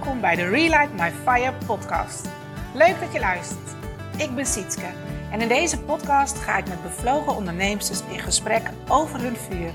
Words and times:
Welkom 0.00 0.20
bij 0.20 0.36
de 0.36 0.48
Relight 0.48 0.92
My 0.92 1.12
Fire 1.24 1.52
podcast. 1.66 2.28
Leuk 2.74 3.00
dat 3.00 3.12
je 3.12 3.20
luistert. 3.20 3.70
Ik 4.16 4.34
ben 4.34 4.46
Sietske 4.46 4.86
en 5.30 5.40
in 5.40 5.48
deze 5.48 5.80
podcast 5.80 6.38
ga 6.38 6.56
ik 6.56 6.68
met 6.68 6.82
bevlogen 6.82 7.36
ondernemers 7.36 8.02
in 8.08 8.18
gesprek 8.18 8.62
over 8.88 9.20
hun 9.20 9.36
vuur. 9.36 9.70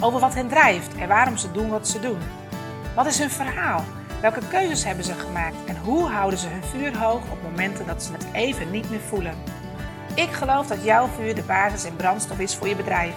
Over 0.00 0.20
wat 0.20 0.34
hen 0.34 0.48
drijft 0.48 0.94
en 0.94 1.08
waarom 1.08 1.36
ze 1.36 1.52
doen 1.52 1.68
wat 1.68 1.88
ze 1.88 2.00
doen. 2.00 2.18
Wat 2.94 3.06
is 3.06 3.18
hun 3.18 3.30
verhaal? 3.30 3.84
Welke 4.20 4.40
keuzes 4.48 4.84
hebben 4.84 5.04
ze 5.04 5.14
gemaakt 5.14 5.64
en 5.66 5.76
hoe 5.76 6.08
houden 6.08 6.38
ze 6.38 6.48
hun 6.48 6.64
vuur 6.64 6.98
hoog 6.98 7.30
op 7.30 7.42
momenten 7.42 7.86
dat 7.86 8.02
ze 8.02 8.12
het 8.12 8.26
even 8.32 8.70
niet 8.70 8.90
meer 8.90 9.00
voelen? 9.08 9.34
Ik 10.14 10.32
geloof 10.32 10.66
dat 10.66 10.84
jouw 10.84 11.06
vuur 11.06 11.34
de 11.34 11.42
basis 11.42 11.84
en 11.84 11.96
brandstof 11.96 12.38
is 12.38 12.54
voor 12.54 12.68
je 12.68 12.76
bedrijf. 12.76 13.14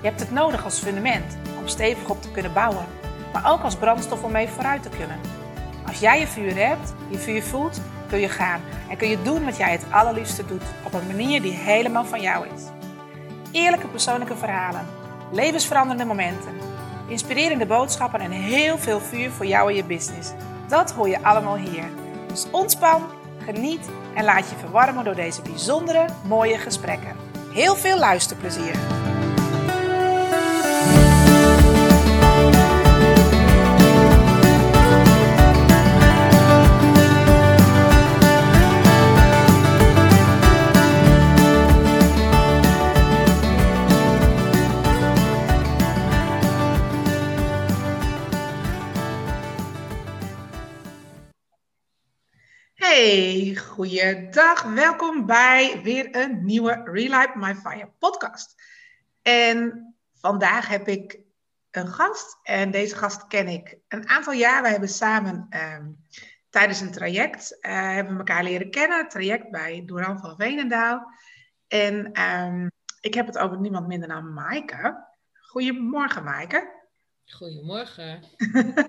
Je 0.00 0.08
hebt 0.08 0.20
het 0.20 0.30
nodig 0.30 0.64
als 0.64 0.78
fundament 0.78 1.36
om 1.58 1.68
stevig 1.68 2.08
op 2.08 2.22
te 2.22 2.30
kunnen 2.30 2.52
bouwen 2.52 2.86
maar 3.34 3.52
ook 3.52 3.62
als 3.62 3.76
brandstof 3.76 4.22
om 4.22 4.32
mee 4.32 4.48
vooruit 4.48 4.82
te 4.82 4.88
kunnen. 4.88 5.18
Als 5.94 6.02
jij 6.02 6.20
je 6.20 6.26
vuur 6.26 6.56
hebt, 6.56 6.94
je 7.08 7.18
vuur 7.18 7.42
voelt, 7.42 7.80
kun 8.08 8.20
je 8.20 8.28
gaan 8.28 8.60
en 8.90 8.96
kun 8.96 9.08
je 9.08 9.22
doen 9.22 9.44
wat 9.44 9.56
jij 9.56 9.72
het 9.72 9.84
allerliefste 9.90 10.46
doet 10.46 10.62
op 10.84 10.92
een 10.92 11.06
manier 11.06 11.42
die 11.42 11.52
helemaal 11.52 12.04
van 12.04 12.20
jou 12.20 12.46
is. 12.54 12.62
Eerlijke 13.52 13.88
persoonlijke 13.88 14.36
verhalen, 14.36 14.86
levensveranderende 15.32 16.04
momenten, 16.04 16.54
inspirerende 17.08 17.66
boodschappen 17.66 18.20
en 18.20 18.30
heel 18.30 18.78
veel 18.78 19.00
vuur 19.00 19.30
voor 19.30 19.46
jou 19.46 19.70
en 19.70 19.76
je 19.76 19.84
business. 19.84 20.32
Dat 20.68 20.92
hoor 20.92 21.08
je 21.08 21.22
allemaal 21.22 21.56
hier. 21.56 21.84
Dus 22.26 22.46
ontspan, 22.50 23.02
geniet 23.44 23.88
en 24.14 24.24
laat 24.24 24.50
je 24.50 24.56
verwarmen 24.56 25.04
door 25.04 25.14
deze 25.14 25.42
bijzondere, 25.42 26.06
mooie 26.24 26.58
gesprekken. 26.58 27.16
Heel 27.52 27.76
veel 27.76 27.98
luisterplezier! 27.98 29.13
Goeiedag. 53.84 54.62
Welkom 54.62 55.26
bij 55.26 55.80
weer 55.82 56.16
een 56.16 56.44
nieuwe 56.44 56.80
Relight 56.84 57.34
My 57.34 57.54
Fire 57.54 57.90
podcast. 57.98 58.54
En 59.22 59.94
vandaag 60.14 60.68
heb 60.68 60.88
ik 60.88 61.18
een 61.70 61.88
gast 61.88 62.38
en 62.42 62.70
deze 62.70 62.96
gast 62.96 63.26
ken 63.26 63.48
ik 63.48 63.78
een 63.88 64.08
aantal 64.08 64.32
jaar. 64.32 64.62
We 64.62 64.68
hebben 64.68 64.88
samen 64.88 65.46
ehm, 65.50 65.90
tijdens 66.50 66.80
een 66.80 66.90
traject 66.92 67.56
uh, 67.60 67.72
hebben 67.72 68.16
elkaar 68.16 68.42
leren 68.42 68.70
kennen. 68.70 68.98
Het 68.98 69.10
traject 69.10 69.50
bij 69.50 69.82
Doran 69.86 70.18
van 70.18 70.36
Veenendaal. 70.36 71.10
En 71.68 72.12
ehm, 72.12 72.68
ik 73.00 73.14
heb 73.14 73.26
het 73.26 73.38
over 73.38 73.60
niemand 73.60 73.86
minder 73.86 74.08
dan 74.08 74.32
Maaike. 74.32 75.06
Goedemorgen 75.32 76.24
Maaike. 76.24 76.72
Goedemorgen. 77.24 78.22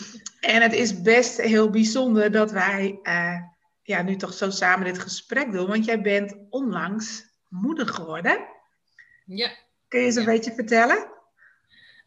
en 0.54 0.62
het 0.62 0.72
is 0.72 1.02
best 1.02 1.40
heel 1.40 1.70
bijzonder 1.70 2.32
dat 2.32 2.50
wij 2.50 2.98
uh, 3.02 3.54
ja, 3.86 4.02
nu 4.02 4.16
toch 4.16 4.32
zo 4.32 4.50
samen 4.50 4.84
dit 4.84 4.98
gesprek 4.98 5.52
doen. 5.52 5.66
Want 5.66 5.84
jij 5.84 6.00
bent 6.00 6.36
onlangs 6.50 7.24
moeder 7.48 7.88
geworden. 7.88 8.46
Ja. 9.26 9.50
Kun 9.88 10.00
je 10.00 10.06
eens 10.06 10.16
een 10.16 10.24
beetje 10.24 10.52
vertellen? 10.52 11.10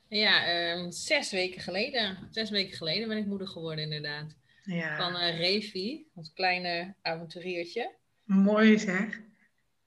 Ja, 0.08 0.72
um, 0.74 0.92
zes 0.92 1.32
weken 1.32 1.62
geleden. 1.62 2.18
Zes 2.32 2.50
weken 2.50 2.78
geleden 2.78 3.08
ben 3.08 3.18
ik 3.18 3.26
moeder 3.26 3.48
geworden, 3.48 3.84
inderdaad. 3.84 4.36
Ja. 4.64 4.98
Van 4.98 5.16
uh, 5.16 5.38
Revi, 5.38 6.06
ons 6.16 6.34
kleine 6.34 6.96
avonturiertje. 7.02 7.92
Mooi 8.24 8.80
zeg. 8.80 9.22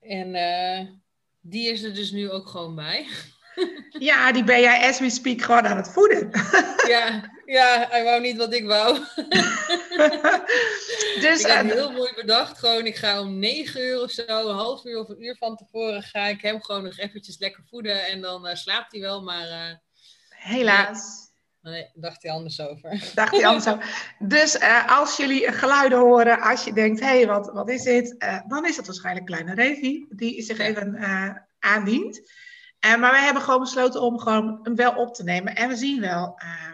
En 0.01 0.35
uh, 0.35 0.91
die 1.41 1.69
is 1.69 1.83
er 1.83 1.95
dus 1.95 2.11
nu 2.11 2.31
ook 2.31 2.49
gewoon 2.49 2.75
bij. 2.75 3.07
Ja, 3.99 4.33
die 4.33 4.45
ben 4.45 4.61
jij 4.61 4.89
as 4.89 4.99
we 4.99 5.11
speak 5.11 5.41
gewoon 5.41 5.67
aan 5.67 5.77
het 5.77 5.93
voeden. 5.93 6.31
Ja, 6.87 7.31
ja 7.53 7.87
hij 7.91 8.05
wou 8.05 8.21
niet 8.21 8.37
wat 8.37 8.53
ik 8.53 8.67
wou. 8.67 8.99
Dus, 11.21 11.41
ik 11.41 11.47
heb 11.47 11.65
uh, 11.65 11.73
heel 11.73 11.93
mooi 11.93 12.13
bedacht. 12.15 12.59
Gewoon, 12.59 12.87
ik 12.87 12.97
ga 12.97 13.21
om 13.21 13.39
negen 13.39 13.81
uur 13.81 14.03
of 14.03 14.11
zo, 14.11 14.23
een 14.27 14.55
half 14.55 14.85
uur 14.85 14.99
of 14.99 15.09
een 15.09 15.25
uur 15.25 15.37
van 15.37 15.57
tevoren, 15.57 16.03
ga 16.03 16.27
ik 16.27 16.41
hem 16.41 16.63
gewoon 16.63 16.83
nog 16.83 16.99
eventjes 16.99 17.39
lekker 17.39 17.65
voeden. 17.71 18.07
En 18.07 18.21
dan 18.21 18.47
uh, 18.47 18.55
slaapt 18.55 18.93
hij 18.93 19.01
wel, 19.01 19.23
maar... 19.23 19.49
Uh, 19.49 19.77
Helaas. 20.29 21.31
Nee, 21.61 21.91
dacht 21.95 22.23
hij 22.23 22.33
anders 22.33 22.61
over. 22.61 22.91
Dacht 23.15 23.33
hij 23.33 23.47
anders 23.47 23.69
over. 23.69 24.15
Dus 24.19 24.59
als 24.87 25.17
jullie 25.17 25.53
geluiden 25.53 25.99
horen, 25.99 26.41
als 26.41 26.65
je 26.65 26.73
denkt, 26.73 27.01
hé, 27.01 27.07
hey, 27.07 27.27
wat, 27.27 27.51
wat 27.53 27.69
is 27.69 27.83
dit? 27.83 28.25
dan 28.49 28.67
is 28.67 28.77
het 28.77 28.87
waarschijnlijk 28.87 29.27
Kleine 29.27 29.55
Revi, 29.55 30.07
die 30.11 30.43
zich 30.43 30.59
ja. 30.59 30.65
even 30.65 31.47
aandient. 31.59 32.21
Maar 32.81 33.11
wij 33.11 33.25
hebben 33.25 33.43
gewoon 33.43 33.61
besloten 33.61 34.01
om 34.01 34.19
gewoon 34.19 34.61
hem 34.63 34.75
wel 34.75 34.93
op 34.93 35.15
te 35.15 35.25
nemen. 35.25 35.55
En 35.55 35.69
we 35.69 35.77
zien 35.77 36.01
wel 36.01 36.41
uh, 36.45 36.73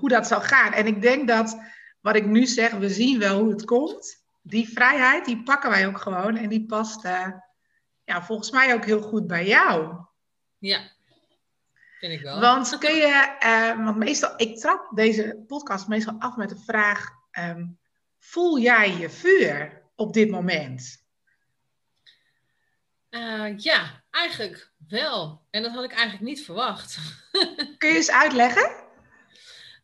hoe 0.00 0.08
dat 0.08 0.26
zal 0.26 0.40
gaan. 0.40 0.72
En 0.72 0.86
ik 0.86 1.02
denk 1.02 1.28
dat 1.28 1.60
wat 2.00 2.16
ik 2.16 2.26
nu 2.26 2.46
zeg, 2.46 2.72
we 2.72 2.88
zien 2.88 3.18
wel 3.18 3.40
hoe 3.40 3.50
het 3.50 3.64
komt. 3.64 4.24
Die 4.42 4.68
vrijheid, 4.68 5.24
die 5.24 5.42
pakken 5.42 5.70
wij 5.70 5.86
ook 5.86 5.98
gewoon. 5.98 6.36
En 6.36 6.48
die 6.48 6.66
past 6.66 7.04
uh, 7.04 7.28
ja, 8.04 8.22
volgens 8.22 8.50
mij 8.50 8.74
ook 8.74 8.84
heel 8.84 9.00
goed 9.02 9.26
bij 9.26 9.46
jou. 9.46 9.96
Ja, 10.58 10.80
vind 11.98 12.12
ik 12.12 12.20
wel. 12.20 12.40
Want 12.40 12.78
kun 12.78 12.94
je, 12.94 13.36
uh, 13.44 13.84
want 13.84 13.96
meestal, 13.96 14.32
ik 14.36 14.58
trap 14.58 14.90
deze 14.94 15.44
podcast 15.46 15.88
meestal 15.88 16.14
af 16.18 16.36
met 16.36 16.48
de 16.48 16.62
vraag: 16.66 17.10
um, 17.38 17.78
voel 18.18 18.58
jij 18.58 18.96
je 18.96 19.10
vuur 19.10 19.82
op 19.94 20.12
dit 20.12 20.30
moment? 20.30 21.04
Uh, 23.10 23.58
ja, 23.58 24.04
eigenlijk 24.10 24.72
wel. 24.88 25.46
En 25.50 25.62
dat 25.62 25.72
had 25.72 25.84
ik 25.84 25.92
eigenlijk 25.92 26.22
niet 26.22 26.44
verwacht. 26.44 26.98
Kun 27.78 27.88
je 27.88 27.96
eens 27.96 28.10
uitleggen? 28.10 28.88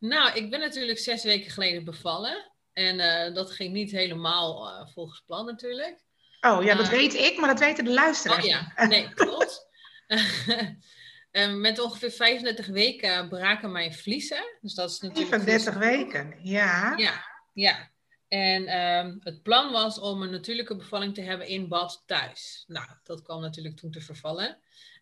Nou, 0.08 0.34
ik 0.34 0.50
ben 0.50 0.60
natuurlijk 0.60 0.98
zes 0.98 1.22
weken 1.22 1.50
geleden 1.50 1.84
bevallen. 1.84 2.52
En 2.72 2.98
uh, 2.98 3.34
dat 3.34 3.50
ging 3.50 3.72
niet 3.72 3.90
helemaal 3.90 4.68
uh, 4.68 4.86
volgens 4.92 5.22
plan 5.26 5.46
natuurlijk. 5.46 6.04
Oh 6.40 6.64
ja, 6.64 6.74
dat 6.74 6.88
weet 6.88 7.14
ik, 7.14 7.38
maar 7.38 7.48
dat 7.48 7.58
weten 7.58 7.84
de 7.84 7.92
luisteraars. 7.92 8.44
Oh 8.44 8.48
ja, 8.48 8.86
nee, 8.88 9.08
klopt. 9.14 9.66
met 11.60 11.78
ongeveer 11.78 12.10
35 12.10 12.66
weken 12.66 13.28
braken 13.28 13.72
mijn 13.72 13.94
vliezen. 13.94 14.58
Dus 14.60 14.74
dat 14.74 14.90
is 14.90 15.00
natuurlijk 15.00 15.28
35 15.28 15.74
weken, 15.74 16.38
ja. 16.42 16.94
Ja, 16.96 17.24
ja. 17.52 17.90
En 18.28 18.80
um, 18.80 19.18
het 19.22 19.42
plan 19.42 19.72
was 19.72 19.98
om 19.98 20.22
een 20.22 20.30
natuurlijke 20.30 20.76
bevalling 20.76 21.14
te 21.14 21.20
hebben 21.20 21.46
in 21.46 21.68
bad 21.68 22.02
thuis. 22.06 22.64
Nou, 22.66 22.88
dat 23.02 23.22
kwam 23.22 23.40
natuurlijk 23.40 23.76
toen 23.76 23.90
te 23.90 24.00
vervallen. 24.00 24.58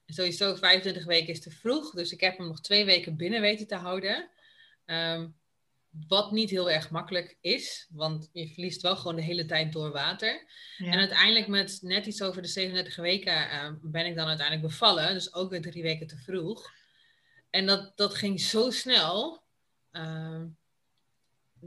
En 0.07 0.15
sowieso 0.15 0.55
25 0.55 1.05
weken 1.05 1.29
is 1.29 1.41
te 1.41 1.51
vroeg, 1.51 1.91
dus 1.91 2.13
ik 2.13 2.21
heb 2.21 2.37
hem 2.37 2.47
nog 2.47 2.61
twee 2.61 2.85
weken 2.85 3.17
binnen 3.17 3.41
weten 3.41 3.67
te 3.67 3.77
houden. 3.77 4.31
Um, 4.87 5.35
wat 6.09 6.33
niet 6.33 6.51
heel 6.51 6.71
erg 6.71 6.91
makkelijk 6.91 7.37
is, 7.41 7.87
want 7.91 8.29
je 8.33 8.49
verliest 8.49 8.83
wel 8.83 8.97
gewoon 8.97 9.17
de 9.17 9.23
hele 9.23 9.45
tijd 9.45 9.73
door 9.73 9.93
water. 9.93 10.45
Ja. 10.77 10.93
En 10.93 10.99
uiteindelijk 10.99 11.47
met 11.47 11.79
net 11.83 12.07
iets 12.07 12.23
over 12.23 12.43
de 12.43 12.49
37 12.49 12.97
weken 12.97 13.33
uh, 13.33 13.71
ben 13.83 14.07
ik 14.07 14.17
dan 14.17 14.29
uiteindelijk 14.29 14.69
bevallen. 14.69 15.15
Dus 15.15 15.35
ook 15.35 15.51
weer 15.51 15.63
drie 15.63 15.83
weken 15.83 16.07
te 16.07 16.17
vroeg. 16.17 16.71
En 17.51 17.67
dat, 17.67 17.97
dat 17.97 18.15
ging 18.15 18.41
zo 18.41 18.71
snel. 18.71 19.43
Uh, 19.93 20.43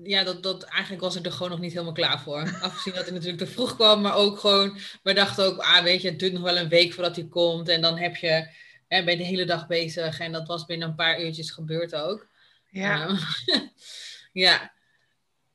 ja, 0.03 0.23
dat, 0.23 0.43
dat 0.43 0.63
eigenlijk 0.63 1.01
was 1.01 1.15
ik 1.15 1.25
er 1.25 1.31
gewoon 1.31 1.51
nog 1.51 1.59
niet 1.59 1.71
helemaal 1.71 1.93
klaar 1.93 2.21
voor. 2.21 2.41
Afgezien 2.61 2.93
dat 2.93 3.03
hij 3.03 3.13
natuurlijk 3.13 3.43
te 3.43 3.47
vroeg 3.47 3.75
kwam, 3.75 4.01
maar 4.01 4.15
ook 4.15 4.39
gewoon, 4.39 4.77
we 5.03 5.13
dachten 5.13 5.45
ook, 5.45 5.57
ah 5.57 5.83
weet 5.83 6.01
je, 6.01 6.09
het 6.09 6.19
duurt 6.19 6.33
nog 6.33 6.41
wel 6.41 6.57
een 6.57 6.69
week 6.69 6.93
voordat 6.93 7.15
hij 7.15 7.27
komt. 7.27 7.69
En 7.69 7.81
dan 7.81 7.97
heb 7.97 8.15
je, 8.15 8.49
hè, 8.87 9.03
ben 9.03 9.13
je 9.13 9.17
de 9.17 9.23
hele 9.23 9.45
dag 9.45 9.67
bezig. 9.67 10.19
En 10.19 10.31
dat 10.31 10.47
was 10.47 10.65
binnen 10.65 10.87
een 10.87 10.95
paar 10.95 11.21
uurtjes 11.21 11.51
gebeurd 11.51 11.95
ook. 11.95 12.27
Ja. 12.69 13.07
Uh, 13.09 13.21
ja. 14.45 14.73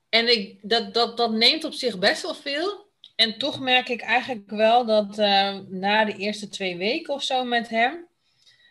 En 0.08 0.28
ik, 0.28 0.58
dat, 0.62 0.94
dat, 0.94 1.16
dat 1.16 1.32
neemt 1.32 1.64
op 1.64 1.72
zich 1.72 1.98
best 1.98 2.22
wel 2.22 2.34
veel. 2.34 2.90
En 3.14 3.38
toch 3.38 3.60
merk 3.60 3.88
ik 3.88 4.00
eigenlijk 4.00 4.50
wel 4.50 4.86
dat 4.86 5.18
uh, 5.18 5.58
na 5.68 6.04
de 6.04 6.16
eerste 6.16 6.48
twee 6.48 6.76
weken 6.76 7.14
of 7.14 7.22
zo 7.22 7.44
met 7.44 7.68
hem, 7.68 8.08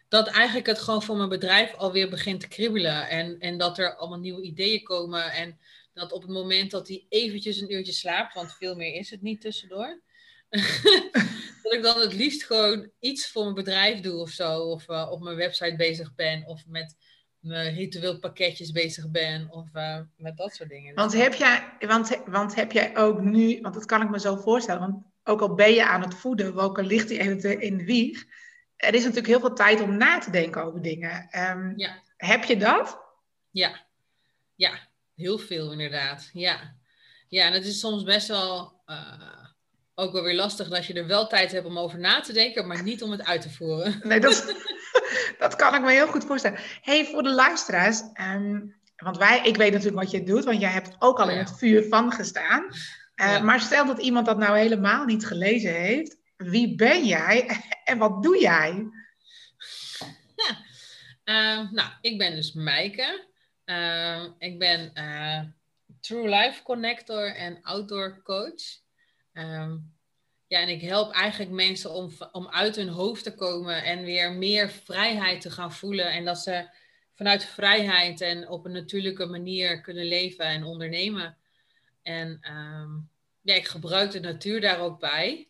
dat 0.08 0.28
eigenlijk 0.28 0.68
het 0.68 0.80
gewoon 0.80 1.04
voor 1.04 1.18
mijn 1.18 1.30
bedrijf 1.30 1.74
alweer 1.74 2.10
begint 2.10 2.40
te 2.40 2.48
kriebelen. 2.48 3.10
En, 3.10 3.40
en 3.40 3.58
dat 3.58 3.78
er 3.78 3.96
allemaal 3.96 4.20
nieuwe 4.20 4.42
ideeën 4.42 4.84
komen. 4.84 5.32
En 5.32 5.60
dat 5.94 6.12
op 6.12 6.22
het 6.22 6.32
moment 6.32 6.72
dat 6.72 6.88
hij 6.88 7.06
eventjes 7.10 7.62
een 7.62 7.74
uurtje 7.74 7.94
slaapt, 7.94 8.34
want 8.34 8.54
veel 8.54 8.76
meer 8.76 8.94
is 8.94 9.10
het 9.10 9.22
niet 9.22 9.42
tussendoor. 9.42 10.02
dat 11.64 11.74
ik 11.74 11.82
dan 11.82 12.00
het 12.00 12.14
liefst 12.14 12.44
gewoon 12.44 12.92
iets 13.00 13.28
voor 13.28 13.44
mijn 13.44 13.56
bedrijf 13.56 14.00
doe 14.00 14.20
of 14.22 14.30
zo. 14.30 14.60
Of 14.60 14.90
uh, 14.90 15.08
op 15.12 15.22
mijn 15.22 15.36
website 15.36 15.76
bezig 15.76 16.16
ben. 16.16 16.46
Of 16.46 16.64
met 16.68 16.96
ritueel 17.42 18.20
pakketjes 18.20 18.72
bezig 18.72 19.10
ben. 19.10 19.48
Of 19.50 19.68
uh, 19.74 19.98
met 20.18 20.38
dat 20.38 20.54
soort 20.54 20.70
dingen. 20.70 20.96
Want 20.96 21.14
heb, 21.14 21.34
jij, 21.34 21.64
want, 21.80 22.22
want 22.26 22.56
heb 22.56 22.72
jij 22.72 22.98
ook 22.98 23.22
nu, 23.22 23.62
want 23.62 23.74
dat 23.74 23.86
kan 23.86 24.02
ik 24.02 24.10
me 24.10 24.20
zo 24.20 24.36
voorstellen. 24.36 24.82
Want 24.82 25.04
ook 25.24 25.42
al 25.42 25.56
ben 25.56 25.74
je 25.74 25.86
aan 25.86 26.02
het 26.02 26.16
voeden, 26.16 26.56
ook 26.56 26.78
al 26.78 26.84
ligt 26.84 27.10
hij 27.10 27.20
even 27.20 27.62
in 27.62 27.78
de 27.78 27.84
wieg 27.84 28.26
er 28.82 28.94
is 28.94 29.02
natuurlijk 29.02 29.28
heel 29.28 29.40
veel 29.40 29.54
tijd 29.54 29.82
om 29.82 29.98
na 29.98 30.20
te 30.20 30.32
denken 30.32 30.64
over 30.64 30.82
dingen. 30.82 31.40
Um, 31.40 31.74
ja. 31.78 32.02
Heb 32.18 32.44
je 32.44 32.58
dat? 32.58 33.00
Ja, 33.52 33.86
ja, 34.56 34.90
Heel 35.16 35.38
veel, 35.38 35.72
inderdaad. 35.72 36.30
Ja. 36.34 36.76
Ja, 37.28 37.46
en 37.46 37.54
het 37.54 37.66
is 37.66 37.80
soms 37.80 38.04
best 38.04 38.28
wel 38.28 38.82
uh, 38.88 39.41
ook 40.02 40.12
wel 40.12 40.24
weer 40.24 40.36
lastig 40.36 40.68
dat 40.68 40.86
je 40.86 40.94
er 40.94 41.08
wel 41.08 41.28
tijd 41.28 41.52
hebt 41.52 41.66
om 41.66 41.80
over 41.80 42.00
na 42.00 42.20
te 42.20 42.34
denken, 42.34 42.68
maar 42.68 42.84
niet 42.84 43.04
om 43.04 43.12
het 43.12 43.26
uit 43.26 43.42
te 43.42 43.50
voeren. 43.50 44.00
Nee, 44.04 44.20
dat, 44.20 44.56
dat 45.40 45.56
kan 45.56 45.76
ik 45.76 45.82
me 45.82 45.92
heel 45.92 46.08
goed 46.08 46.26
voorstellen. 46.26 46.60
hey, 46.82 47.06
voor 47.06 47.24
de 47.24 47.34
luisteraars, 47.34 48.02
um, 48.36 48.76
want 48.96 49.18
wij, 49.18 49.42
ik 49.44 49.58
weet 49.58 49.72
natuurlijk 49.72 50.02
wat 50.04 50.12
je 50.12 50.24
doet, 50.24 50.44
want 50.44 50.60
jij 50.60 50.70
hebt 50.70 50.96
ook 51.00 51.20
al 51.20 51.30
in 51.30 51.38
het 51.38 51.58
vuur 51.58 51.88
van 51.90 52.12
gestaan. 52.12 52.66
Uh, 53.16 53.42
Maar 53.42 53.60
stel 53.60 53.86
dat 53.86 54.00
iemand 54.00 54.26
dat 54.26 54.38
nou 54.38 54.58
helemaal 54.58 55.06
niet 55.06 55.26
gelezen 55.26 55.74
heeft. 55.74 56.18
Wie 56.38 56.76
ben 56.76 57.06
jij 57.06 57.62
en 57.84 57.98
wat 57.98 58.24
doe 58.24 58.40
jij? 58.40 58.90
Ja, 60.36 60.58
uh, 61.26 61.72
nou, 61.72 61.90
ik 62.02 62.18
ben 62.18 62.36
dus 62.36 62.54
Meike. 62.54 63.30
Uh, 63.66 64.24
ik 64.38 64.60
ben 64.60 64.94
True 66.00 66.30
Life 66.30 66.64
Connector 66.64 67.36
en 67.36 67.62
Outdoor 67.62 68.22
Coach. 68.24 68.80
Um, 69.34 69.94
ja, 70.48 70.60
en 70.60 70.70
ik 70.70 70.82
help 70.82 71.14
eigenlijk 71.14 71.52
mensen 71.52 71.92
om, 71.92 72.12
om 72.32 72.48
uit 72.50 72.76
hun 72.76 72.88
hoofd 72.88 73.24
te 73.24 73.36
komen 73.36 73.84
en 73.84 74.04
weer 74.04 74.34
meer 74.34 74.70
vrijheid 74.70 75.42
te 75.42 75.52
gaan 75.52 75.74
voelen. 75.74 76.12
En 76.12 76.26
dat 76.26 76.40
ze 76.40 76.70
vanuit 77.14 77.46
vrijheid 77.46 78.22
en 78.22 78.50
op 78.50 78.66
een 78.66 78.72
natuurlijke 78.72 79.26
manier 79.26 79.82
kunnen 79.82 80.06
leven 80.06 80.46
en 80.46 80.64
ondernemen. 80.64 81.38
En 82.02 82.40
um, 82.56 83.10
ja, 83.42 83.54
ik 83.54 83.68
gebruik 83.68 84.12
de 84.12 84.20
natuur 84.20 84.62
daar 84.62 84.80
ook 84.80 85.00
bij. 85.00 85.50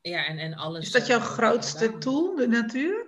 Ja, 0.00 0.26
en, 0.26 0.38
en 0.38 0.54
alles. 0.54 0.84
Is 0.84 0.92
dat 0.92 1.06
jouw 1.06 1.18
uh, 1.18 1.24
grootste 1.24 1.98
tool, 1.98 2.34
de 2.34 2.48
natuur? 2.48 3.06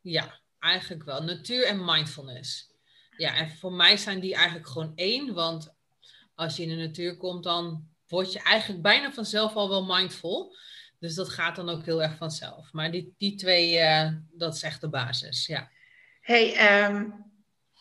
Ja, 0.00 0.40
eigenlijk 0.58 1.04
wel. 1.04 1.22
Natuur 1.22 1.64
en 1.64 1.84
mindfulness. 1.84 2.70
Ja, 3.16 3.36
en 3.36 3.50
voor 3.50 3.72
mij 3.72 3.96
zijn 3.96 4.20
die 4.20 4.34
eigenlijk 4.34 4.68
gewoon 4.68 4.92
één. 4.94 5.34
Want 5.34 5.74
als 6.34 6.56
je 6.56 6.62
in 6.62 6.68
de 6.68 6.74
natuur 6.74 7.16
komt, 7.16 7.44
dan 7.44 7.88
word 8.14 8.32
je 8.32 8.42
eigenlijk 8.42 8.82
bijna 8.82 9.12
vanzelf 9.12 9.54
al 9.54 9.68
wel 9.68 9.84
mindful. 9.84 10.56
Dus 10.98 11.14
dat 11.14 11.28
gaat 11.28 11.56
dan 11.56 11.68
ook 11.68 11.84
heel 11.84 12.02
erg 12.02 12.16
vanzelf. 12.16 12.72
Maar 12.72 12.90
die, 12.90 13.14
die 13.18 13.34
twee, 13.34 13.78
uh, 13.78 14.08
dat 14.32 14.54
is 14.54 14.62
echt 14.62 14.80
de 14.80 14.88
basis, 14.88 15.46
ja. 15.46 15.70
hey, 16.20 16.84
um, 16.86 17.24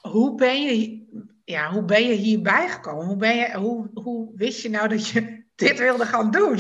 hoe, 0.01 0.35
ben 0.35 0.61
je, 0.61 1.05
ja, 1.45 1.71
hoe 1.71 1.83
ben 1.83 2.07
je 2.07 2.13
hierbij 2.13 2.69
gekomen? 2.69 3.05
Hoe, 3.05 3.15
ben 3.15 3.35
je, 3.35 3.57
hoe, 3.57 3.89
hoe 3.93 4.31
wist 4.35 4.61
je 4.61 4.69
nou 4.69 4.87
dat 4.87 5.07
je 5.07 5.43
dit 5.55 5.77
wilde 5.77 6.05
gaan 6.05 6.31
doen? 6.31 6.55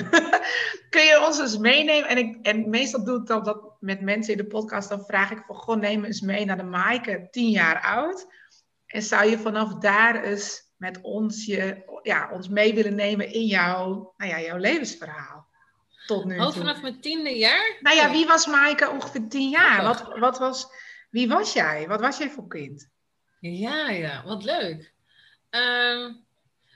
Kun 0.89 1.03
je 1.03 1.23
ons 1.27 1.39
eens 1.39 1.57
meenemen? 1.57 2.09
En, 2.09 2.17
ik, 2.17 2.45
en 2.45 2.69
meestal 2.69 3.03
doe 3.03 3.19
ik 3.19 3.27
dat, 3.27 3.45
dat 3.45 3.71
met 3.79 4.01
mensen 4.01 4.31
in 4.31 4.37
de 4.37 4.47
podcast. 4.47 4.89
Dan 4.89 5.05
vraag 5.05 5.31
ik 5.31 5.43
van, 5.47 5.55
goh, 5.55 5.79
neem 5.79 6.03
eens 6.03 6.21
mee 6.21 6.45
naar 6.45 6.57
de 6.57 6.63
Maaike, 6.63 7.27
tien 7.31 7.49
jaar 7.49 7.81
oud. 7.81 8.27
En 8.85 9.01
zou 9.01 9.29
je 9.29 9.37
vanaf 9.37 9.73
daar 9.73 10.23
eens 10.23 10.71
met 10.83 11.01
ons, 11.01 11.45
je, 11.45 11.83
ja, 12.01 12.29
ons 12.31 12.47
mee 12.47 12.73
willen 12.73 12.95
nemen 12.95 13.33
in 13.33 13.45
jouw, 13.45 14.13
nou 14.17 14.31
ja, 14.31 14.41
jouw 14.41 14.57
levensverhaal. 14.57 15.47
Tot 16.05 16.25
nu 16.25 16.37
oh, 16.39 16.43
toe. 16.43 16.53
vanaf 16.53 16.81
mijn 16.81 17.01
tiende 17.01 17.37
jaar? 17.37 17.77
Nou 17.79 17.95
ja, 17.95 18.11
wie 18.11 18.25
was 18.25 18.47
Maaike 18.47 18.89
ongeveer 18.89 19.27
tien 19.27 19.49
jaar? 19.49 19.83
Wat, 19.83 20.17
wat 20.19 20.37
was, 20.37 20.67
wie 21.09 21.27
was 21.27 21.53
jij? 21.53 21.87
Wat 21.87 21.99
was 21.99 22.17
jij 22.17 22.29
voor 22.29 22.47
kind? 22.47 22.89
Ja, 23.39 23.89
ja, 23.89 24.23
wat 24.25 24.43
leuk. 24.43 24.93
Um, 25.49 26.25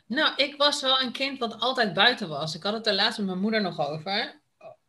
nou, 0.05 0.35
ik 0.35 0.55
was 0.57 0.81
wel 0.81 1.01
een 1.01 1.11
kind 1.11 1.39
wat 1.39 1.59
altijd 1.59 1.93
buiten 1.93 2.27
was. 2.27 2.55
Ik 2.55 2.63
had 2.63 2.73
het 2.73 2.87
er 2.87 2.93
laatst 2.93 3.17
met 3.17 3.27
mijn 3.27 3.39
moeder 3.39 3.61
nog 3.61 3.89
over. 3.89 4.41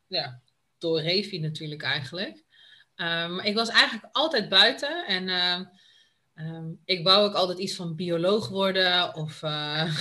Ja, 0.06 0.40
door 0.78 1.00
Revi 1.00 1.38
natuurlijk 1.38 1.82
eigenlijk. 1.82 2.44
Um, 2.96 3.40
ik 3.40 3.54
was 3.54 3.68
eigenlijk 3.68 4.08
altijd 4.12 4.48
buiten 4.48 5.06
en... 5.06 5.28
Uh, 5.28 5.60
Um, 6.40 6.80
ik 6.84 7.04
wou 7.04 7.28
ook 7.28 7.34
altijd 7.34 7.58
iets 7.58 7.74
van 7.74 7.94
bioloog 7.94 8.48
worden 8.48 9.14
of 9.14 9.42
uh, 9.42 9.94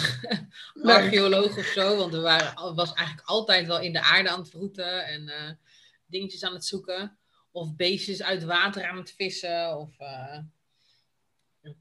archeoloog 0.84 1.57
of 1.57 1.66
zo. 1.66 1.98
Want 1.98 2.13
we 2.13 2.19
waren, 2.19 2.75
was 2.75 2.94
eigenlijk 2.94 3.28
altijd 3.28 3.68
wel 3.68 3.80
in 3.80 3.94
de 3.94 4.01
aarde 4.01 4.30
aan 4.30 4.39
het 4.39 4.50
vroeten 4.50 5.06
en 5.06 5.22
uh, 5.22 5.51
dingetjes 6.06 6.44
aan 6.44 6.54
het 6.54 6.66
zoeken. 6.66 7.18
Of 7.51 7.75
beestjes 7.75 8.24
uit 8.24 8.44
water 8.44 8.86
aan 8.86 8.98
het 8.98 9.13
vissen. 9.18 9.78
Of 9.78 10.00
uh, 10.00 10.39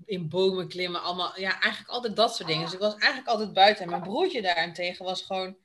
in 0.05 0.29
bomen 0.29 0.69
klimmen. 0.69 1.03
Allemaal, 1.03 1.41
ja, 1.41 1.61
eigenlijk 1.61 1.93
altijd 1.93 2.17
dat 2.17 2.37
soort 2.37 2.49
dingen. 2.49 2.65
Dus 2.65 2.75
ik 2.75 2.81
was 2.81 2.95
eigenlijk 2.95 3.29
altijd 3.29 3.53
buiten. 3.53 3.85
En 3.85 3.91
mijn 3.91 4.03
broertje 4.03 4.43
daarentegen 4.43 5.05
was 5.05 5.23
gewoon 5.23 5.57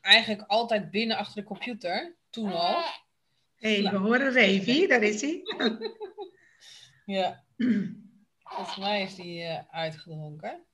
eigenlijk 0.00 0.42
altijd 0.46 0.90
binnen 0.90 1.16
achter 1.16 1.42
de 1.42 1.48
computer. 1.48 2.16
Toen 2.30 2.52
al. 2.52 2.82
Hé, 3.56 3.82
hey, 3.82 3.90
we 3.90 3.96
horen 3.96 4.32
Revi, 4.32 4.86
daar 4.86 5.02
is 5.02 5.20
hij. 5.20 5.42
Ja. 7.06 7.46
Volgens 8.38 8.76
mij 8.76 9.02
is 9.02 9.14
die 9.14 9.42
uh, 9.42 9.58
uitgedronken. 9.70 10.64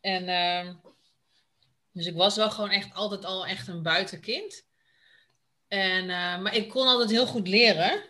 En 0.00 0.28
uh, 0.28 0.74
dus 1.92 2.06
ik 2.06 2.14
was 2.14 2.36
wel 2.36 2.50
gewoon 2.50 2.70
echt 2.70 2.94
altijd 2.94 3.24
al 3.24 3.46
echt 3.46 3.68
een 3.68 3.82
buitenkind. 3.82 4.66
En, 5.68 6.02
uh, 6.02 6.40
maar 6.40 6.54
ik 6.54 6.68
kon 6.68 6.86
altijd 6.86 7.10
heel 7.10 7.26
goed 7.26 7.48
leren. 7.48 8.02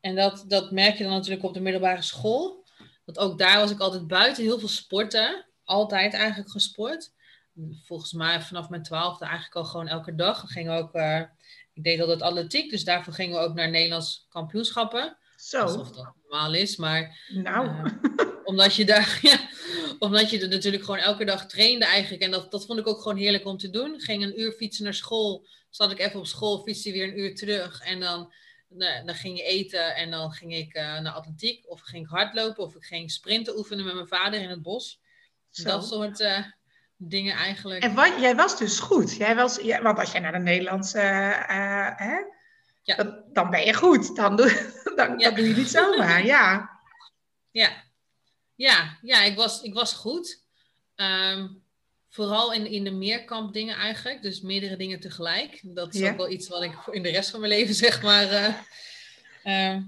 En 0.00 0.14
dat, 0.14 0.44
dat 0.48 0.70
merk 0.70 0.96
je 0.96 1.04
dan 1.04 1.12
natuurlijk 1.12 1.44
op 1.44 1.54
de 1.54 1.60
middelbare 1.60 2.02
school. 2.02 2.66
Want 3.04 3.18
ook 3.18 3.38
daar 3.38 3.58
was 3.58 3.70
ik 3.70 3.80
altijd 3.80 4.06
buiten, 4.06 4.42
heel 4.42 4.58
veel 4.58 4.68
sporten. 4.68 5.46
Altijd 5.64 6.14
eigenlijk 6.14 6.50
gesport. 6.50 7.12
Volgens 7.84 8.12
mij 8.12 8.40
vanaf 8.40 8.68
mijn 8.68 8.82
twaalfde 8.82 9.24
eigenlijk 9.24 9.54
al 9.54 9.64
gewoon 9.64 9.88
elke 9.88 10.14
dag. 10.14 10.54
We 10.54 10.70
ook, 10.70 10.94
uh, 10.94 11.22
ik 11.72 11.84
deed 11.84 12.00
altijd 12.00 12.22
atletiek, 12.22 12.70
dus 12.70 12.84
daarvoor 12.84 13.12
gingen 13.12 13.38
we 13.38 13.44
ook 13.44 13.54
naar 13.54 13.70
Nederlands 13.70 14.26
kampioenschappen. 14.28 15.16
Zo. 15.42 15.60
Alsof 15.60 15.90
dat 15.90 16.12
normaal 16.22 16.54
is, 16.54 16.76
maar... 16.76 17.18
Nou. 17.28 17.66
Uh, 17.66 17.92
omdat 18.44 18.74
je 18.74 18.84
daar... 18.84 19.18
Ja, 19.22 19.40
omdat 19.98 20.30
je 20.30 20.40
er 20.40 20.48
natuurlijk 20.48 20.84
gewoon 20.84 21.00
elke 21.00 21.24
dag 21.24 21.46
trainde 21.46 21.84
eigenlijk. 21.84 22.22
En 22.22 22.30
dat, 22.30 22.50
dat 22.50 22.66
vond 22.66 22.78
ik 22.78 22.86
ook 22.86 23.02
gewoon 23.02 23.16
heerlijk 23.16 23.46
om 23.46 23.56
te 23.56 23.70
doen. 23.70 24.00
Ging 24.00 24.22
een 24.22 24.40
uur 24.40 24.52
fietsen 24.52 24.84
naar 24.84 24.94
school. 24.94 25.46
Zat 25.70 25.90
ik 25.90 25.98
even 25.98 26.18
op 26.18 26.26
school, 26.26 26.62
fietste 26.62 26.92
weer 26.92 27.08
een 27.08 27.18
uur 27.18 27.34
terug. 27.34 27.80
En 27.80 28.00
dan, 28.00 28.32
nou, 28.68 29.04
dan 29.04 29.14
ging 29.14 29.36
je 29.36 29.42
eten 29.42 29.94
en 29.94 30.10
dan 30.10 30.32
ging 30.32 30.54
ik 30.54 30.76
uh, 30.76 31.00
naar 31.00 31.12
atletiek. 31.12 31.64
Of 31.70 31.80
ging 31.80 32.04
ik 32.04 32.10
hardlopen 32.10 32.64
of 32.64 32.74
ik 32.74 32.84
ging 32.84 33.10
sprinten 33.10 33.58
oefenen 33.58 33.84
met 33.84 33.94
mijn 33.94 34.06
vader 34.06 34.40
in 34.40 34.50
het 34.50 34.62
bos. 34.62 35.00
Zo. 35.50 35.68
Dat 35.68 35.86
soort 35.86 36.20
uh, 36.20 36.38
dingen 36.96 37.34
eigenlijk. 37.34 37.82
En 37.82 37.94
wat, 37.94 38.12
jij 38.20 38.36
was 38.36 38.58
dus 38.58 38.80
goed. 38.80 39.16
Jij 39.16 39.34
was, 39.34 39.56
ja, 39.56 39.82
want 39.82 39.98
als 39.98 40.12
jij 40.12 40.20
naar 40.20 40.32
de 40.32 40.38
Nederlandse... 40.38 40.98
hè? 41.96 42.40
Ja. 42.82 42.96
Dan, 42.96 43.22
dan, 43.32 43.50
ben 43.50 43.64
je 43.64 43.74
goed. 43.74 44.16
Dan 44.16 44.36
doe, 44.36 44.72
dan, 44.96 45.18
ja. 45.18 45.28
dan 45.28 45.34
doe 45.34 45.48
je 45.48 45.54
niet 45.54 45.70
zomaar, 45.70 46.24
ja. 46.34 46.70
Ja, 47.50 47.84
ja, 48.54 48.98
ja 49.02 49.22
ik, 49.22 49.36
was, 49.36 49.62
ik 49.62 49.74
was 49.74 49.92
goed. 49.92 50.42
Um, 50.96 51.62
vooral 52.08 52.52
in, 52.52 52.66
in 52.66 52.84
de 52.84 52.90
meerkamp 52.90 53.52
dingen 53.52 53.76
eigenlijk. 53.76 54.22
Dus 54.22 54.40
meerdere 54.40 54.76
dingen 54.76 55.00
tegelijk. 55.00 55.60
Dat 55.62 55.94
is 55.94 56.00
ja. 56.00 56.10
ook 56.10 56.16
wel 56.16 56.30
iets 56.30 56.48
wat 56.48 56.62
ik 56.62 56.86
in 56.90 57.02
de 57.02 57.10
rest 57.10 57.30
van 57.30 57.40
mijn 57.40 57.52
leven, 57.52 57.74
zeg 57.84 58.02
maar, 58.02 58.32
uh, 58.32 58.54
uh, 59.44 59.82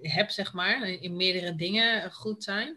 heb, 0.00 0.30
zeg 0.30 0.52
maar. 0.52 0.88
In 0.88 1.16
meerdere 1.16 1.54
dingen 1.54 2.12
goed 2.12 2.44
zijn. 2.44 2.68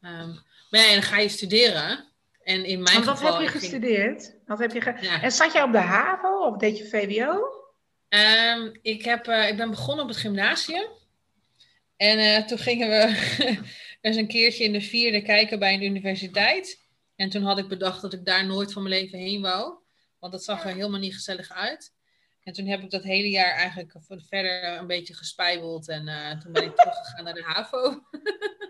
Um, 0.00 0.40
maar 0.70 0.80
ja, 0.80 0.86
en 0.86 0.92
dan 0.92 1.02
ga 1.02 1.18
je 1.18 1.28
studeren. 1.28 2.12
En 2.42 2.64
in 2.64 2.82
mijn 2.82 3.04
wat 3.04 3.18
geval... 3.18 3.38
heb 3.38 3.42
je 3.52 3.58
gestudeerd? 3.58 4.34
Wat 4.46 4.58
heb 4.58 4.72
je 4.72 4.80
ge... 4.80 4.96
ja. 5.00 5.22
En 5.22 5.32
zat 5.32 5.52
jij 5.52 5.62
op 5.62 5.72
de 5.72 5.78
HAVO 5.78 6.46
of 6.46 6.56
deed 6.56 6.78
je 6.78 6.88
VWO? 6.88 7.61
Um, 8.14 8.72
ik, 8.82 9.04
heb, 9.04 9.26
uh, 9.26 9.48
ik 9.48 9.56
ben 9.56 9.70
begonnen 9.70 10.04
op 10.04 10.10
het 10.10 10.18
gymnasium. 10.18 10.88
En 11.96 12.18
uh, 12.18 12.46
toen 12.46 12.58
gingen 12.58 12.88
we 12.88 13.16
eens 14.00 14.16
een 14.16 14.28
keertje 14.28 14.64
in 14.64 14.72
de 14.72 14.80
vierde 14.80 15.22
kijken 15.22 15.58
bij 15.58 15.74
een 15.74 15.82
universiteit. 15.82 16.80
En 17.16 17.30
toen 17.30 17.42
had 17.42 17.58
ik 17.58 17.68
bedacht 17.68 18.02
dat 18.02 18.12
ik 18.12 18.24
daar 18.24 18.46
nooit 18.46 18.72
van 18.72 18.82
mijn 18.82 18.94
leven 18.94 19.18
heen 19.18 19.40
wou. 19.40 19.74
Want 20.18 20.32
dat 20.32 20.44
zag 20.44 20.64
er 20.64 20.74
helemaal 20.74 21.00
niet 21.00 21.14
gezellig 21.14 21.50
uit. 21.50 21.92
En 22.42 22.52
toen 22.52 22.66
heb 22.66 22.82
ik 22.82 22.90
dat 22.90 23.02
hele 23.02 23.30
jaar 23.30 23.54
eigenlijk 23.54 23.92
verder 24.28 24.78
een 24.78 24.86
beetje 24.86 25.14
gespijbeld. 25.14 25.88
En 25.88 26.06
uh, 26.06 26.40
toen 26.40 26.52
ben 26.52 26.64
ik 26.64 26.76
teruggegaan 26.76 27.24
naar 27.24 27.34
de 27.34 27.42
HAVO. 27.42 27.86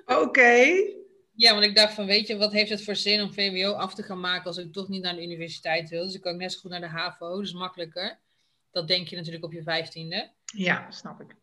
Oké. 0.05 0.21
Okay. 0.21 0.97
Ja, 1.35 1.53
want 1.53 1.65
ik 1.65 1.77
dacht 1.77 1.95
van, 1.95 2.07
weet 2.07 2.27
je, 2.27 2.37
wat 2.37 2.53
heeft 2.53 2.71
het 2.71 2.85
voor 2.85 2.97
zin 2.97 3.23
om 3.23 3.33
VWO 3.33 3.73
af 3.73 3.95
te 3.95 4.03
gaan 4.03 4.21
maken 4.21 4.47
als 4.47 4.57
ik 4.57 4.73
toch 4.73 4.89
niet 4.89 5.03
naar 5.03 5.15
de 5.15 5.23
universiteit 5.23 5.89
wil? 5.89 6.05
Dus 6.05 6.15
ik 6.15 6.21
kan 6.21 6.37
net 6.37 6.53
zo 6.53 6.61
goed 6.61 6.71
naar 6.71 6.81
de 6.81 6.87
HAVO, 6.87 7.41
dus 7.41 7.53
makkelijker. 7.53 8.21
Dat 8.73 8.89
denk 8.89 9.09
je 9.09 9.17
natuurlijk 9.17 9.45
op 9.45 9.53
je 9.53 9.63
vijftiende. 9.63 10.31
Ja, 10.45 10.91
snap 10.91 11.21
ik. 11.21 11.37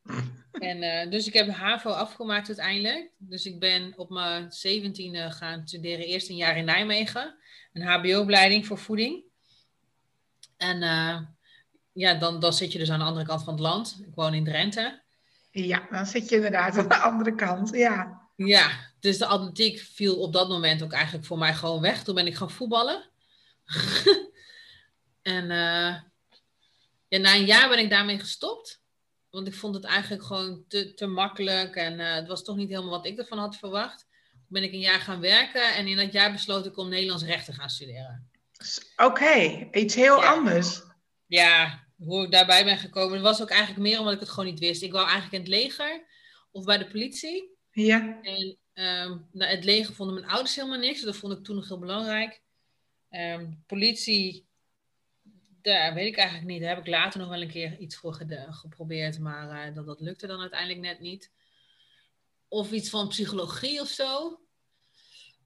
En, 0.51 0.83
uh, 0.83 1.11
dus 1.11 1.27
ik 1.27 1.33
heb 1.33 1.49
HAVO 1.49 1.89
afgemaakt 1.89 2.47
uiteindelijk. 2.47 3.11
Dus 3.17 3.45
ik 3.45 3.59
ben 3.59 3.93
op 3.97 4.09
mijn 4.09 4.51
zeventiende 4.51 5.31
gaan 5.31 5.67
studeren. 5.67 6.05
Eerst 6.05 6.29
een 6.29 6.35
jaar 6.35 6.57
in 6.57 6.65
Nijmegen. 6.65 7.35
Een 7.73 7.81
hbo-opleiding 7.81 8.65
voor 8.65 8.77
voeding. 8.77 9.23
En 10.57 10.81
uh, 10.81 11.19
ja, 11.91 12.13
dan, 12.13 12.39
dan 12.39 12.53
zit 12.53 12.71
je 12.71 12.79
dus 12.79 12.91
aan 12.91 12.99
de 12.99 13.05
andere 13.05 13.25
kant 13.25 13.43
van 13.43 13.53
het 13.53 13.61
land. 13.61 13.99
Ik 14.07 14.15
woon 14.15 14.33
in 14.33 14.43
Drenthe. 14.43 15.01
Ja, 15.51 15.87
dan 15.91 16.05
zit 16.05 16.29
je 16.29 16.35
inderdaad 16.35 16.77
aan 16.77 16.87
de 16.87 16.95
andere 16.95 17.35
kant, 17.35 17.69
ja. 17.75 18.27
Ja, 18.35 18.69
dus 18.99 19.17
de 19.17 19.25
atletiek 19.25 19.79
viel 19.79 20.19
op 20.19 20.33
dat 20.33 20.49
moment 20.49 20.83
ook 20.83 20.93
eigenlijk 20.93 21.25
voor 21.25 21.37
mij 21.37 21.53
gewoon 21.53 21.81
weg. 21.81 22.03
Toen 22.03 22.15
ben 22.15 22.27
ik 22.27 22.35
gaan 22.35 22.51
voetballen. 22.51 23.09
en 25.21 25.45
uh, 25.51 25.95
ja, 27.09 27.17
na 27.17 27.35
een 27.35 27.45
jaar 27.45 27.69
ben 27.69 27.79
ik 27.79 27.89
daarmee 27.89 28.19
gestopt. 28.19 28.81
Want 29.29 29.47
ik 29.47 29.53
vond 29.53 29.75
het 29.75 29.83
eigenlijk 29.83 30.23
gewoon 30.23 30.63
te, 30.67 30.93
te 30.93 31.05
makkelijk. 31.05 31.75
En 31.75 31.99
uh, 31.99 32.13
het 32.13 32.27
was 32.27 32.43
toch 32.43 32.55
niet 32.55 32.69
helemaal 32.69 32.89
wat 32.89 33.05
ik 33.05 33.17
ervan 33.17 33.37
had 33.37 33.57
verwacht. 33.57 34.07
ben 34.47 34.63
ik 34.63 34.73
een 34.73 34.79
jaar 34.79 34.99
gaan 34.99 35.19
werken 35.19 35.75
en 35.75 35.87
in 35.87 35.97
dat 35.97 36.11
jaar 36.11 36.31
besloot 36.31 36.65
ik 36.65 36.77
om 36.77 36.89
Nederlands 36.89 37.23
recht 37.23 37.45
te 37.45 37.53
gaan 37.53 37.69
studeren. 37.69 38.29
Oké, 38.95 39.67
iets 39.71 39.95
heel 39.95 40.23
anders. 40.23 40.81
Ja, 41.25 41.87
hoe 41.97 42.23
ik 42.23 42.31
daarbij 42.31 42.63
ben 42.63 42.77
gekomen. 42.77 43.13
Het 43.13 43.21
was 43.21 43.41
ook 43.41 43.49
eigenlijk 43.49 43.81
meer 43.81 43.99
omdat 43.99 44.13
ik 44.13 44.19
het 44.19 44.29
gewoon 44.29 44.49
niet 44.49 44.59
wist. 44.59 44.81
Ik 44.81 44.91
wou 44.91 45.03
eigenlijk 45.03 45.33
in 45.33 45.39
het 45.39 45.61
leger 45.61 46.05
of 46.51 46.63
bij 46.63 46.77
de 46.77 46.87
politie. 46.87 47.57
Ja. 47.71 48.19
En 48.21 48.57
um, 48.73 49.27
nou, 49.31 49.51
het 49.51 49.63
leger 49.63 49.93
vonden 49.93 50.15
mijn 50.15 50.31
ouders 50.31 50.55
helemaal 50.55 50.79
niks. 50.79 51.01
Dat 51.01 51.15
vond 51.15 51.33
ik 51.33 51.43
toen 51.43 51.55
nog 51.55 51.67
heel 51.67 51.79
belangrijk. 51.79 52.41
Um, 53.09 53.63
politie, 53.67 54.48
daar 55.61 55.93
weet 55.93 56.07
ik 56.07 56.17
eigenlijk 56.17 56.47
niet. 56.47 56.61
Daar 56.61 56.69
heb 56.69 56.79
ik 56.79 56.87
later 56.87 57.19
nog 57.19 57.29
wel 57.29 57.41
een 57.41 57.51
keer 57.51 57.77
iets 57.77 57.95
voor 57.95 58.19
geprobeerd. 58.49 59.19
Maar 59.19 59.67
uh, 59.67 59.75
dat, 59.75 59.85
dat 59.85 59.99
lukte 59.99 60.27
dan 60.27 60.39
uiteindelijk 60.39 60.79
net 60.79 60.99
niet. 60.99 61.31
Of 62.47 62.71
iets 62.71 62.89
van 62.89 63.07
psychologie 63.07 63.81
of 63.81 63.87
zo. 63.87 64.39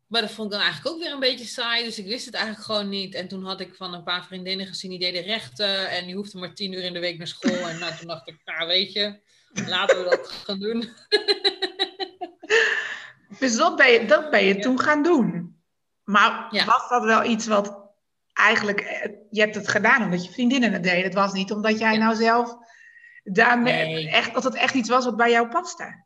Maar 0.07 0.21
dat 0.21 0.31
vond 0.31 0.47
ik 0.47 0.57
dan 0.57 0.65
eigenlijk 0.65 0.95
ook 0.95 1.01
weer 1.01 1.13
een 1.13 1.19
beetje 1.19 1.45
saai. 1.45 1.83
Dus 1.83 1.99
ik 1.99 2.05
wist 2.05 2.25
het 2.25 2.33
eigenlijk 2.33 2.65
gewoon 2.65 2.89
niet. 2.89 3.15
En 3.15 3.27
toen 3.27 3.43
had 3.43 3.59
ik 3.59 3.75
van 3.75 3.93
een 3.93 4.03
paar 4.03 4.25
vriendinnen 4.25 4.67
gezien, 4.67 4.89
die 4.89 4.99
deden 4.99 5.23
rechten. 5.23 5.89
En 5.89 6.05
die 6.05 6.15
hoefden 6.15 6.39
maar 6.39 6.53
tien 6.53 6.73
uur 6.73 6.83
in 6.83 6.93
de 6.93 6.99
week 6.99 7.17
naar 7.17 7.27
school. 7.27 7.67
En 7.67 7.79
nou, 7.79 7.97
toen 7.97 8.07
dacht 8.07 8.27
ik, 8.27 8.41
nou 8.45 8.67
weet 8.67 8.93
je, 8.93 9.19
laten 9.53 10.03
we 10.03 10.09
dat 10.09 10.31
gaan 10.31 10.59
doen. 10.59 10.89
Dus 13.39 13.55
dat 13.55 13.75
ben 13.75 13.91
je, 13.91 14.05
dat 14.05 14.29
ben 14.29 14.45
je 14.45 14.59
toen 14.59 14.79
gaan 14.79 15.03
doen. 15.03 15.57
Maar 16.03 16.63
was 16.65 16.89
dat 16.89 17.03
wel 17.03 17.23
iets 17.23 17.47
wat 17.47 17.82
eigenlijk, 18.33 18.79
eh, 18.79 19.11
je 19.29 19.41
hebt 19.41 19.55
het 19.55 19.67
gedaan 19.67 20.03
omdat 20.03 20.25
je 20.25 20.31
vriendinnen 20.31 20.73
het 20.73 20.83
deden. 20.83 21.03
Het 21.03 21.13
was 21.13 21.33
niet 21.33 21.51
omdat 21.51 21.79
jij 21.79 21.97
nou 21.97 22.15
zelf 22.15 22.55
daarmee, 23.23 24.09
echt, 24.09 24.33
dat 24.33 24.43
het 24.43 24.55
echt 24.55 24.73
iets 24.73 24.89
was 24.89 25.05
wat 25.05 25.17
bij 25.17 25.31
jou 25.31 25.47
paste. 25.47 26.03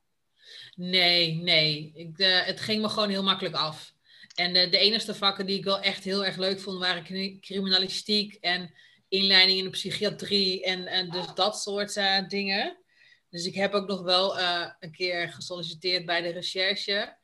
Nee, 0.76 1.36
nee. 1.36 1.92
Ik, 1.96 2.18
uh, 2.18 2.46
het 2.46 2.60
ging 2.60 2.82
me 2.82 2.90
gewoon 2.90 3.10
heel 3.10 3.24
makkelijk 3.24 3.56
af. 3.56 3.94
En 4.36 4.54
de, 4.54 4.70
de 4.70 4.78
enige 4.78 5.16
vakken 5.16 5.46
die 5.46 5.58
ik 5.58 5.64
wel 5.64 5.80
echt 5.80 6.04
heel 6.04 6.26
erg 6.26 6.36
leuk 6.36 6.60
vond, 6.60 6.80
waren 6.80 7.40
criminalistiek 7.42 8.34
en 8.34 8.74
inleiding 9.08 9.58
in 9.58 9.64
de 9.64 9.70
psychiatrie 9.70 10.64
en, 10.64 10.88
en 10.88 11.10
dus 11.10 11.26
dat 11.34 11.62
soort 11.62 11.96
uh, 11.96 12.28
dingen. 12.28 12.78
Dus 13.30 13.46
ik 13.46 13.56
heb 13.56 13.74
ook 13.74 13.88
nog 13.88 14.02
wel 14.02 14.40
uh, 14.40 14.70
een 14.80 14.92
keer 14.92 15.30
gesolliciteerd 15.30 16.06
bij 16.06 16.22
de 16.22 16.30
recherche. 16.30 17.18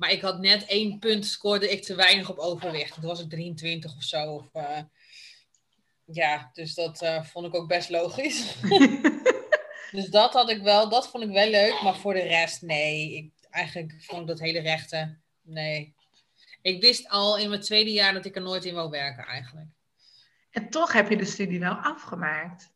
Maar 0.00 0.10
ik 0.10 0.20
had 0.20 0.38
net 0.38 0.66
één 0.66 0.98
punt, 0.98 1.26
scoorde 1.26 1.70
ik 1.70 1.82
te 1.82 1.94
weinig 1.94 2.30
op 2.30 2.38
overwicht. 2.38 2.94
Toen 2.94 3.04
was 3.04 3.18
het 3.18 3.30
23 3.30 3.96
of 3.96 4.02
zo. 4.02 4.34
Of, 4.34 4.46
ja, 6.04 6.50
dus 6.52 6.74
dat 6.74 7.04
vond 7.22 7.46
ik 7.46 7.54
ook 7.54 7.68
best 7.68 7.90
logisch. 7.90 8.54
dus 9.96 10.08
dat 10.08 10.32
had 10.32 10.50
ik 10.50 10.62
wel, 10.62 10.88
dat 10.88 11.08
vond 11.08 11.24
ik 11.24 11.30
wel 11.30 11.48
leuk. 11.48 11.80
Maar 11.82 11.96
voor 11.96 12.14
de 12.14 12.22
rest, 12.22 12.62
nee. 12.62 13.16
Ik, 13.16 13.30
eigenlijk 13.50 13.94
vond 13.98 14.20
ik 14.20 14.26
dat 14.26 14.38
hele 14.38 14.60
rechte 14.60 15.16
nee. 15.42 15.94
Ik 16.62 16.80
wist 16.80 17.08
al 17.08 17.38
in 17.38 17.48
mijn 17.48 17.60
tweede 17.60 17.92
jaar 17.92 18.12
dat 18.12 18.24
ik 18.24 18.36
er 18.36 18.42
nooit 18.42 18.64
in 18.64 18.74
wou 18.74 18.90
werken 18.90 19.24
eigenlijk. 19.24 19.68
En 20.50 20.70
toch 20.70 20.92
heb 20.92 21.08
je 21.08 21.16
de 21.16 21.24
studie 21.24 21.60
wel 21.60 21.74
afgemaakt. 21.74 22.72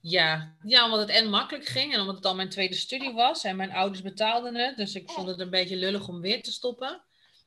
Ja, 0.00 0.56
ja, 0.62 0.84
omdat 0.84 1.00
het 1.00 1.08
en 1.08 1.30
makkelijk 1.30 1.66
ging 1.66 1.94
en 1.94 2.00
omdat 2.00 2.14
het 2.16 2.24
al 2.24 2.34
mijn 2.34 2.48
tweede 2.48 2.74
studie 2.74 3.12
was 3.12 3.44
en 3.44 3.56
mijn 3.56 3.72
ouders 3.72 4.02
betaalden 4.02 4.54
het. 4.54 4.76
Dus 4.76 4.94
ik 4.94 5.10
vond 5.10 5.28
het 5.28 5.40
een 5.40 5.50
beetje 5.50 5.76
lullig 5.76 6.08
om 6.08 6.20
weer 6.20 6.42
te 6.42 6.52
stoppen. 6.52 7.02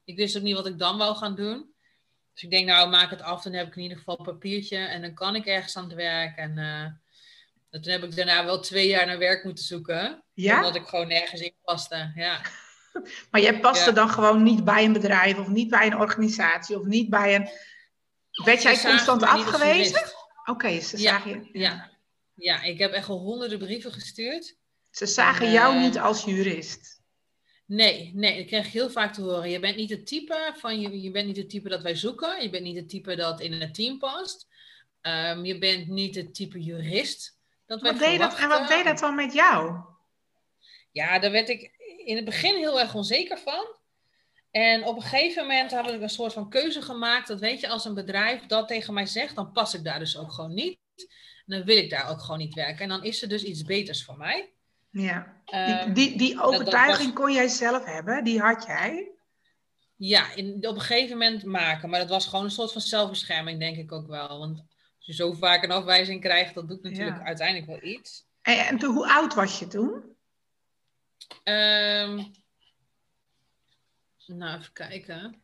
Ik 0.05 0.17
wist 0.17 0.37
ook 0.37 0.43
niet 0.43 0.55
wat 0.55 0.67
ik 0.67 0.79
dan 0.79 0.97
wou 0.97 1.15
gaan 1.15 1.35
doen. 1.35 1.73
Dus 2.33 2.43
ik 2.43 2.49
denk, 2.49 2.67
nou, 2.67 2.89
maak 2.89 3.09
het 3.09 3.21
af, 3.21 3.43
dan 3.43 3.53
heb 3.53 3.67
ik 3.67 3.75
in 3.75 3.81
ieder 3.81 3.97
geval 3.97 4.19
een 4.19 4.25
papiertje 4.25 4.77
en 4.77 5.01
dan 5.01 5.13
kan 5.13 5.35
ik 5.35 5.45
ergens 5.45 5.77
aan 5.77 5.83
het 5.83 5.93
werk. 5.93 6.37
En 6.37 6.57
uh, 6.57 7.81
toen 7.81 7.91
heb 7.91 8.03
ik 8.03 8.15
daarna 8.15 8.45
wel 8.45 8.59
twee 8.59 8.87
jaar 8.87 9.05
naar 9.05 9.17
werk 9.17 9.43
moeten 9.43 9.63
zoeken. 9.63 10.23
Ja? 10.33 10.55
Omdat 10.55 10.75
ik 10.75 10.87
gewoon 10.87 11.07
nergens 11.07 11.41
in 11.41 11.53
paste. 11.63 12.11
Ja. 12.15 12.41
Maar 13.31 13.41
jij 13.41 13.59
paste 13.59 13.93
dan 13.93 14.09
gewoon 14.09 14.43
niet 14.43 14.63
bij 14.63 14.83
een 14.83 14.93
bedrijf 14.93 15.37
of 15.37 15.47
niet 15.47 15.69
bij 15.69 15.85
een 15.85 15.97
organisatie 15.97 16.79
of 16.79 16.85
niet 16.85 17.09
bij 17.09 17.35
een. 17.35 17.49
Werd 18.45 18.61
jij 18.61 18.79
constant 18.79 19.23
afgewezen? 19.23 20.01
Oké, 20.45 20.79
ze 20.79 20.97
zagen 20.97 21.29
je. 21.29 21.59
Ja. 21.59 21.89
Ja, 22.35 22.61
ik 22.61 22.79
heb 22.79 22.91
echt 22.91 23.09
al 23.09 23.19
honderden 23.19 23.59
brieven 23.59 23.91
gestuurd. 23.91 24.57
Ze 24.89 25.05
zagen 25.05 25.51
jou 25.51 25.75
eh, 25.75 25.81
niet 25.81 25.99
als 25.99 26.23
jurist. 26.23 27.03
Nee, 27.65 28.11
nee, 28.13 28.39
ik 28.39 28.47
kreeg 28.47 28.71
heel 28.71 28.89
vaak 28.89 29.13
te 29.13 29.21
horen. 29.21 29.49
Je 29.49 29.59
bent 29.59 29.75
niet 29.75 29.89
het 29.89 30.07
type 30.07 30.53
van 30.57 30.79
je, 30.79 31.01
je 31.01 31.11
bent 31.11 31.27
niet 31.27 31.37
het 31.37 31.49
type 31.49 31.69
dat 31.69 31.81
wij 31.81 31.95
zoeken. 31.95 32.41
Je 32.41 32.49
bent 32.49 32.63
niet 32.63 32.75
het 32.75 32.89
type 32.89 33.15
dat 33.15 33.41
in 33.41 33.53
het 33.53 33.73
team 33.73 33.97
past. 33.97 34.47
Um, 35.01 35.45
je 35.45 35.57
bent 35.57 35.87
niet 35.87 36.15
het 36.15 36.35
type 36.35 36.59
jurist 36.59 37.39
dat 37.65 37.81
wij 37.81 37.91
wat 37.91 37.99
deed 37.99 38.19
dat, 38.19 38.37
En 38.37 38.47
wat 38.47 38.67
deed 38.67 38.83
dat 38.83 38.99
dan 38.99 39.15
met 39.15 39.33
jou? 39.33 39.79
Ja, 40.91 41.19
daar 41.19 41.31
werd 41.31 41.49
ik 41.49 41.71
in 42.05 42.15
het 42.15 42.25
begin 42.25 42.55
heel 42.55 42.79
erg 42.79 42.95
onzeker 42.95 43.37
van. 43.37 43.65
En 44.51 44.85
op 44.85 44.95
een 44.95 45.01
gegeven 45.01 45.47
moment 45.47 45.71
heb 45.71 45.87
ik 45.87 46.01
een 46.01 46.09
soort 46.09 46.33
van 46.33 46.49
keuze 46.49 46.81
gemaakt. 46.81 47.27
Dat 47.27 47.39
weet 47.39 47.59
je, 47.59 47.67
als 47.67 47.85
een 47.85 47.93
bedrijf 47.93 48.45
dat 48.45 48.67
tegen 48.67 48.93
mij 48.93 49.05
zegt, 49.05 49.35
dan 49.35 49.51
pas 49.51 49.73
ik 49.73 49.83
daar 49.83 49.99
dus 49.99 50.17
ook 50.17 50.31
gewoon 50.31 50.53
niet. 50.53 50.79
En 51.47 51.57
dan 51.57 51.63
wil 51.63 51.77
ik 51.77 51.89
daar 51.89 52.09
ook 52.09 52.21
gewoon 52.21 52.37
niet 52.37 52.53
werken. 52.53 52.83
En 52.83 52.89
dan 52.89 53.03
is 53.03 53.21
er 53.21 53.29
dus 53.29 53.43
iets 53.43 53.63
beters 53.63 54.03
voor 54.03 54.17
mij. 54.17 54.49
Ja, 54.89 55.41
die, 55.45 55.55
ehm, 55.55 55.93
die, 55.93 56.17
die 56.17 56.41
overtuiging 56.41 57.13
kon 57.13 57.33
jij 57.33 57.47
zelf 57.47 57.85
hebben, 57.85 58.23
die 58.23 58.39
had 58.39 58.65
jij? 58.65 59.09
Ja, 59.95 60.33
in, 60.33 60.67
op 60.67 60.75
een 60.75 60.81
gegeven 60.81 61.17
moment 61.17 61.43
maken. 61.43 61.89
Maar 61.89 61.99
dat 61.99 62.09
was 62.09 62.27
gewoon 62.27 62.45
een 62.45 62.51
soort 62.51 62.71
van 62.71 62.81
zelfbescherming, 62.81 63.59
denk 63.59 63.77
ik 63.77 63.91
ook 63.91 64.07
wel. 64.07 64.39
Want 64.39 64.57
als 64.97 65.05
je 65.05 65.13
zo 65.13 65.33
vaak 65.33 65.63
een 65.63 65.71
afwijzing 65.71 66.21
krijgt, 66.21 66.53
dat 66.53 66.67
doet 66.67 66.83
natuurlijk 66.83 67.21
uiteindelijk 67.21 67.67
wel 67.67 67.91
iets. 67.91 68.25
En, 68.41 68.67
en 68.67 68.77
toen, 68.77 68.93
hoe 68.93 69.11
oud 69.11 69.33
was 69.33 69.59
je 69.59 69.67
toen? 69.67 69.93
Um, 71.43 72.33
nou, 74.25 74.59
even 74.59 74.73
kijken. 74.73 75.41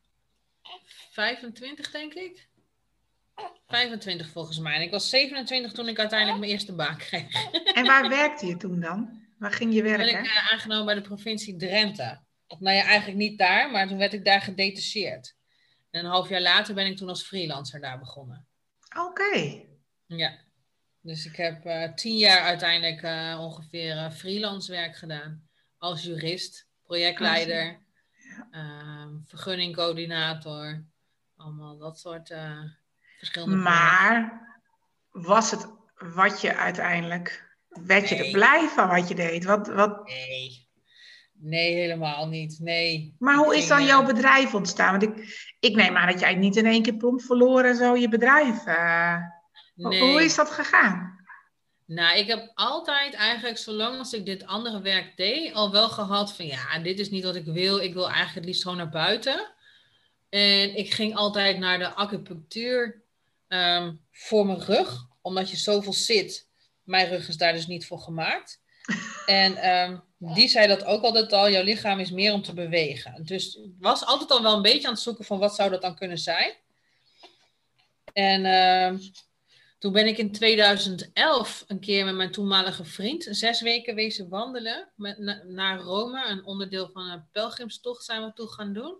25, 1.11 1.91
denk 1.91 2.13
ik. 2.13 2.49
25 3.67 4.29
volgens 4.29 4.59
mij. 4.59 4.75
En 4.75 4.81
ik 4.81 4.91
was 4.91 5.09
27 5.09 5.71
toen 5.71 5.87
ik 5.87 5.99
uiteindelijk 5.99 6.39
mijn 6.39 6.51
eerste 6.51 6.73
baan 6.73 6.97
kreeg. 6.97 7.51
En 7.73 7.85
waar 7.85 8.09
werkte 8.09 8.45
je 8.45 8.57
toen 8.57 8.79
dan? 8.79 9.19
Waar 9.37 9.51
ging 9.51 9.73
je 9.73 9.83
werken? 9.83 10.05
Toen 10.05 10.13
ben 10.13 10.23
ik 10.23 10.29
uh, 10.29 10.51
aangenomen 10.51 10.85
bij 10.85 10.95
de 10.95 11.01
provincie 11.01 11.55
Drenthe. 11.55 12.19
Nou 12.59 12.75
ja, 12.75 12.83
eigenlijk 12.83 13.17
niet 13.17 13.37
daar, 13.37 13.71
maar 13.71 13.87
toen 13.87 13.97
werd 13.97 14.13
ik 14.13 14.25
daar 14.25 14.41
gedetacheerd. 14.41 15.35
En 15.89 16.05
een 16.05 16.11
half 16.11 16.29
jaar 16.29 16.41
later 16.41 16.75
ben 16.75 16.85
ik 16.85 16.97
toen 16.97 17.09
als 17.09 17.23
freelancer 17.23 17.79
daar 17.79 17.99
begonnen. 17.99 18.47
Oké. 18.97 19.63
Ja. 20.05 20.39
Dus 21.01 21.25
ik 21.25 21.35
heb 21.35 21.65
uh, 21.65 21.93
tien 21.93 22.17
jaar 22.17 22.41
uiteindelijk 22.41 23.01
uh, 23.01 23.37
ongeveer 23.41 24.11
freelance 24.11 24.71
werk 24.71 24.95
gedaan 24.95 25.49
als 25.77 26.03
jurist, 26.03 26.67
projectleider, 26.83 27.79
uh, 28.51 29.07
vergunningcoördinator, 29.25 30.85
allemaal 31.35 31.77
dat 31.77 31.99
soort 31.99 32.33
verschillende. 33.21 33.55
Maar 33.55 34.41
was 35.11 35.51
het 35.51 35.67
wat 35.95 36.41
je 36.41 36.55
uiteindelijk, 36.55 37.57
werd 37.67 38.09
je 38.09 38.15
er 38.15 38.31
blij 38.31 38.67
van 38.67 38.87
wat 38.87 39.07
je 39.07 39.15
deed? 39.15 39.43
Wat, 39.43 39.67
wat... 39.67 40.07
Nee. 40.07 40.69
Nee, 41.33 41.73
helemaal 41.73 42.27
niet. 42.27 42.59
Nee. 42.59 43.15
Maar 43.19 43.35
hoe 43.35 43.57
is 43.57 43.67
dan 43.67 43.85
jouw 43.85 44.03
bedrijf 44.03 44.53
ontstaan? 44.53 44.99
Want 44.99 45.03
ik, 45.03 45.49
ik 45.59 45.75
neem 45.75 45.97
aan 45.97 46.07
dat 46.07 46.19
jij 46.19 46.35
niet 46.35 46.55
in 46.55 46.65
één 46.65 46.81
keer 46.81 46.95
prompt 46.95 47.25
verloren 47.25 47.75
zo 47.75 47.95
je 47.95 48.09
bedrijf. 48.09 48.65
Uh... 48.65 49.15
Nee. 49.75 50.01
Hoe 50.01 50.23
is 50.23 50.35
dat 50.35 50.51
gegaan? 50.51 51.19
Nou, 51.85 52.17
ik 52.17 52.27
heb 52.27 52.51
altijd 52.53 53.13
eigenlijk, 53.13 53.57
zolang 53.57 53.97
als 53.97 54.13
ik 54.13 54.25
dit 54.25 54.45
andere 54.45 54.81
werk 54.81 55.17
deed, 55.17 55.53
al 55.53 55.71
wel 55.71 55.89
gehad 55.89 56.35
van 56.35 56.45
ja, 56.45 56.79
dit 56.79 56.99
is 56.99 57.09
niet 57.09 57.23
wat 57.23 57.35
ik 57.35 57.45
wil. 57.45 57.79
Ik 57.79 57.93
wil 57.93 58.05
eigenlijk 58.05 58.35
het 58.35 58.45
liefst 58.45 58.61
gewoon 58.61 58.77
naar 58.77 58.89
buiten. 58.89 59.51
En 60.29 60.77
ik 60.77 60.93
ging 60.93 61.15
altijd 61.15 61.57
naar 61.57 61.77
de 61.77 61.93
acupunctuur 61.93 63.00
um, 63.53 64.01
voor 64.11 64.45
mijn 64.45 64.63
rug, 64.63 65.07
omdat 65.21 65.49
je 65.49 65.57
zoveel 65.57 65.93
zit. 65.93 66.47
Mijn 66.83 67.07
rug 67.09 67.27
is 67.27 67.37
daar 67.37 67.53
dus 67.53 67.67
niet 67.67 67.85
voor 67.85 67.99
gemaakt. 67.99 68.61
En 69.25 69.69
um, 69.69 70.03
die 70.17 70.47
zei 70.47 70.67
dat 70.67 70.83
ook 70.83 71.03
altijd 71.03 71.33
al, 71.33 71.49
jouw 71.49 71.63
lichaam 71.63 71.99
is 71.99 72.11
meer 72.11 72.33
om 72.33 72.41
te 72.41 72.53
bewegen. 72.53 73.25
Dus 73.25 73.55
ik 73.55 73.71
was 73.79 74.05
altijd 74.05 74.31
al 74.31 74.41
wel 74.41 74.55
een 74.55 74.61
beetje 74.61 74.87
aan 74.87 74.93
het 74.93 75.01
zoeken 75.01 75.25
van 75.25 75.39
wat 75.39 75.55
zou 75.55 75.69
dat 75.69 75.81
dan 75.81 75.95
kunnen 75.95 76.17
zijn. 76.17 76.53
En 78.13 78.45
uh, 78.45 78.99
toen 79.79 79.91
ben 79.91 80.07
ik 80.07 80.17
in 80.17 80.31
2011 80.31 81.63
een 81.67 81.79
keer 81.79 82.05
met 82.05 82.15
mijn 82.15 82.31
toenmalige 82.31 82.85
vriend 82.85 83.27
zes 83.29 83.61
weken 83.61 83.95
wezen 83.95 84.29
wandelen 84.29 84.91
met, 84.95 85.43
naar 85.47 85.79
Rome. 85.79 86.27
Een 86.27 86.45
onderdeel 86.45 86.89
van 86.93 87.09
een 87.09 87.27
pelgrimstocht 87.31 88.03
zijn 88.03 88.25
we 88.25 88.33
toe 88.33 88.47
gaan 88.47 88.73
doen. 88.73 88.97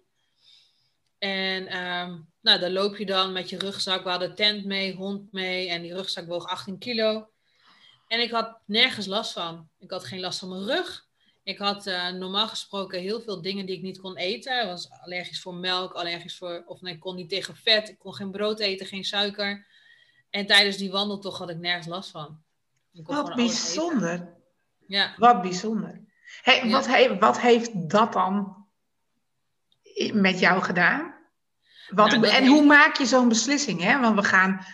En 1.21 1.77
um, 1.77 2.27
nou, 2.41 2.59
daar 2.59 2.69
loop 2.69 2.97
je 2.97 3.05
dan 3.05 3.31
met 3.31 3.49
je 3.49 3.57
rugzak. 3.57 4.03
We 4.03 4.09
hadden 4.09 4.35
tent 4.35 4.65
mee, 4.65 4.95
hond 4.95 5.31
mee 5.31 5.69
en 5.69 5.81
die 5.81 5.93
rugzak 5.93 6.27
woog 6.27 6.47
18 6.47 6.77
kilo. 6.77 7.29
En 8.07 8.21
ik 8.21 8.31
had 8.31 8.59
nergens 8.65 9.05
last 9.05 9.33
van. 9.33 9.69
Ik 9.79 9.91
had 9.91 10.05
geen 10.05 10.19
last 10.19 10.39
van 10.39 10.49
mijn 10.49 10.65
rug. 10.65 11.05
Ik 11.43 11.57
had 11.57 11.87
uh, 11.87 12.09
normaal 12.09 12.47
gesproken 12.47 12.99
heel 12.99 13.21
veel 13.21 13.41
dingen 13.41 13.65
die 13.65 13.75
ik 13.75 13.81
niet 13.81 13.99
kon 13.99 14.17
eten. 14.17 14.61
Ik 14.61 14.65
was 14.65 14.89
allergisch 15.01 15.41
voor 15.41 15.55
melk, 15.55 15.93
allergisch 15.93 16.37
voor, 16.37 16.63
of 16.65 16.81
nee, 16.81 16.93
ik 16.93 16.99
kon 16.99 17.15
niet 17.15 17.29
tegen 17.29 17.55
vet. 17.55 17.89
Ik 17.89 17.99
kon 17.99 18.13
geen 18.13 18.31
brood 18.31 18.59
eten, 18.59 18.85
geen 18.85 19.03
suiker. 19.03 19.67
En 20.29 20.45
tijdens 20.45 20.77
die 20.77 20.91
wandeltocht 20.91 21.39
had 21.39 21.49
ik 21.49 21.57
nergens 21.57 21.87
last 21.87 22.11
van. 22.11 22.41
Wat 22.91 23.35
bijzonder. 23.35 24.33
Ja. 24.87 25.13
Wat 25.17 25.41
bijzonder. 25.41 26.01
Hey, 26.41 26.69
wat, 26.69 26.87
he, 26.87 27.17
wat 27.17 27.39
heeft 27.39 27.89
dat 27.89 28.13
dan 28.13 28.60
met 30.13 30.39
jou 30.39 30.62
gedaan? 30.62 31.13
Wat, 31.89 32.12
Nou, 32.12 32.27
en 32.27 32.48
hoe 32.48 32.65
maak 32.65 32.95
je 32.98 33.05
zo'n 33.05 33.27
beslissing? 33.29 33.81
Hè? 33.81 34.00
Want 34.00 34.15
we 34.15 34.24
gaan, 34.24 34.65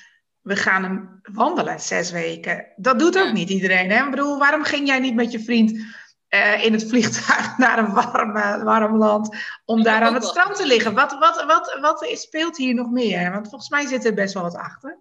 we 0.42 0.56
gaan 0.56 0.84
hem 0.84 1.20
wandelen 1.32 1.80
zes 1.80 2.12
weken. 2.12 2.68
Dat 2.76 3.00
doet 3.00 3.18
ook 3.18 3.26
Ja. 3.26 3.32
niet 3.32 3.50
iedereen. 3.50 3.90
Hè? 3.92 4.04
Ik 4.04 4.10
bedoel, 4.10 4.38
waarom 4.38 4.64
ging 4.64 4.88
jij 4.88 5.00
niet 5.00 5.16
met 5.16 5.32
je 5.32 5.40
vriend 5.40 5.86
eh, 6.28 6.64
in 6.66 6.74
het 6.74 6.88
vliegtuig 6.90 7.58
naar 7.58 7.78
een 7.78 7.94
warm, 7.94 8.34
warm 8.64 8.98
land 8.98 9.36
om 9.66 9.84
daar 9.84 10.02
aan 10.02 10.14
het 10.14 10.22
wel 10.24 10.32
strand 10.32 10.56
te 10.56 10.66
liggen? 10.68 10.94
Wat, 10.94 11.12
wat, 11.20 11.44
wat, 11.48 11.78
wat 11.82 12.04
is- 12.04 12.22
speelt 12.22 12.58
hier 12.58 12.74
nog 12.74 12.90
meer? 12.92 13.32
Want 13.32 13.50
volgens 13.50 13.70
mij 13.70 13.86
zit 13.88 14.06
er 14.06 14.14
best 14.14 14.34
wel 14.34 14.44
wat 14.44 14.56
achter. 14.56 15.00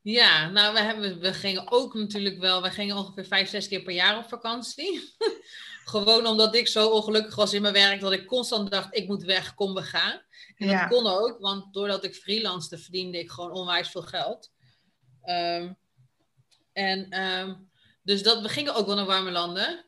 Ja, 0.00 0.48
nou, 0.50 0.74
we, 0.74 0.80
hebben, 0.80 1.20
we 1.20 1.32
gingen 1.32 1.70
ook 1.72 1.94
natuurlijk 1.94 2.38
wel, 2.40 2.62
we 2.62 2.70
gingen 2.70 2.96
ongeveer 2.96 3.24
vijf, 3.24 3.48
zes 3.48 3.68
keer 3.68 3.82
per 3.82 3.94
jaar 3.94 4.16
op 4.16 4.28
vakantie. 4.28 5.00
Gewoon 5.84 6.26
omdat 6.26 6.54
ik 6.54 6.68
zo 6.68 6.88
ongelukkig 6.88 7.34
was 7.34 7.52
in 7.52 7.62
mijn 7.62 7.74
werk 7.74 8.00
dat 8.00 8.12
ik 8.12 8.26
constant 8.26 8.70
dacht, 8.70 8.96
ik 8.96 9.06
moet 9.06 9.22
weg, 9.22 9.54
kom 9.54 9.74
we 9.74 9.82
gaan. 9.82 10.22
En 10.56 10.68
Ja. 10.68 10.80
dat 10.80 10.98
kon 10.98 11.06
ook, 11.12 11.40
want 11.40 11.74
doordat 11.74 12.04
ik 12.04 12.14
freelance 12.14 12.78
verdiende 12.78 13.18
ik 13.18 13.30
gewoon 13.30 13.52
onwijs 13.52 13.88
veel 13.90 14.02
geld. 14.02 14.52
Ehm, 15.22 15.72
en 16.72 17.10
ehm, 17.10 17.54
dus 18.02 18.22
dat, 18.22 18.40
we 18.40 18.48
gingen 18.48 18.74
ook 18.74 18.86
wel 18.86 18.96
naar 18.96 19.06
warme 19.06 19.30
landen. 19.30 19.84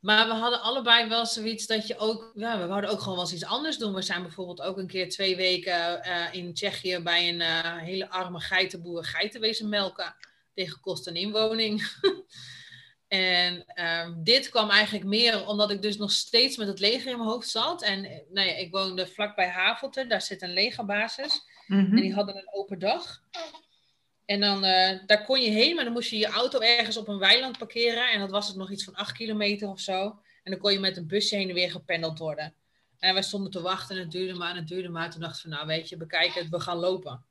Maar 0.00 0.26
we 0.26 0.32
hadden 0.32 0.60
allebei 0.62 1.08
wel 1.08 1.26
zoiets 1.26 1.66
dat 1.66 1.86
je 1.86 1.98
ook, 1.98 2.30
ja, 2.34 2.58
we 2.58 2.66
wouden 2.66 2.90
ook 2.90 2.98
gewoon 2.98 3.14
wel 3.14 3.24
eens 3.24 3.32
iets 3.34 3.44
anders 3.44 3.78
doen. 3.78 3.94
We 3.94 4.02
zijn 4.02 4.22
bijvoorbeeld 4.22 4.60
ook 4.60 4.78
een 4.78 4.86
keer 4.86 5.08
twee 5.08 5.36
weken 5.36 6.02
eh, 6.02 6.34
in 6.34 6.54
Tsjechië 6.54 6.98
bij 6.98 7.28
een 7.28 7.40
eh, 7.40 7.76
hele 7.76 8.10
arme 8.10 8.40
geitenboer 8.40 9.04
geiten 9.04 9.40
wezen 9.40 9.68
melken 9.68 10.16
tegen 10.54 10.80
kost 10.80 11.06
en 11.06 11.14
inwoning. 11.14 11.82
en 13.08 13.64
ehm, 13.66 14.12
dit 14.16 14.48
kwam 14.48 14.70
eigenlijk 14.70 15.04
meer 15.04 15.46
omdat 15.46 15.70
ik 15.70 15.82
dus 15.82 15.96
nog 15.96 16.10
steeds 16.10 16.56
met 16.56 16.66
het 16.68 16.80
leger 16.80 17.10
in 17.10 17.16
mijn 17.16 17.28
hoofd 17.28 17.48
zat. 17.48 17.82
En 17.82 18.04
eh, 18.04 18.18
nou 18.28 18.48
ja, 18.48 18.54
ik 18.54 18.70
woonde 18.70 19.06
vlakbij 19.06 19.48
Havelte, 19.48 20.06
daar 20.06 20.22
zit 20.22 20.42
een 20.42 20.52
legerbasis. 20.52 21.40
Mhm. 21.66 21.96
En 21.96 22.02
die 22.02 22.14
hadden 22.14 22.36
een 22.36 22.52
open 22.52 22.78
dag. 22.78 23.22
En 24.24 24.40
dan, 24.40 24.64
eh, 24.64 24.98
daar 25.06 25.24
kon 25.24 25.42
je 25.42 25.50
heen, 25.50 25.74
maar 25.74 25.84
dan 25.84 25.92
moest 25.92 26.10
je 26.10 26.18
je 26.18 26.26
auto 26.26 26.60
ergens 26.60 26.96
op 26.96 27.08
een 27.08 27.18
weiland 27.18 27.58
parkeren. 27.58 28.10
En 28.10 28.20
dat 28.20 28.30
was 28.30 28.48
het 28.48 28.56
nog 28.56 28.70
iets 28.70 28.84
van 28.84 28.94
acht 28.94 29.12
kilometer 29.12 29.68
of 29.68 29.80
zo. 29.80 30.04
En 30.42 30.50
dan 30.52 30.60
kon 30.60 30.72
je 30.72 30.78
met 30.78 30.96
een 30.96 31.06
busje 31.06 31.36
heen 31.36 31.48
en 31.48 31.54
weer 31.54 31.70
gependeld 31.70 32.18
worden. 32.18 32.54
En 32.98 33.14
wij 33.14 33.22
stonden 33.22 33.50
te 33.50 33.60
wachten 33.60 33.96
en 33.96 34.02
het 34.02 34.10
duurde 34.10 34.34
maar 34.34 34.50
en 34.50 34.56
het 34.56 34.68
duurde 34.68 34.88
maar. 34.88 35.10
Toen 35.10 35.20
dachten 35.20 35.48
we, 35.48 35.54
nou 35.54 35.66
weet 35.66 35.88
je, 35.88 35.96
bekijk 35.96 36.34
het, 36.34 36.48
we 36.48 36.60
gaan 36.60 36.76
lopen. 36.76 37.24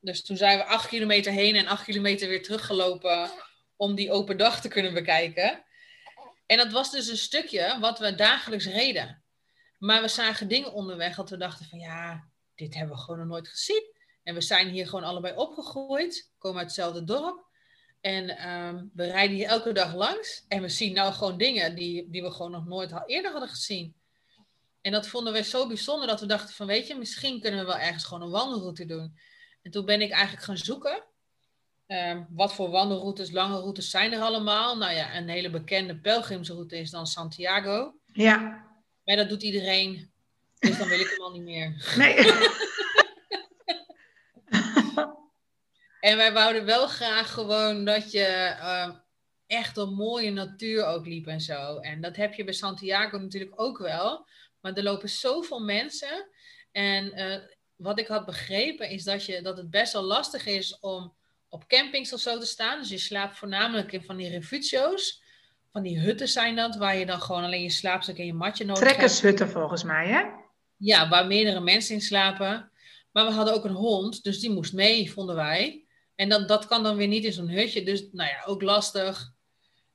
Dus 0.00 0.22
toen 0.24 0.36
zijn 0.36 0.58
we 0.58 0.64
acht 0.64 0.88
kilometer 0.88 1.32
heen 1.32 1.56
en 1.56 1.66
acht 1.66 1.84
kilometer 1.84 2.28
weer 2.28 2.42
teruggelopen 2.42 3.30
om 3.76 3.94
die 3.94 4.12
open 4.12 4.36
dag 4.36 4.60
te 4.60 4.68
kunnen 4.68 4.94
bekijken. 4.94 5.64
En 6.46 6.56
dat 6.56 6.72
was 6.72 6.90
dus 6.90 7.08
een 7.08 7.16
stukje 7.16 7.76
wat 7.80 7.98
we 7.98 8.14
dagelijks 8.14 8.66
reden. 8.66 9.22
Maar 9.78 10.02
we 10.02 10.08
zagen 10.08 10.48
dingen 10.48 10.72
onderweg 10.72 11.16
dat 11.16 11.30
we 11.30 11.36
dachten 11.36 11.66
van 11.66 11.78
ja, 11.78 12.28
dit 12.54 12.74
hebben 12.74 12.96
we 12.96 13.02
gewoon 13.02 13.18
nog 13.18 13.28
nooit 13.28 13.48
gezien. 13.48 13.94
En 14.22 14.34
we 14.34 14.40
zijn 14.40 14.68
hier 14.68 14.86
gewoon 14.86 15.04
allebei 15.04 15.36
opgegroeid, 15.36 16.32
komen 16.38 16.58
uit 16.58 16.66
hetzelfde 16.66 17.04
dorp. 17.04 17.44
En 18.00 18.36
ehm, 18.36 18.84
we 18.94 19.06
rijden 19.06 19.36
hier 19.36 19.46
elke 19.46 19.72
dag 19.72 19.94
langs. 19.94 20.44
En 20.48 20.62
we 20.62 20.68
zien 20.68 20.92
nou 20.92 21.12
gewoon 21.12 21.38
dingen 21.38 21.74
die, 21.74 22.10
die 22.10 22.22
we 22.22 22.30
gewoon 22.30 22.50
nog 22.50 22.66
nooit 22.66 22.92
eerder 23.06 23.30
hadden 23.30 23.48
gezien. 23.48 23.96
En 24.80 24.92
dat 24.92 25.06
vonden 25.06 25.32
we 25.32 25.42
zo 25.42 25.66
bijzonder 25.66 26.06
dat 26.06 26.20
we 26.20 26.26
dachten 26.26 26.54
van 26.54 26.66
weet 26.66 26.86
je, 26.86 26.94
misschien 26.94 27.40
kunnen 27.40 27.60
we 27.60 27.66
wel 27.66 27.78
ergens 27.78 28.04
gewoon 28.04 28.22
een 28.22 28.30
wandelroute 28.30 28.86
doen. 28.86 29.18
En 29.62 29.70
toen 29.70 29.84
ben 29.84 30.00
ik 30.00 30.10
eigenlijk 30.10 30.44
gaan 30.44 30.56
zoeken. 30.56 31.04
Ehm, 31.86 32.22
wat 32.28 32.54
voor 32.54 32.70
wandelroutes, 32.70 33.30
lange 33.30 33.58
routes 33.58 33.90
zijn 33.90 34.12
er 34.12 34.20
allemaal? 34.20 34.76
Nou 34.76 34.92
ja, 34.92 35.16
een 35.16 35.28
hele 35.28 35.50
bekende 35.50 35.96
pelgrimsroute 35.96 36.78
is 36.78 36.90
dan 36.90 37.06
Santiago. 37.06 37.94
Ja, 38.12 38.64
Maar 39.04 39.16
dat 39.16 39.28
doet 39.28 39.42
iedereen. 39.42 40.10
Dus 40.58 40.78
dan 40.78 40.88
wil 40.88 41.00
ik 41.00 41.08
hem 41.08 41.20
al 41.20 41.32
niet 41.32 41.42
meer. 41.42 41.94
nee. 41.96 42.16
En 46.06 46.16
wij 46.16 46.32
wouden 46.32 46.64
wel 46.64 46.86
graag 46.86 47.32
gewoon 47.32 47.84
dat 47.84 48.12
je 48.12 48.24
ehm, 48.24 48.92
echt 49.46 49.76
een 49.76 49.94
mooie 49.94 50.30
natuur 50.30 50.84
ook 50.84 51.06
liep 51.06 51.26
en 51.26 51.40
zo. 51.40 51.78
En 51.78 52.00
dat 52.00 52.16
heb 52.16 52.34
je 52.34 52.44
bij 52.44 52.54
Santiago 52.54 53.18
natuurlijk 53.18 53.60
ook 53.60 53.78
wel. 53.78 54.28
Maar 54.60 54.72
er 54.72 54.82
lopen 54.82 55.08
zoveel 55.08 55.60
mensen. 55.60 56.28
En 56.72 57.12
eh, 57.12 57.40
wat 57.76 57.98
ik 57.98 58.06
had 58.06 58.26
begrepen 58.26 58.88
is 58.88 59.04
dat, 59.04 59.24
je, 59.24 59.42
dat 59.42 59.56
het 59.56 59.70
best 59.70 59.92
wel 59.92 60.02
lastig 60.02 60.46
is 60.46 60.78
om 60.78 61.14
op 61.56 61.68
campings 61.68 62.12
of 62.12 62.20
zo 62.20 62.38
te 62.38 62.46
staan. 62.46 62.78
Dus 62.78 62.88
je 62.88 62.98
slaapt 62.98 63.36
voornamelijk 63.36 63.92
in 63.92 64.02
van 64.02 64.16
die 64.16 64.28
refugio's. 64.28 65.22
Van 65.72 65.82
die 65.82 65.98
hutten 65.98 66.28
zijn 66.28 66.56
dat, 66.56 66.76
waar 66.76 66.96
je 66.96 67.06
dan 67.06 67.20
gewoon 67.20 67.44
alleen 67.44 67.62
je 67.62 67.70
slaapzak 67.70 68.16
en 68.16 68.26
je 68.26 68.34
matje 68.34 68.64
nodig 68.64 68.82
hebt. 68.82 68.94
Trekkershutten 68.94 69.50
volgens 69.50 69.82
mij, 69.82 70.08
hè? 70.08 70.22
Ja, 70.76 71.08
waar 71.08 71.26
meerdere 71.26 71.60
mensen 71.60 71.94
in 71.94 72.00
slapen. 72.00 72.70
Maar 73.12 73.26
we 73.26 73.32
hadden 73.32 73.54
ook 73.54 73.64
een 73.64 73.70
hond, 73.70 74.22
dus 74.22 74.40
die 74.40 74.50
moest 74.50 74.72
mee, 74.72 75.12
vonden 75.12 75.36
wij. 75.36 75.84
En 76.14 76.28
dat, 76.28 76.48
dat 76.48 76.66
kan 76.66 76.82
dan 76.82 76.96
weer 76.96 77.08
niet 77.08 77.24
in 77.24 77.32
zo'n 77.32 77.48
hutje, 77.48 77.82
dus 77.82 78.08
nou 78.12 78.30
ja, 78.30 78.42
ook 78.44 78.62
lastig. 78.62 79.32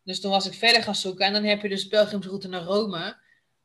Dus 0.03 0.21
toen 0.21 0.31
was 0.31 0.45
ik 0.45 0.53
verder 0.53 0.83
gaan 0.83 0.95
zoeken 0.95 1.25
en 1.25 1.33
dan 1.33 1.43
heb 1.43 1.61
je 1.61 1.69
dus 1.69 1.87
pelgrimsroute 1.87 2.47
naar 2.47 2.61
Rome. 2.61 3.17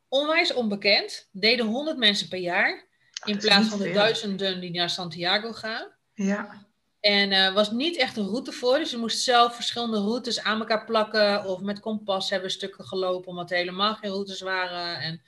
Onwijs 0.08 0.52
onbekend, 0.52 1.28
deden 1.32 1.66
100 1.66 1.96
mensen 1.96 2.28
per 2.28 2.38
jaar. 2.38 2.86
In 3.24 3.32
dat 3.32 3.42
is 3.42 3.48
plaats 3.48 3.68
van 3.68 3.78
de 3.78 3.92
duizenden 3.92 4.60
die 4.60 4.70
naar 4.70 4.90
Santiago 4.90 5.52
gaan. 5.52 5.92
Ja. 6.14 6.65
En 7.06 7.32
er 7.32 7.52
was 7.52 7.70
niet 7.70 7.96
echt 7.96 8.16
een 8.16 8.26
route 8.26 8.52
voor, 8.52 8.78
dus 8.78 8.90
je 8.90 8.96
moest 8.96 9.20
zelf 9.20 9.54
verschillende 9.54 9.98
routes 9.98 10.42
aan 10.42 10.58
elkaar 10.58 10.84
plakken. 10.84 11.44
Of 11.44 11.60
met 11.60 11.80
kompas 11.80 12.30
hebben 12.30 12.50
stukken 12.50 12.84
gelopen, 12.84 13.28
omdat 13.28 13.50
er 13.50 13.56
helemaal 13.56 13.94
geen 13.94 14.10
routes 14.10 14.40
waren. 14.40 15.00
En 15.00 15.22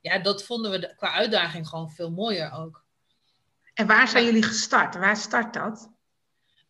ja, 0.00 0.18
dat 0.18 0.44
vonden 0.44 0.70
we 0.70 0.94
qua 0.96 1.12
uitdaging 1.12 1.68
gewoon 1.68 1.90
veel 1.90 2.10
mooier 2.10 2.52
ook. 2.52 2.84
En 3.74 3.86
waar 3.86 4.08
zijn 4.08 4.24
jullie 4.24 4.42
gestart? 4.42 4.94
Waar 4.94 5.16
start 5.16 5.54
dat? 5.54 5.92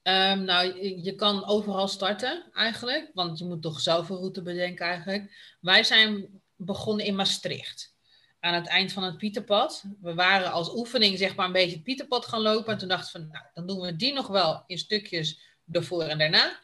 Ehm, 0.02 0.44
nou, 0.44 0.84
je 1.02 1.14
kan 1.14 1.46
overal 1.46 1.88
starten 1.88 2.50
eigenlijk, 2.52 3.10
want 3.14 3.38
je 3.38 3.44
moet 3.44 3.62
toch 3.62 3.80
zelf 3.80 4.08
een 4.08 4.16
route 4.16 4.42
bedenken 4.42 4.86
eigenlijk. 4.86 5.56
Wij 5.60 5.84
zijn 5.84 6.42
begonnen 6.56 7.06
in 7.06 7.14
Maastricht, 7.14 7.95
aan 8.40 8.54
het 8.54 8.66
eind 8.66 8.92
van 8.92 9.02
het 9.02 9.18
Pieterpad. 9.18 9.84
We 10.00 10.14
waren 10.14 10.52
als 10.52 10.74
oefening 10.74 11.18
zeg 11.18 11.34
maar 11.34 11.46
een 11.46 11.52
beetje 11.52 11.74
het 11.74 11.84
Pieterpad 11.84 12.26
gaan 12.26 12.40
lopen. 12.40 12.72
En 12.72 12.78
toen 12.78 12.88
dachten 12.88 13.20
we, 13.20 13.26
nou, 13.26 13.44
dan 13.54 13.66
doen 13.66 13.80
we 13.80 13.96
die 13.96 14.12
nog 14.12 14.26
wel 14.26 14.64
in 14.66 14.78
stukjes 14.78 15.40
ervoor 15.72 16.02
en 16.02 16.18
daarna. 16.18 16.60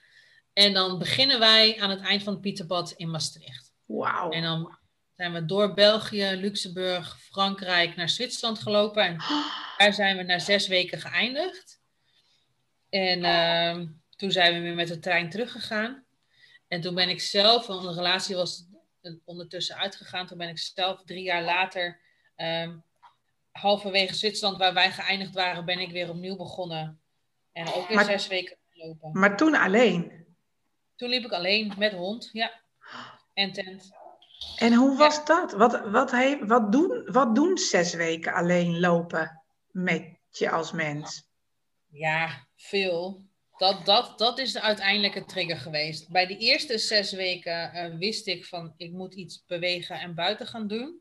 En 0.53 0.73
dan 0.73 0.99
beginnen 0.99 1.39
wij 1.39 1.81
aan 1.81 1.91
het 1.91 2.01
eind 2.01 2.23
van 2.23 2.33
het 2.33 2.43
Pieterpad 2.43 2.93
in 2.97 3.11
Maastricht. 3.11 3.73
Wauw. 3.87 4.31
En 4.31 4.43
dan 4.43 4.79
zijn 5.17 5.33
we 5.33 5.45
door 5.45 5.75
België, 5.75 6.31
Luxemburg, 6.31 7.19
Frankrijk 7.21 7.97
naar 7.97 8.09
Zwitserland 8.09 8.59
gelopen. 8.59 9.05
En 9.05 9.17
daar 9.79 9.95
zijn 9.95 10.17
we 10.17 10.23
na 10.23 10.39
zes 10.39 10.69
weken 10.69 11.01
geëindigd. 11.01 11.81
En 12.89 13.25
ehm, 13.25 13.87
toen 14.17 14.31
zijn 14.31 14.55
we 14.55 14.61
weer 14.61 14.75
met 14.75 14.89
de 14.89 14.99
trein 14.99 15.31
teruggegaan. 15.31 16.05
En 16.69 16.81
toen 16.81 16.95
ben 16.95 17.09
ik 17.09 17.21
zelf, 17.21 17.67
want 17.67 17.83
de 17.83 17.93
relatie 17.93 18.37
was 18.37 18.67
ondertussen 19.25 19.77
uitgegaan. 19.77 20.27
Toen 20.27 20.39
ben 20.39 20.49
ik 20.49 20.59
zelf 20.59 21.03
drie 21.05 21.23
jaar 21.23 21.43
later, 21.43 22.01
ehm, 22.37 22.77
halverwege 23.51 24.15
Zwitserland, 24.15 24.59
waar 24.59 24.75
wij 24.75 24.91
geëindigd 24.93 25.35
waren, 25.35 25.65
ben 25.65 25.79
ik 25.79 25.91
weer 25.91 26.09
opnieuw 26.11 26.37
begonnen. 26.37 27.01
En 27.53 27.73
ook 27.73 27.89
Maar- 27.89 28.05
zes 28.05 28.27
weken 28.27 28.57
gelopen. 28.71 29.11
Maar 29.13 29.37
toen 29.37 29.55
alleen. 29.55 30.27
Toen 30.97 31.09
liep 31.09 31.25
ik 31.25 31.33
alleen 31.33 31.73
met 31.79 31.93
hond, 31.93 32.29
ja. 32.33 32.61
En 33.35 33.53
tent. 33.53 33.91
En 34.57 34.75
hoe 34.75 34.97
was 34.97 35.25
dat? 35.25 35.53
Wat, 35.53 35.81
wat, 35.91 36.11
he- 36.11 36.47
wat, 36.47 36.73
doen, 36.73 37.09
wat 37.13 37.35
doen 37.35 37.59
zes 37.59 37.95
weken 37.95 38.33
alleen 38.33 38.81
lopen 38.81 39.43
met 39.71 40.17
je 40.31 40.51
als 40.51 40.73
mens? 40.73 41.29
Ja, 41.89 42.47
veel. 42.57 43.23
Dat, 43.57 43.87
dat, 43.87 44.19
dat 44.19 44.39
is 44.39 44.53
de 44.53 44.61
uiteindelijke 44.61 45.25
trigger 45.25 45.57
geweest. 45.57 46.09
Bij 46.09 46.27
de 46.27 46.37
eerste 46.37 46.79
zes 46.79 47.13
weken 47.13 47.73
eh, 47.73 47.95
wist 47.99 48.27
ik 48.27 48.45
van 48.45 48.75
ik 48.77 48.93
moet 48.93 49.15
iets 49.15 49.45
bewegen 49.47 50.01
en 50.01 50.15
buiten 50.15 50.47
gaan 50.47 50.67
doen. 50.67 51.01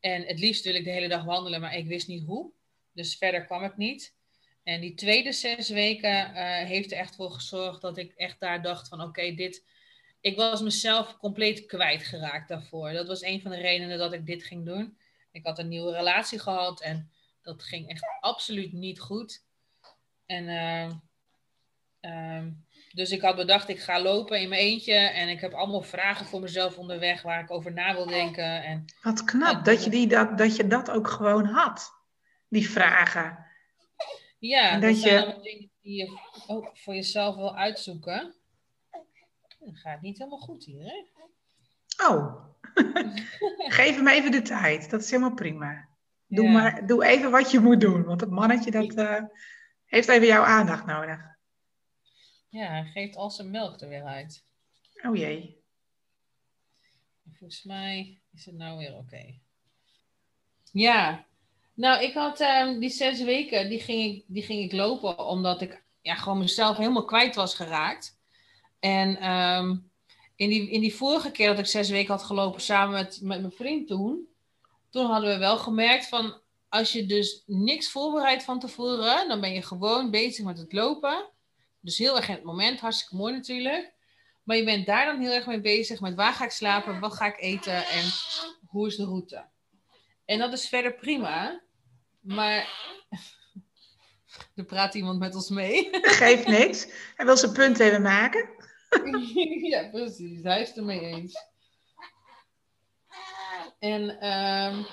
En 0.00 0.22
het 0.22 0.38
liefst 0.38 0.64
wil 0.64 0.74
ik 0.74 0.84
de 0.84 0.90
hele 0.90 1.08
dag 1.08 1.24
wandelen, 1.24 1.60
maar 1.60 1.76
ik 1.76 1.86
wist 1.86 2.08
niet 2.08 2.24
hoe. 2.24 2.52
Dus 2.92 3.16
verder 3.16 3.44
kwam 3.44 3.62
het 3.62 3.76
niet. 3.76 4.14
En 4.62 4.80
die 4.80 4.94
tweede 4.94 5.32
zes 5.32 5.68
weken 5.68 6.34
eh, 6.34 6.66
heeft 6.66 6.92
er 6.92 6.98
echt 6.98 7.14
voor 7.14 7.30
gezorgd 7.30 7.80
dat 7.80 7.98
ik 7.98 8.12
echt 8.12 8.40
daar 8.40 8.62
dacht 8.62 8.88
van 8.88 9.00
oké, 9.00 9.34
dit... 9.34 9.64
Ik 10.20 10.36
was 10.36 10.60
mezelf 10.60 11.16
compleet 11.16 11.66
kwijtgeraakt 11.66 12.48
daarvoor. 12.48 12.92
Dat 12.92 13.06
was 13.06 13.22
een 13.22 13.40
van 13.40 13.50
de 13.50 13.60
redenen 13.60 13.98
dat 13.98 14.12
ik 14.12 14.26
dit 14.26 14.44
ging 14.44 14.66
doen. 14.66 14.98
Ik 15.32 15.46
had 15.46 15.58
een 15.58 15.68
nieuwe 15.68 15.92
relatie 15.92 16.38
gehad 16.38 16.80
en 16.80 17.10
dat 17.42 17.62
ging 17.62 17.88
echt 17.88 18.04
absoluut 18.20 18.72
niet 18.72 19.00
goed. 19.00 19.44
En 20.26 20.48
ehm, 20.48 20.90
ehm, 22.02 22.50
dus 22.92 23.10
ik 23.10 23.20
had 23.20 23.36
bedacht, 23.36 23.68
ik 23.68 23.80
ga 23.80 24.00
lopen 24.02 24.40
in 24.40 24.48
mijn 24.48 24.60
eentje. 24.60 24.94
En 24.94 25.28
ik 25.28 25.40
heb 25.40 25.52
allemaal 25.52 25.82
vragen 25.82 26.26
voor 26.26 26.40
mezelf 26.40 26.78
onderweg 26.78 27.22
waar 27.22 27.40
ik 27.42 27.50
over 27.50 27.72
na 27.72 27.94
wil 27.94 28.06
denken. 28.06 28.62
En 28.64 28.84
Wat 29.02 29.24
knap 29.24 29.64
dat 29.64 29.84
je, 29.84 29.90
die, 29.90 30.06
dat, 30.06 30.38
dat 30.38 30.56
je 30.56 30.66
dat 30.66 30.90
ook 30.90 31.08
gewoon 31.08 31.44
had. 31.44 31.90
Die 32.48 32.70
vragen. 32.70 33.46
ja, 34.38 34.70
En 34.70 34.80
dat, 34.80 34.90
dat 34.90 34.98
zijn 34.98 35.14
je- 35.14 35.20
allemaal 35.22 35.42
dingen 35.42 35.70
die 35.82 35.96
je 35.96 36.18
ook 36.46 36.70
voor 36.74 36.94
jezelf 36.94 37.36
wil 37.36 37.56
uitzoeken. 37.56 38.34
Dat 39.58 39.76
gaat 39.76 40.00
niet 40.00 40.18
helemaal 40.18 40.38
goed 40.38 40.64
hier, 40.64 40.84
hè? 40.84 41.04
Oh, 42.08 42.44
geef 43.78 43.96
hem 43.96 44.08
even 44.08 44.30
de 44.30 44.42
tijd. 44.42 44.90
Dat 44.90 45.00
is 45.02 45.10
helemaal 45.10 45.34
prima. 45.34 45.88
Doe, 46.26 46.48
maar, 46.48 46.86
doe 46.86 47.04
even 47.04 47.30
wat 47.30 47.50
je 47.50 47.60
moet 47.60 47.80
doen, 47.80 48.04
want 48.04 48.20
het 48.20 48.30
mannetje 48.30 48.70
dat, 48.70 48.96
uh, 48.96 49.22
heeft 49.84 50.08
even 50.08 50.26
jouw 50.26 50.42
aandacht 50.44 50.86
nodig. 50.86 51.30
Ja, 52.52 52.68
hij 52.68 52.84
geeft 52.84 53.16
al 53.16 53.30
zijn 53.30 53.50
melk 53.50 53.80
er 53.80 53.88
weer 53.88 54.04
uit. 54.04 54.44
Oh 55.02 55.16
jee. 55.16 55.62
Volgens 57.32 57.62
mij 57.62 58.20
is 58.34 58.44
het 58.46 58.54
nou 58.54 58.78
weer 58.78 58.96
oké. 58.96 59.38
Ja, 60.72 61.26
nou 61.74 62.02
ik 62.02 62.14
had 62.14 62.40
um, 62.40 62.78
die 62.78 62.90
zes 62.90 63.22
weken, 63.22 63.68
die 63.68 63.80
ging, 63.80 64.14
ik, 64.14 64.24
die 64.26 64.42
ging 64.42 64.64
ik 64.64 64.72
lopen 64.72 65.26
omdat 65.26 65.60
ik 65.60 65.84
ja, 66.00 66.14
gewoon 66.14 66.38
mezelf 66.38 66.76
helemaal 66.76 67.04
kwijt 67.04 67.34
was 67.34 67.54
geraakt. 67.54 68.18
En 68.78 69.30
um, 69.30 69.90
in, 70.36 70.48
die, 70.48 70.70
in 70.70 70.80
die 70.80 70.94
vorige 70.94 71.30
keer 71.30 71.48
dat 71.48 71.58
ik 71.58 71.66
zes 71.66 71.90
weken 71.90 72.14
had 72.14 72.22
gelopen 72.22 72.60
samen 72.60 72.92
met, 72.92 73.20
met 73.22 73.40
mijn 73.40 73.52
vriend 73.52 73.88
toen, 73.88 74.28
toen 74.90 75.06
hadden 75.06 75.30
we 75.30 75.38
wel 75.38 75.58
gemerkt 75.58 76.08
van 76.08 76.40
als 76.68 76.92
je 76.92 77.06
dus 77.06 77.42
niks 77.46 77.90
voorbereidt 77.90 78.44
van 78.44 78.58
tevoren, 78.60 79.28
dan 79.28 79.40
ben 79.40 79.52
je 79.52 79.62
gewoon 79.62 80.10
bezig 80.10 80.44
met 80.44 80.58
het 80.58 80.72
lopen. 80.72 81.30
Dus 81.82 81.98
heel 81.98 82.16
erg 82.16 82.28
in 82.28 82.34
het 82.34 82.44
moment, 82.44 82.80
hartstikke 82.80 83.16
mooi 83.16 83.32
natuurlijk. 83.32 83.92
Maar 84.42 84.56
je 84.56 84.64
bent 84.64 84.86
daar 84.86 85.06
dan 85.06 85.20
heel 85.20 85.32
erg 85.32 85.46
mee 85.46 85.60
bezig 85.60 86.00
met 86.00 86.14
waar 86.14 86.32
ga 86.32 86.44
ik 86.44 86.50
slapen, 86.50 87.00
wat 87.00 87.14
ga 87.14 87.26
ik 87.26 87.40
eten 87.40 87.86
en 87.86 88.04
hoe 88.66 88.86
is 88.86 88.96
de 88.96 89.04
route. 89.04 89.46
En 90.24 90.38
dat 90.38 90.52
is 90.52 90.68
verder 90.68 90.94
prima. 90.94 91.62
Maar 92.20 92.68
er 94.56 94.64
praat 94.64 94.94
iemand 94.94 95.18
met 95.18 95.34
ons 95.34 95.48
mee. 95.48 95.88
Geeft 96.20 96.46
niks. 96.46 96.86
Hij 97.16 97.26
wil 97.26 97.36
zijn 97.36 97.52
punt 97.52 97.78
even 97.78 98.02
maken. 98.02 98.48
ja, 99.72 99.88
precies. 99.88 100.42
Hij 100.42 100.60
is 100.60 100.68
het 100.68 100.76
ermee 100.76 101.00
eens. 101.00 101.50
En 103.78 104.28
um, 104.28 104.86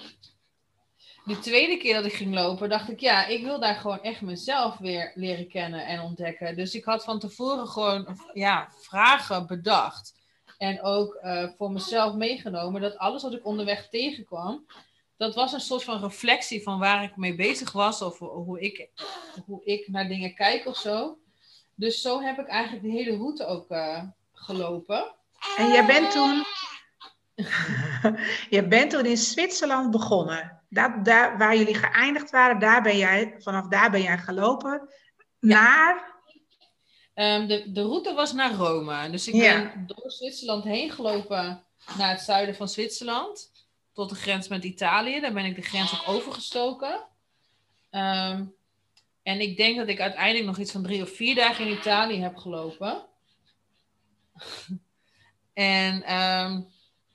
de 1.30 1.40
tweede 1.40 1.78
keer 1.78 1.94
dat 1.94 2.06
ik 2.06 2.14
ging 2.14 2.34
lopen, 2.34 2.70
dacht 2.70 2.90
ik, 2.90 3.00
ja, 3.00 3.26
ik 3.26 3.44
wil 3.44 3.60
daar 3.60 3.76
gewoon 3.76 4.02
echt 4.02 4.22
mezelf 4.22 4.78
weer 4.78 5.12
leren 5.16 5.48
kennen 5.48 5.86
en 5.86 6.02
ontdekken. 6.02 6.56
Dus 6.56 6.76
ik 6.76 6.84
had 6.84 7.04
van 7.04 7.20
tevoren 7.20 7.68
gewoon 7.68 8.20
ja, 8.34 8.70
vragen 8.78 9.48
bedacht. 9.48 10.18
En 10.58 10.82
ook 10.82 11.20
uh, 11.24 11.50
voor 11.58 11.72
mezelf 11.72 12.14
meegenomen 12.14 12.82
dat 12.82 12.98
alles 12.98 13.24
wat 13.24 13.34
ik 13.34 13.46
onderweg 13.46 13.90
tegenkwam, 13.90 14.66
dat 15.18 15.36
was 15.36 15.54
een 15.54 15.60
soort 15.60 15.84
van 15.84 16.02
reflectie 16.02 16.64
van 16.64 16.80
waar 16.80 17.04
ik 17.04 17.16
mee 17.16 17.36
bezig 17.36 17.72
was 17.72 18.02
of 18.02 18.20
hoe 18.20 18.60
ik, 18.60 18.90
hoe 19.46 19.64
ik 19.64 19.88
naar 19.88 20.08
dingen 20.08 20.36
kijk 20.36 20.66
of 20.66 20.78
zo. 20.78 21.18
Dus 21.76 22.02
zo 22.02 22.22
heb 22.22 22.40
ik 22.40 22.48
eigenlijk 22.48 22.84
de 22.84 22.92
hele 22.92 23.18
route 23.18 23.46
ook 23.46 23.72
uh, 23.72 24.04
gelopen. 24.34 25.16
En 25.58 25.68
jij 25.68 25.86
bent 25.86 26.12
toen, 26.12 26.44
je 28.56 28.68
bent 28.68 28.92
toen 28.92 29.06
in 29.06 29.18
Zwitserland 29.18 29.92
begonnen. 29.92 30.62
Dat, 30.70 31.06
daar, 31.06 31.38
waar 31.38 31.58
jullie 31.58 31.76
geëindigd 31.76 32.32
waren, 32.32 32.60
daar 32.60 32.82
ben 32.82 32.98
jij, 32.98 33.36
vanaf 33.38 33.68
daar 33.68 33.92
ben 33.92 34.02
jij 34.02 34.18
gelopen 34.18 34.90
naar... 35.40 36.18
Um, 37.16 37.48
de, 37.48 37.72
de 37.72 37.82
route 37.82 38.14
was 38.14 38.34
naar 38.34 38.54
Rome. 38.54 39.10
Dus 39.10 39.28
ik 39.28 39.40
ben 39.40 39.84
door 39.88 40.12
Zwitserland 40.12 40.64
heen 40.64 40.92
gelopen 40.92 41.64
naar 41.98 42.10
het 42.10 42.22
zuiden 42.22 42.56
van 42.56 42.70
Zwitserland. 42.70 43.52
Tot 43.94 44.10
de 44.10 44.16
grens 44.16 44.48
met 44.48 44.64
Italië. 44.64 45.20
Daar 45.20 45.34
ben 45.34 45.46
ik 45.46 45.56
de 45.56 45.62
grens 45.62 45.94
ook 45.94 46.08
overgestoken. 46.16 47.00
Um, 47.92 48.54
en 49.24 49.40
ik 49.40 49.58
denk 49.58 49.78
dat 49.78 49.88
ik 49.88 50.00
uiteindelijk 50.00 50.46
nog 50.46 50.58
iets 50.58 50.72
van 50.72 50.84
drie 50.84 51.02
of 51.02 51.16
vier 51.16 51.36
dagen 51.36 51.66
in 51.66 51.74
Italië 51.74 52.22
heb 52.22 52.36
gelopen. 52.36 53.06
en 55.54 56.16
um, 56.16 56.68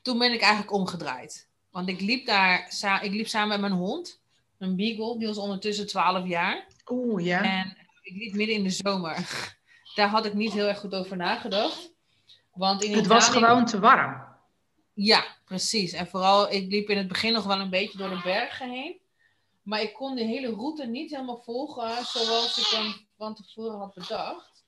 toen 0.05 0.19
ben 0.19 0.33
ik 0.33 0.41
eigenlijk 0.41 0.73
omgedraaid. 0.73 1.49
Want 1.71 1.89
ik 1.89 2.01
liep 2.01 2.27
daar, 2.27 2.69
ik 3.03 3.13
liep 3.13 3.29
samen 3.29 3.49
met 3.49 3.61
mijn 3.61 3.81
hond, 3.81 4.21
een 4.59 4.77
beagle, 4.77 5.19
die 5.19 5.27
was 5.27 5.39
ondertussen 5.39 5.87
12 5.87 6.27
jaar. 6.27 6.67
Oeh, 6.87 7.25
ja. 7.25 7.43
En 7.43 7.77
ik 8.03 8.17
liep 8.17 8.35
midden 8.35 8.57
in 8.57 8.63
de 8.63 8.71
zomer. 8.71 9.17
Daar 9.95 10.09
had 10.09 10.27
ik 10.27 10.35
niet 10.35 10.53
heel 10.53 10.67
erg 10.69 10.79
goed 10.79 10.95
over 10.95 11.17
nagedacht. 11.17 11.93
Want 12.53 12.83
in 12.83 12.95
het 12.95 13.07
was 13.07 13.29
gewoon 13.29 13.67
te 13.67 13.81
warm. 13.81 14.25
Ja, 14.93 15.25
precies. 15.45 15.93
En 15.93 16.07
vooral, 16.07 16.53
ik 16.53 16.71
liep 16.71 16.89
in 16.89 16.99
het 16.99 17.09
begin 17.09 17.33
nog 17.33 17.45
wel 17.45 17.61
een 17.61 17.71
beetje 17.71 17.99
door 17.99 18.09
de 18.09 18.21
bergen 18.23 18.71
heen. 18.71 19.01
Maar 19.63 19.83
ik 19.83 19.93
kon 19.93 20.15
de 20.15 20.25
hele 20.25 20.55
route 20.55 20.87
niet 20.87 21.11
helemaal 21.11 21.43
volgen 21.45 22.05
zoals 22.05 22.59
ik 22.59 22.79
hem 22.79 22.95
van 23.17 23.35
tevoren 23.35 23.79
had 23.79 23.95
bedacht. 23.95 24.64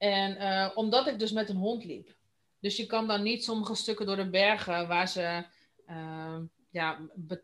En 0.00 0.36
uh, 0.36 0.70
omdat 0.74 1.06
ik 1.06 1.18
dus 1.18 1.32
met 1.32 1.48
een 1.48 1.56
hond 1.56 1.84
liep. 1.84 2.16
Dus 2.60 2.76
je 2.76 2.86
kan 2.86 3.06
dan 3.06 3.22
niet 3.22 3.44
sommige 3.44 3.74
stukken 3.74 4.06
door 4.06 4.16
de 4.16 4.30
bergen 4.30 4.88
waar 4.88 5.08
ze 5.08 5.44
uh, 5.86 6.36
ja, 6.70 6.98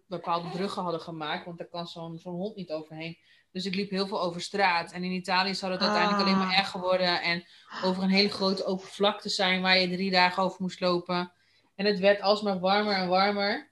bepaalde 0.07 0.49
bruggen 0.49 0.83
hadden 0.83 1.01
gemaakt. 1.01 1.45
Want 1.45 1.59
daar 1.59 1.69
kan 1.69 1.87
zo'n 1.87 2.19
zo'n 2.19 2.35
hond 2.35 2.57
niet 2.57 2.71
overheen. 2.71 3.19
Dus 3.53 3.65
ik 3.65 3.75
liep 3.75 3.91
heel 3.91 4.07
veel 4.07 4.23
over 4.23 4.41
straat. 4.41 4.93
En 4.93 5.05
in 5.05 5.13
Italië 5.13 5.55
zou 5.55 5.73
het 5.73 5.81
uiteindelijk 5.81 6.23
alleen 6.23 6.39
maar 6.39 6.53
ah. 6.53 6.59
erger 6.59 6.81
worden. 6.81 7.23
En 7.23 7.45
over 7.85 8.03
een 8.03 8.11
hele 8.11 8.29
grote 8.29 8.65
open 8.65 8.87
vlakte 8.87 9.29
zijn 9.29 9.63
waar 9.63 9.79
je 9.79 9.89
drie 9.89 10.11
dagen 10.11 10.43
over 10.43 10.57
moest 10.61 10.81
lopen. 10.81 11.33
En 11.75 11.87
het 11.87 11.99
werd 11.99 12.21
alsmaar 12.21 12.61
warmer 12.61 12.95
en 12.95 13.09
warmer 13.09 13.71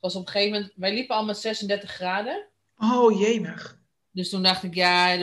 was 0.00 0.14
op 0.14 0.26
een 0.26 0.32
gegeven 0.32 0.52
moment, 0.52 0.72
wij 0.76 0.94
liepen 0.94 1.16
al 1.16 1.24
met 1.24 1.38
36 1.38 1.90
graden. 1.90 2.48
Oh, 2.76 3.18
jemig. 3.18 3.79
Dus 4.12 4.28
toen 4.28 4.42
dacht 4.42 4.62
ik, 4.62 4.74
ja, 4.74 5.16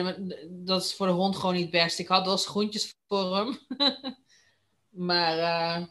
dat 0.48 0.84
is 0.84 0.94
voor 0.94 1.06
de 1.06 1.12
hond 1.12 1.36
gewoon 1.36 1.54
niet 1.54 1.70
best. 1.70 1.98
Ik 1.98 2.08
had 2.08 2.26
wel 2.26 2.38
schoentjes 2.38 2.94
voor 3.06 3.36
hem. 3.36 3.58
maar 5.08 5.36
uh, 5.38 5.86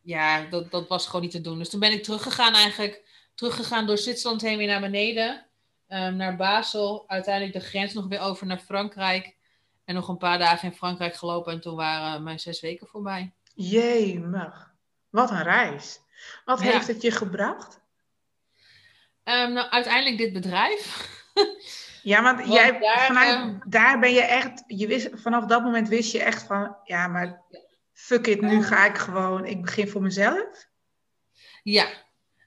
ja, 0.00 0.44
dat, 0.44 0.70
dat 0.70 0.88
was 0.88 1.06
gewoon 1.06 1.22
niet 1.22 1.30
te 1.30 1.40
doen. 1.40 1.58
Dus 1.58 1.70
toen 1.70 1.80
ben 1.80 1.92
ik 1.92 2.02
teruggegaan 2.02 2.54
eigenlijk. 2.54 3.02
Teruggegaan 3.34 3.86
door 3.86 3.98
Zwitserland 3.98 4.42
heen 4.42 4.58
weer 4.58 4.66
naar 4.66 4.80
beneden. 4.80 5.46
Um, 5.88 6.16
naar 6.16 6.36
Basel. 6.36 7.04
Uiteindelijk 7.06 7.54
de 7.54 7.68
grens 7.68 7.92
nog 7.92 8.06
weer 8.06 8.20
over 8.20 8.46
naar 8.46 8.58
Frankrijk. 8.58 9.36
En 9.84 9.94
nog 9.94 10.08
een 10.08 10.18
paar 10.18 10.38
dagen 10.38 10.68
in 10.68 10.76
Frankrijk 10.76 11.14
gelopen. 11.14 11.52
En 11.52 11.60
toen 11.60 11.76
waren 11.76 12.22
mijn 12.22 12.40
zes 12.40 12.60
weken 12.60 12.86
voorbij. 12.86 13.32
Jemig. 13.54 14.72
Wat 15.10 15.30
een 15.30 15.42
reis. 15.42 16.00
Wat 16.44 16.60
heeft 16.60 16.86
het 16.86 17.02
je 17.02 17.10
gebracht? 17.10 17.80
Um, 19.24 19.52
nou, 19.52 19.70
uiteindelijk 19.70 20.18
dit 20.18 20.32
bedrijf. 20.32 20.82
ja, 22.02 22.22
want, 22.22 22.52
jij, 22.52 22.78
daar, 22.78 23.06
vanuit, 23.06 23.28
ehm, 23.28 23.58
daar 23.68 23.98
ben 23.98 24.12
je 24.12 24.22
echt, 24.22 24.64
je 24.66 24.86
wist, 24.86 25.10
vanaf 25.12 25.44
dat 25.44 25.62
moment 25.62 25.88
wist 25.88 26.12
je 26.12 26.22
echt 26.22 26.42
van, 26.42 26.76
ja, 26.84 27.08
maar 27.08 27.42
fuck 27.92 28.26
it, 28.26 28.40
nu 28.40 28.62
ga 28.62 28.86
ik 28.86 28.96
gewoon, 28.96 29.44
ik 29.44 29.62
begin 29.62 29.88
voor 29.88 30.02
mezelf. 30.02 30.68
Ja, 31.62 31.88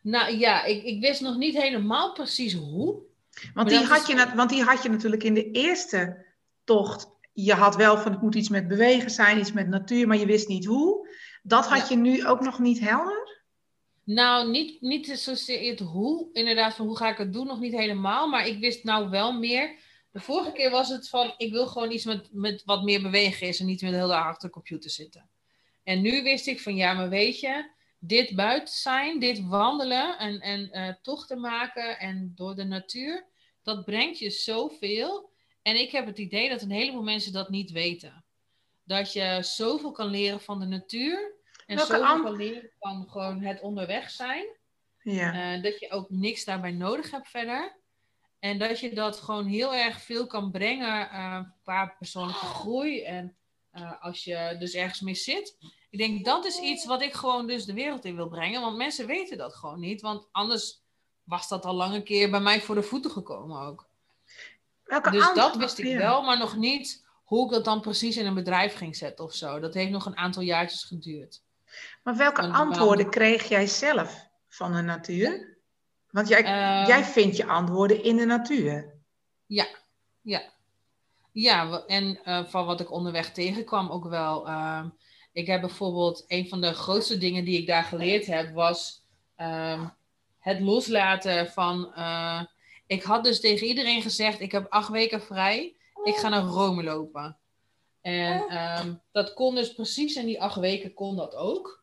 nou 0.02 0.38
ja, 0.38 0.64
ik, 0.64 0.84
ik 0.84 1.02
wist 1.02 1.22
nog 1.22 1.38
niet 1.38 1.62
helemaal 1.62 2.14
precies 2.14 2.54
hoe. 2.54 3.06
Want 3.54 3.70
die, 3.70 3.78
had 3.78 4.08
je, 4.08 4.32
want 4.36 4.50
die 4.50 4.64
had 4.64 4.84
je 4.84 4.90
natuurlijk 4.90 5.24
in 5.24 5.34
de 5.34 5.52
eerste 5.52 6.26
tocht. 6.64 7.10
Je 7.34 7.54
had 7.54 7.76
wel 7.76 7.98
van 7.98 8.12
het 8.12 8.22
moet 8.22 8.36
iets 8.36 8.50
met 8.50 8.68
bewegen 8.68 9.10
zijn, 9.10 9.40
iets 9.40 9.52
met 9.52 9.68
natuur, 9.68 10.08
maar 10.08 10.18
je 10.18 10.26
wist 10.26 10.48
niet 10.48 10.66
hoe. 10.66 11.10
Dat 11.44 11.68
had 11.68 11.90
je 11.90 11.96
nu 11.96 12.28
ook 12.28 12.42
nog 12.42 12.60
niet 12.60 12.80
helder? 12.80 13.37
Nou, 14.08 14.50
niet, 14.50 14.82
niet 14.82 15.08
zozeer 15.08 15.70
het 15.70 15.80
hoe, 15.80 16.30
inderdaad, 16.34 16.76
van 16.76 16.86
hoe 16.86 16.98
ga 16.98 17.10
ik 17.10 17.18
het 17.18 17.34
doen, 17.34 17.48
nog 17.48 17.60
niet 17.60 17.78
helemaal. 17.78 18.28
Maar 18.28 18.48
ik 18.48 18.60
wist 18.60 18.84
nou 18.84 19.10
wel 19.10 19.32
meer. 19.32 19.76
De 20.12 20.20
vorige 20.20 20.52
keer 20.52 20.70
was 20.70 20.90
het 20.90 21.10
van, 21.10 21.34
ik 21.38 21.52
wil 21.52 21.68
gewoon 21.68 21.92
iets 21.92 22.06
met, 22.06 22.30
met 22.32 22.62
wat 22.66 22.84
meer 22.84 23.02
bewegen 23.02 23.48
is 23.48 23.60
en 23.60 23.66
niet 23.66 23.82
met 23.82 23.94
heel 23.94 24.08
dag 24.08 24.26
achter 24.26 24.48
de 24.48 24.54
computer 24.54 24.90
zitten. 24.90 25.30
En 25.84 26.02
nu 26.02 26.24
wist 26.24 26.48
ik 26.48 26.60
van, 26.60 26.76
ja, 26.76 26.94
maar 26.94 27.10
weet 27.10 27.40
je, 27.40 27.72
dit 28.00 28.36
buiten 28.36 28.74
zijn, 28.74 29.20
dit 29.20 29.48
wandelen 29.48 30.18
en, 30.18 30.40
en 30.40 30.70
uh, 30.72 30.94
tochten 31.02 31.40
maken 31.40 32.00
en 32.00 32.32
door 32.36 32.56
de 32.56 32.66
natuur, 32.66 33.28
dat 33.64 33.86
brengt 33.86 34.20
je 34.20 34.30
zoveel. 34.30 35.32
En 35.62 35.80
ik 35.80 35.92
heb 35.92 36.06
het 36.06 36.18
idee 36.18 36.50
dat 36.50 36.62
een 36.62 36.72
heleboel 36.72 37.04
mensen 37.04 37.34
dat 37.34 37.50
niet 37.50 37.72
weten. 37.72 38.26
Dat 38.84 39.14
je 39.14 39.38
zoveel 39.42 39.92
kan 39.92 40.08
leren 40.08 40.42
van 40.42 40.60
de 40.60 40.66
natuur 40.66 41.37
en 41.68 41.76
Welke 41.76 41.96
zoveel 41.96 42.24
kan 42.24 42.36
leren 42.36 42.70
van 42.80 43.08
gewoon 43.10 43.42
het 43.42 43.62
onderweg 43.62 44.10
zijn. 44.10 44.46
Ja. 45.02 45.56
Uh, 45.56 45.64
dat 45.64 45.80
je 45.80 45.92
ook 45.92 46.10
niks 46.10 46.46
daarbij 46.46 46.72
nodig 46.72 47.12
hebt 47.12 47.28
verder. 47.28 47.78
En 48.40 48.58
dat 48.58 48.80
je 48.80 48.94
dat 48.94 49.20
gewoon 49.20 49.46
heel 49.46 49.76
erg 49.76 50.02
veel 50.02 50.28
kan 50.28 50.52
brengen 50.52 51.10
uh, 51.12 51.40
qua 51.64 51.96
persoonlijke 51.98 52.46
groei. 52.46 53.04
En 53.04 53.36
uh, 53.74 54.02
als 54.02 54.24
je 54.24 54.56
dus 54.60 54.74
ergens 54.74 55.02
mee 55.02 55.16
zit. 55.16 55.58
Ik 55.90 56.00
denk 56.00 56.26
dat 56.26 56.46
is 56.46 56.60
iets 56.60 56.86
wat 56.86 57.02
ik 57.02 57.14
gewoon 57.14 57.48
dus 57.48 57.66
de 57.66 57.74
wereld 57.74 58.06
in 58.06 58.16
wil 58.16 58.28
brengen. 58.28 58.62
Want 58.62 58.78
mensen 58.78 59.08
weten 59.08 59.38
dat 59.38 59.56
gewoon 59.56 59.80
niet. 59.80 60.02
Want 60.02 60.28
anders 60.32 60.82
was 61.24 61.48
dat 61.48 61.66
al 61.66 61.74
lang 61.74 61.94
een 61.94 62.04
keer 62.04 62.30
bij 62.30 62.40
mij 62.40 62.62
voor 62.62 62.76
de 62.76 62.84
voeten 62.84 63.12
gekomen 63.12 63.62
ook. 63.62 63.88
Welke 64.84 65.12
dus 65.12 65.34
dat 65.34 65.56
wist 65.56 65.78
ik 65.78 65.98
wel, 65.98 66.22
maar 66.22 66.38
nog 66.38 66.56
niet 66.56 67.06
hoe 67.24 67.46
ik 67.46 67.52
dat 67.52 67.66
dan 67.66 67.82
precies 67.82 68.18
in 68.18 68.26
een 68.26 68.34
bedrijf 68.34 68.76
ging 68.76 68.96
zetten 68.96 69.26
of 69.26 69.34
zo. 69.34 69.60
Dat 69.60 69.74
heeft 69.74 69.92
nog 69.92 70.06
een 70.06 70.18
aantal 70.18 70.42
jaartjes 70.42 70.84
geduurd. 70.84 71.42
Maar 72.08 72.16
welke 72.18 72.48
antwoorden 72.48 73.10
kreeg 73.10 73.50
jij 73.50 73.68
zelf 73.68 74.28
van 74.48 74.74
de 74.74 74.82
natuur? 74.82 75.58
Want 76.10 76.28
jij, 76.28 76.42
uh, 76.44 76.88
jij 76.88 77.04
vindt 77.04 77.38
je 77.38 77.46
antwoorden 77.46 78.04
in 78.04 78.16
de 78.16 78.26
natuur. 78.26 78.94
Ja, 79.46 79.68
ja. 80.22 80.42
Ja, 81.32 81.84
en 81.88 82.20
uh, 82.26 82.46
van 82.46 82.66
wat 82.66 82.80
ik 82.80 82.92
onderweg 82.92 83.32
tegenkwam 83.32 83.90
ook 83.90 84.08
wel. 84.08 84.48
Uh, 84.48 84.86
Ik 85.32 85.48
heb 85.48 85.62
bijvoorbeeld, 85.62 86.26
een 86.28 86.50
van 86.50 86.62
de 86.62 86.74
grootste 86.74 87.18
dingen 87.18 87.46
die 87.46 87.60
ik 87.60 87.68
daar 87.68 87.84
geleerd 87.84 88.26
heb, 88.26 88.54
was 88.54 89.04
ehm, 89.36 89.86
het 90.40 90.60
loslaten 90.60 91.48
van. 91.52 91.94
eh, 91.94 92.42
ik 92.86 93.04
had 93.04 93.24
dus 93.24 93.40
tegen 93.40 93.68
iedereen 93.68 94.02
gezegd: 94.02 94.40
ik 94.40 94.52
heb 94.52 94.66
acht 94.70 94.90
weken 94.90 95.22
vrij, 95.22 95.76
ik 96.04 96.16
ga 96.16 96.30
naar 96.30 96.44
Rome 96.44 96.84
lopen. 96.84 97.38
En 98.02 98.48
ehm, 98.50 98.94
dat 99.12 99.34
kon 99.34 99.56
dus 99.56 99.74
precies 99.74 100.16
in 100.16 100.26
die 100.26 100.42
acht 100.42 100.60
weken 100.60 100.94
kon 100.94 101.16
dat 101.16 101.36
ook. 101.36 101.77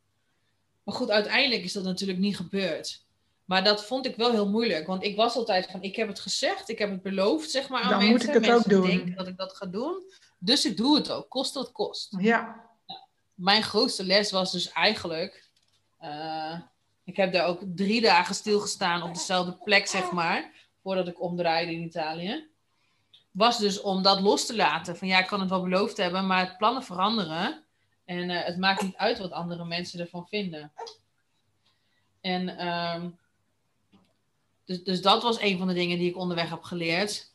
Maar 0.85 0.95
goed, 0.95 1.11
uiteindelijk 1.11 1.65
is 1.65 1.73
dat 1.73 1.85
natuurlijk 1.85 2.19
niet 2.19 2.37
gebeurd. 2.37 3.03
Maar 3.45 3.65
dat 3.65 3.85
vond 3.85 4.07
ik 4.07 4.17
wel 4.17 4.31
heel 4.31 4.49
moeilijk. 4.49 4.87
Want 4.87 5.05
ik 5.05 5.17
was 5.17 5.35
altijd 5.37 5.67
van, 5.71 5.83
ik 5.83 5.97
heb 5.97 6.09
het 6.09 6.21
gezegd, 6.21 6.69
ik 6.69 6.79
heb 6.79 6.91
het 6.91 7.03
beloofd, 7.03 7.51
zeg 7.51 7.69
maar, 7.69 7.83
aan 7.83 7.91
Dan 7.91 7.99
mensen. 7.99 8.17
moet 8.17 8.23
ik 8.27 8.33
het 8.33 8.41
mensen 8.53 8.77
ook 8.77 8.83
doen. 8.83 8.97
denken 8.97 9.15
dat 9.17 9.29
ik 9.29 9.37
dat 9.37 9.57
ga 9.57 9.67
doen. 9.67 10.03
Dus 10.39 10.65
ik 10.65 10.77
doe 10.77 10.97
het 10.97 11.11
ook, 11.11 11.29
kost 11.29 11.55
wat 11.55 11.73
kost. 11.73 12.17
Ja. 12.19 12.71
Mijn 13.35 13.63
grootste 13.63 14.05
les 14.05 14.31
was 14.31 14.53
dus 14.53 14.73
eigenlijk... 14.73 15.51
eh, 15.99 16.61
ik 17.05 17.17
heb 17.17 17.33
daar 17.33 17.47
ook 17.47 17.61
drie 17.65 18.01
dagen 18.01 18.35
stilgestaan 18.35 19.03
op 19.03 19.15
dezelfde 19.15 19.57
plek, 19.65 19.87
zeg 19.87 20.11
maar. 20.11 20.53
Voordat 20.83 21.09
ik 21.09 21.21
omdraaide 21.23 21.73
in 21.73 21.83
Italië. 21.83 22.49
Was 23.31 23.59
dus 23.59 23.81
om 23.81 24.03
dat 24.03 24.21
los 24.21 24.47
te 24.47 24.57
laten. 24.57 24.97
Van 24.97 25.09
ja, 25.09 25.19
ik 25.19 25.27
kan 25.27 25.41
het 25.41 25.49
wel 25.49 25.63
beloofd 25.63 25.97
hebben, 25.97 26.27
maar 26.27 26.47
het 26.47 26.57
plannen 26.59 26.83
veranderen. 26.83 27.64
En 28.05 28.31
eh, 28.31 28.45
het 28.45 28.59
maakt 28.59 28.83
niet 28.83 28.97
uit 28.97 29.19
wat 29.19 29.31
andere 29.31 29.65
mensen 29.65 30.01
ervan 30.01 30.27
vinden. 30.29 30.73
En 32.21 32.59
ehm, 32.59 33.11
dus, 34.65 34.83
dus 34.83 35.03
dat 35.03 35.23
was 35.23 35.41
een 35.41 35.59
van 35.59 35.67
de 35.67 35.75
dingen 35.75 35.99
die 35.99 36.09
ik 36.09 36.17
onderweg 36.17 36.51
heb 36.51 36.63
geleerd. 36.63 37.33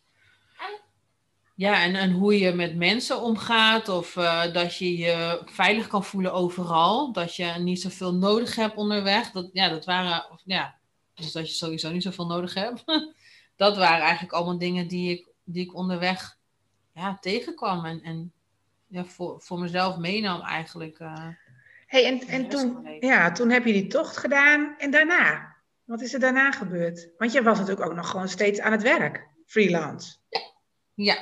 Ja, 1.55 1.83
en, 1.83 1.95
en 1.95 2.11
hoe 2.11 2.39
je 2.39 2.51
met 2.51 2.75
mensen 2.75 3.21
omgaat. 3.21 3.89
Of 3.89 4.15
eh, 4.15 4.53
dat 4.53 4.75
je 4.75 4.97
je 4.97 5.41
veilig 5.45 5.87
kan 5.87 6.03
voelen 6.03 6.33
overal. 6.33 7.11
Dat 7.11 7.35
je 7.35 7.45
niet 7.45 7.81
zoveel 7.81 8.13
nodig 8.13 8.55
hebt 8.55 8.75
onderweg. 8.75 9.31
Dat, 9.31 9.49
ja, 9.53 9.69
dat 9.69 9.85
waren, 9.85 10.31
of, 10.31 10.41
ja, 10.45 10.77
dus 11.13 11.31
dat 11.31 11.47
je 11.47 11.53
sowieso 11.53 11.91
niet 11.91 12.03
zoveel 12.03 12.25
nodig 12.25 12.53
hebt. 12.53 12.83
dat 13.55 13.77
waren 13.77 14.01
eigenlijk 14.01 14.33
allemaal 14.33 14.57
dingen 14.57 14.87
die 14.87 15.09
ik, 15.09 15.27
die 15.43 15.63
ik 15.63 15.75
onderweg 15.75 16.37
ja, 16.93 17.17
tegenkwam. 17.21 17.85
En, 17.85 18.01
en 18.01 18.33
ja, 18.89 19.05
voor, 19.05 19.41
voor 19.41 19.59
mezelf 19.59 19.97
meenam 19.97 20.41
eigenlijk. 20.41 20.99
eh. 20.99 21.27
Hey, 21.85 22.05
en, 22.05 22.27
en 22.27 22.49
toen, 22.49 22.97
ja, 22.99 23.31
toen 23.31 23.49
heb 23.49 23.65
je 23.65 23.73
die 23.73 23.87
tocht 23.87 24.17
gedaan. 24.17 24.75
En 24.77 24.91
daarna? 24.91 25.55
Wat 25.83 26.01
is 26.01 26.13
er 26.13 26.19
daarna 26.19 26.51
gebeurd? 26.51 27.09
Want 27.17 27.31
je 27.31 27.43
was 27.43 27.59
natuurlijk 27.59 27.89
ook 27.89 27.95
nog 27.95 28.09
gewoon 28.09 28.29
steeds 28.29 28.59
aan 28.59 28.71
het 28.71 28.81
werk. 28.81 29.27
Freelance. 29.45 30.15
Ja, 30.93 31.17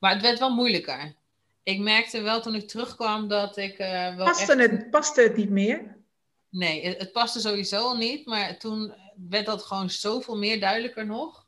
maar 0.00 0.12
het 0.12 0.22
werd 0.22 0.38
wel 0.38 0.54
moeilijker. 0.54 1.14
Ik 1.62 1.78
merkte 1.78 2.22
wel 2.22 2.40
toen 2.40 2.54
ik 2.54 2.68
terugkwam 2.68 3.28
dat 3.28 3.56
ik 3.56 3.78
eh, 3.78 4.16
wel 4.16 4.24
Paste, 4.24 4.52
echt... 4.52 4.70
het, 4.70 4.90
paste 4.90 5.20
het 5.20 5.36
niet 5.36 5.50
meer? 5.50 5.96
Nee, 6.50 6.86
het, 6.86 6.98
het 6.98 7.12
paste 7.12 7.40
sowieso 7.40 7.76
al 7.76 7.96
niet. 7.96 8.26
Maar 8.26 8.58
toen 8.58 8.94
werd 9.28 9.46
dat 9.46 9.62
gewoon 9.62 9.90
zoveel 9.90 10.36
meer 10.36 10.60
duidelijker 10.60 11.06
nog. 11.06 11.46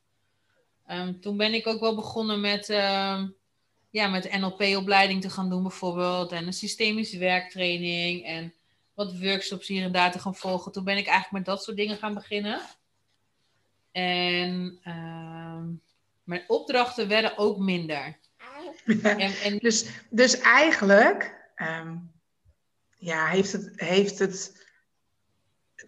Ehm, 0.86 1.20
toen 1.20 1.36
ben 1.36 1.54
ik 1.54 1.66
ook 1.66 1.80
wel 1.80 1.94
begonnen 1.94 2.40
met, 2.40 2.68
ehm, 2.68 3.28
ja, 3.96 4.08
met 4.08 4.32
NLP-opleiding 4.32 5.20
te 5.20 5.30
gaan 5.30 5.50
doen 5.50 5.62
bijvoorbeeld. 5.62 6.32
En 6.32 6.46
een 6.46 6.52
systemische 6.52 7.18
werktraining. 7.18 8.24
En 8.24 8.54
wat 8.94 9.18
workshops 9.18 9.68
hier 9.68 9.82
en 9.82 9.92
daar 9.92 10.12
te 10.12 10.18
gaan 10.18 10.34
volgen. 10.34 10.72
Toen 10.72 10.84
ben 10.84 10.96
ik 10.96 11.06
eigenlijk 11.06 11.32
met 11.32 11.44
dat 11.44 11.64
soort 11.64 11.76
dingen 11.76 11.96
gaan 11.96 12.14
beginnen. 12.14 12.60
En 13.92 14.78
ehm, 14.82 15.64
mijn 16.24 16.44
opdrachten 16.46 17.08
werden 17.08 17.38
ook 17.38 17.58
minder. 17.58 18.18
En, 19.02 19.32
en 19.42 19.58
Dus, 19.58 19.86
dus 20.10 20.40
eigenlijk 20.40 21.50
ehm, 21.54 21.96
ja, 22.98 23.26
heeft 23.26 23.52
het, 23.52 23.72
heeft 23.74 24.18
het, 24.18 24.66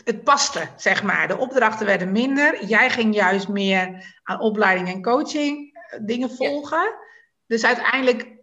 het 0.05 0.25
paste, 0.25 0.69
zeg 0.77 1.03
maar. 1.03 1.29
De 1.29 1.37
opdrachten 1.37 1.87
werden 1.87 2.13
minder. 2.13 2.65
Jij 2.65 2.91
ging 2.91 3.15
juist 3.15 3.49
meer 3.49 4.15
aan 4.23 4.41
opleiding 4.41 4.89
en 4.89 5.03
coaching 5.03 5.75
eh, 5.75 6.01
dingen 6.03 6.31
volgen. 6.31 7.07
Dus 7.49 7.65
uiteindelijk, 7.65 8.37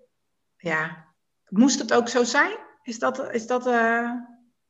ja, 0.58 1.06
moest 1.50 1.80
het 1.80 1.94
ook 1.94 2.08
zo 2.08 2.24
zijn? 2.24 2.58
Is 2.84 3.00
dat, 3.00 3.34
is 3.34 3.48
dat 3.48 3.68
eh, 3.68 4.12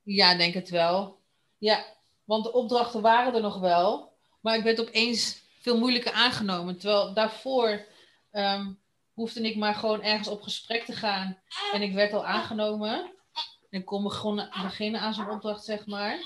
Ja, 0.03 0.35
denk 0.35 0.53
het 0.53 0.69
wel. 0.69 1.19
Ja, 1.57 1.85
want 2.23 2.43
de 2.43 2.53
opdrachten 2.53 3.01
waren 3.01 3.33
er 3.33 3.41
nog 3.41 3.59
wel. 3.59 4.13
Maar 4.41 4.57
ik 4.57 4.63
werd 4.63 4.79
opeens 4.79 5.43
veel 5.61 5.77
moeilijker 5.77 6.11
aangenomen. 6.11 6.77
Terwijl 6.77 7.13
daarvoor 7.13 7.85
ehm, 8.31 8.73
hoefde 9.13 9.41
ik 9.41 9.55
maar 9.55 9.75
gewoon 9.75 10.01
ergens 10.01 10.27
op 10.27 10.41
gesprek 10.41 10.85
te 10.85 10.93
gaan. 10.93 11.39
En 11.71 11.81
ik 11.81 11.93
werd 11.93 12.13
al 12.13 12.25
aangenomen. 12.25 13.13
En 13.69 13.83
kon 13.83 14.03
beginnen 14.03 14.99
aan 14.99 15.13
zo'n 15.13 15.29
opdracht, 15.29 15.63
zeg 15.63 15.85
maar. 15.85 16.19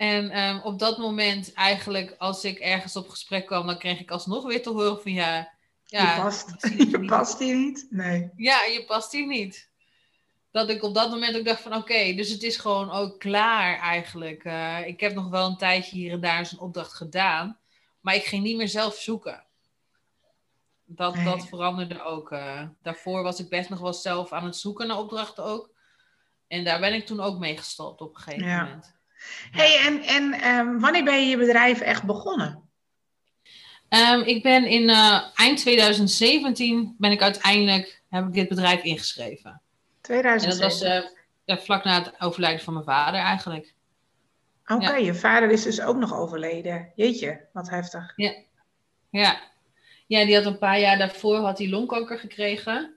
En 0.00 0.30
ehm, 0.30 0.60
op 0.62 0.78
dat 0.78 0.98
moment, 0.98 1.52
eigenlijk, 1.52 2.14
als 2.18 2.44
ik 2.44 2.58
ergens 2.58 2.96
op 2.96 3.08
gesprek 3.08 3.46
kwam, 3.46 3.66
dan 3.66 3.78
kreeg 3.78 4.00
ik 4.00 4.10
alsnog 4.10 4.44
weer 4.46 4.62
te 4.62 4.70
horen 4.70 5.02
van 5.02 5.12
ja. 5.12 5.52
ja 5.84 6.14
je 6.14 6.20
past, 6.22 6.50
je 6.90 7.04
past 7.06 7.38
hier 7.38 7.56
niet? 7.56 7.86
Nee. 7.90 8.30
Ja, 8.36 8.62
je 8.64 8.84
past 8.86 9.12
hier 9.12 9.26
niet. 9.26 9.70
Dat 10.50 10.68
ik 10.70 10.82
op 10.82 10.94
dat 10.94 11.10
moment 11.10 11.36
ook 11.36 11.44
dacht 11.44 11.60
van 11.62 11.74
oké, 11.74 12.12
dus 12.14 12.28
het 12.30 12.42
is 12.42 12.56
gewoon 12.56 12.90
ook 12.90 13.18
klaar 13.18 13.78
eigenlijk. 13.78 14.44
Eh, 14.44 14.86
ik 14.86 15.00
heb 15.00 15.14
nog 15.14 15.28
wel 15.28 15.46
een 15.46 15.56
tijdje 15.56 15.96
hier 15.96 16.12
en 16.12 16.20
daar 16.20 16.46
zo'n 16.46 16.58
opdracht 16.60 16.92
gedaan, 16.94 17.58
maar 18.00 18.14
ik 18.14 18.24
ging 18.24 18.42
niet 18.42 18.56
meer 18.56 18.68
zelf 18.68 18.94
zoeken. 18.94 19.44
Dat, 20.84 21.14
Nee. 21.14 21.24
dat 21.24 21.46
veranderde 21.48 22.02
ook. 22.02 22.30
eh. 22.32 22.62
daarvoor 22.82 23.22
was 23.22 23.40
ik 23.40 23.48
best 23.48 23.68
nog 23.68 23.80
wel 23.80 23.94
zelf 23.94 24.32
aan 24.32 24.44
het 24.44 24.56
zoeken 24.56 24.86
naar 24.86 24.98
opdrachten 24.98 25.44
ook. 25.44 25.70
En 26.48 26.64
daar 26.64 26.80
ben 26.80 26.94
ik 26.94 27.06
toen 27.06 27.20
ook 27.20 27.38
mee 27.38 27.56
gestopt 27.56 28.00
op 28.00 28.14
een 28.16 28.20
gegeven 28.22 28.46
Ja. 28.46 28.62
moment. 28.64 28.98
Hey, 29.50 29.78
en, 29.86 30.02
en 30.02 30.32
ehm, 30.32 30.78
wanneer 30.78 31.04
ben 31.04 31.20
je 31.20 31.28
je 31.28 31.36
bedrijf 31.36 31.80
echt 31.80 32.02
begonnen? 32.02 32.68
Ehm, 33.88 34.20
ik 34.20 34.42
ben 34.42 34.66
in 34.66 34.88
eh, 34.88 35.22
eind 35.34 35.58
2017 35.58 36.94
ben 36.98 37.10
ik 37.10 37.22
uiteindelijk 37.22 38.02
heb 38.08 38.26
ik 38.26 38.32
dit 38.32 38.48
bedrijf 38.48 38.82
ingeschreven. 38.82 39.50
En 39.50 39.60
dat 40.00 40.02
2007. 40.02 40.68
was 40.68 40.82
eh, 40.82 41.10
ja, 41.44 41.58
vlak 41.58 41.84
na 41.84 42.02
het 42.02 42.20
overlijden 42.20 42.64
van 42.64 42.72
mijn 42.72 42.84
vader 42.84 43.20
eigenlijk. 43.20 43.74
Oké, 44.66 44.90
ja. 44.90 44.96
je 44.96 45.14
vader 45.14 45.50
is 45.50 45.62
dus 45.62 45.80
ook 45.80 45.96
nog 45.96 46.14
overleden. 46.14 46.92
Jeetje, 46.96 47.46
wat 47.52 47.70
heftig. 47.70 48.12
Ja. 48.16 49.40
ja, 50.06 50.24
die 50.24 50.34
had 50.34 50.44
een 50.44 50.58
paar 50.58 50.80
jaar 50.80 50.98
daarvoor 50.98 51.36
had 51.36 51.58
hij 51.58 51.68
longkanker 51.68 52.18
gekregen. 52.18 52.94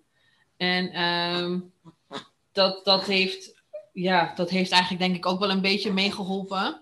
En 0.58 0.92
ehm, 0.92 1.60
dat, 2.52 2.86
dat, 2.86 3.06
heeft, 3.06 3.53
ja, 3.94 4.32
dat 4.36 4.50
heeft 4.50 4.72
eigenlijk 4.72 5.02
denk 5.02 5.16
ik 5.16 5.26
ook 5.26 5.40
wel 5.40 5.50
een 5.52 5.62
beetje 5.62 5.94
meegeholpen. 5.94 6.82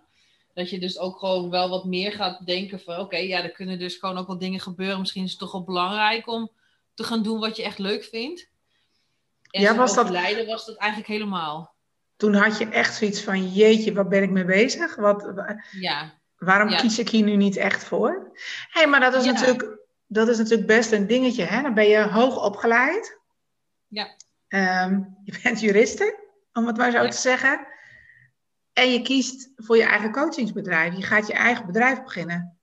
Dat 0.54 0.70
je 0.70 0.80
dus 0.80 0.98
ook 1.00 1.20
gewoon 1.20 1.50
wel 1.50 1.70
wat 1.70 1.86
meer 1.86 2.12
gaat 2.12 2.46
denken 2.46 2.80
van... 2.80 3.00
oké, 3.00 3.18
ja, 3.18 3.44
er 3.44 3.52
kunnen 3.52 3.80
dus 3.80 3.96
gewoon 3.96 4.18
ook 4.18 4.28
wat 4.28 4.40
dingen 4.40 4.60
gebeuren. 4.60 5.00
Misschien 5.00 5.24
is 5.24 5.30
het 5.30 5.40
toch 5.40 5.52
wel 5.52 5.64
belangrijk 5.64 6.28
om 6.28 6.52
te 6.94 7.04
gaan 7.04 7.24
doen 7.24 7.40
wat 7.40 7.56
je 7.56 7.64
echt 7.64 7.80
leuk 7.80 8.04
vindt. 8.04 8.50
En 9.50 9.62
Ja, 9.62 9.76
was 9.76 9.94
dat- 9.96 10.04
overlijden 10.04 10.46
was 10.46 10.66
dat 10.66 10.76
eigenlijk 10.78 11.12
helemaal. 11.12 11.74
Toen 12.18 12.34
had 12.34 12.58
je 12.58 12.66
echt 12.70 12.96
zoiets 12.96 13.22
van, 13.22 13.54
jeetje, 13.54 13.94
wat 13.94 14.10
ben 14.10 14.24
ik 14.24 14.30
mee 14.30 14.46
bezig? 14.46 14.96
Wat, 14.96 15.32
wa- 15.36 15.64
Ja, 15.72 16.14
waarom 16.38 16.70
Ja. 16.70 16.78
kies 16.78 17.00
ik 17.00 17.10
hier 17.10 17.24
nu 17.24 17.36
niet 17.36 17.56
echt 17.58 17.84
voor? 17.84 18.32
Hé, 18.70 18.80
hey, 18.82 18.88
maar 18.88 19.00
dat 19.00 19.14
is, 19.16 19.26
Ja. 19.26 19.32
natuurlijk, 19.32 19.78
dat 20.08 20.28
is 20.28 20.38
natuurlijk 20.38 20.68
best 20.68 20.92
een 20.92 21.08
dingetje. 21.08 21.44
Hè? 21.44 21.62
Dan 21.62 21.74
ben 21.74 21.88
je 21.88 22.02
hoog 22.10 22.44
opgeleid. 22.46 23.20
Ja. 23.88 24.16
Ehm, 24.48 25.00
je 25.24 25.40
bent 25.44 25.60
juriste, 25.60 26.20
om 26.54 26.68
het 26.68 26.78
maar 26.78 26.92
zo 26.92 27.04
Ja. 27.04 27.10
te 27.10 27.18
zeggen. 27.18 27.68
En 28.74 28.92
je 28.92 29.02
kiest 29.02 29.52
voor 29.56 29.78
je 29.78 29.84
eigen 29.84 30.12
coachingsbedrijf. 30.12 30.96
Je 30.96 31.04
gaat 31.04 31.28
je 31.28 31.34
eigen 31.34 31.66
bedrijf 31.66 32.04
beginnen. 32.04 32.60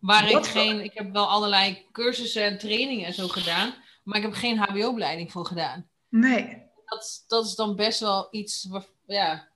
waar 0.00 0.30
ik 0.30 0.44
geen... 0.44 0.84
Ik 0.84 0.92
heb 0.94 1.12
wel 1.12 1.28
allerlei 1.28 1.86
cursussen 1.92 2.44
en 2.44 2.58
trainingen 2.58 3.06
en 3.06 3.14
zo 3.14 3.28
gedaan. 3.28 3.74
Maar 4.02 4.16
ik 4.16 4.22
heb 4.22 4.34
geen 4.34 4.58
hbo-opleiding 4.58 5.32
voor 5.32 5.46
gedaan. 5.46 5.88
Nee. 6.08 6.62
dat, 6.84 7.24
dat 7.26 7.46
is 7.46 7.54
dan 7.54 7.76
best 7.76 8.00
wel 8.00 8.28
iets. 8.30 8.64
Waar, 8.64 8.84
ja. 9.06 9.48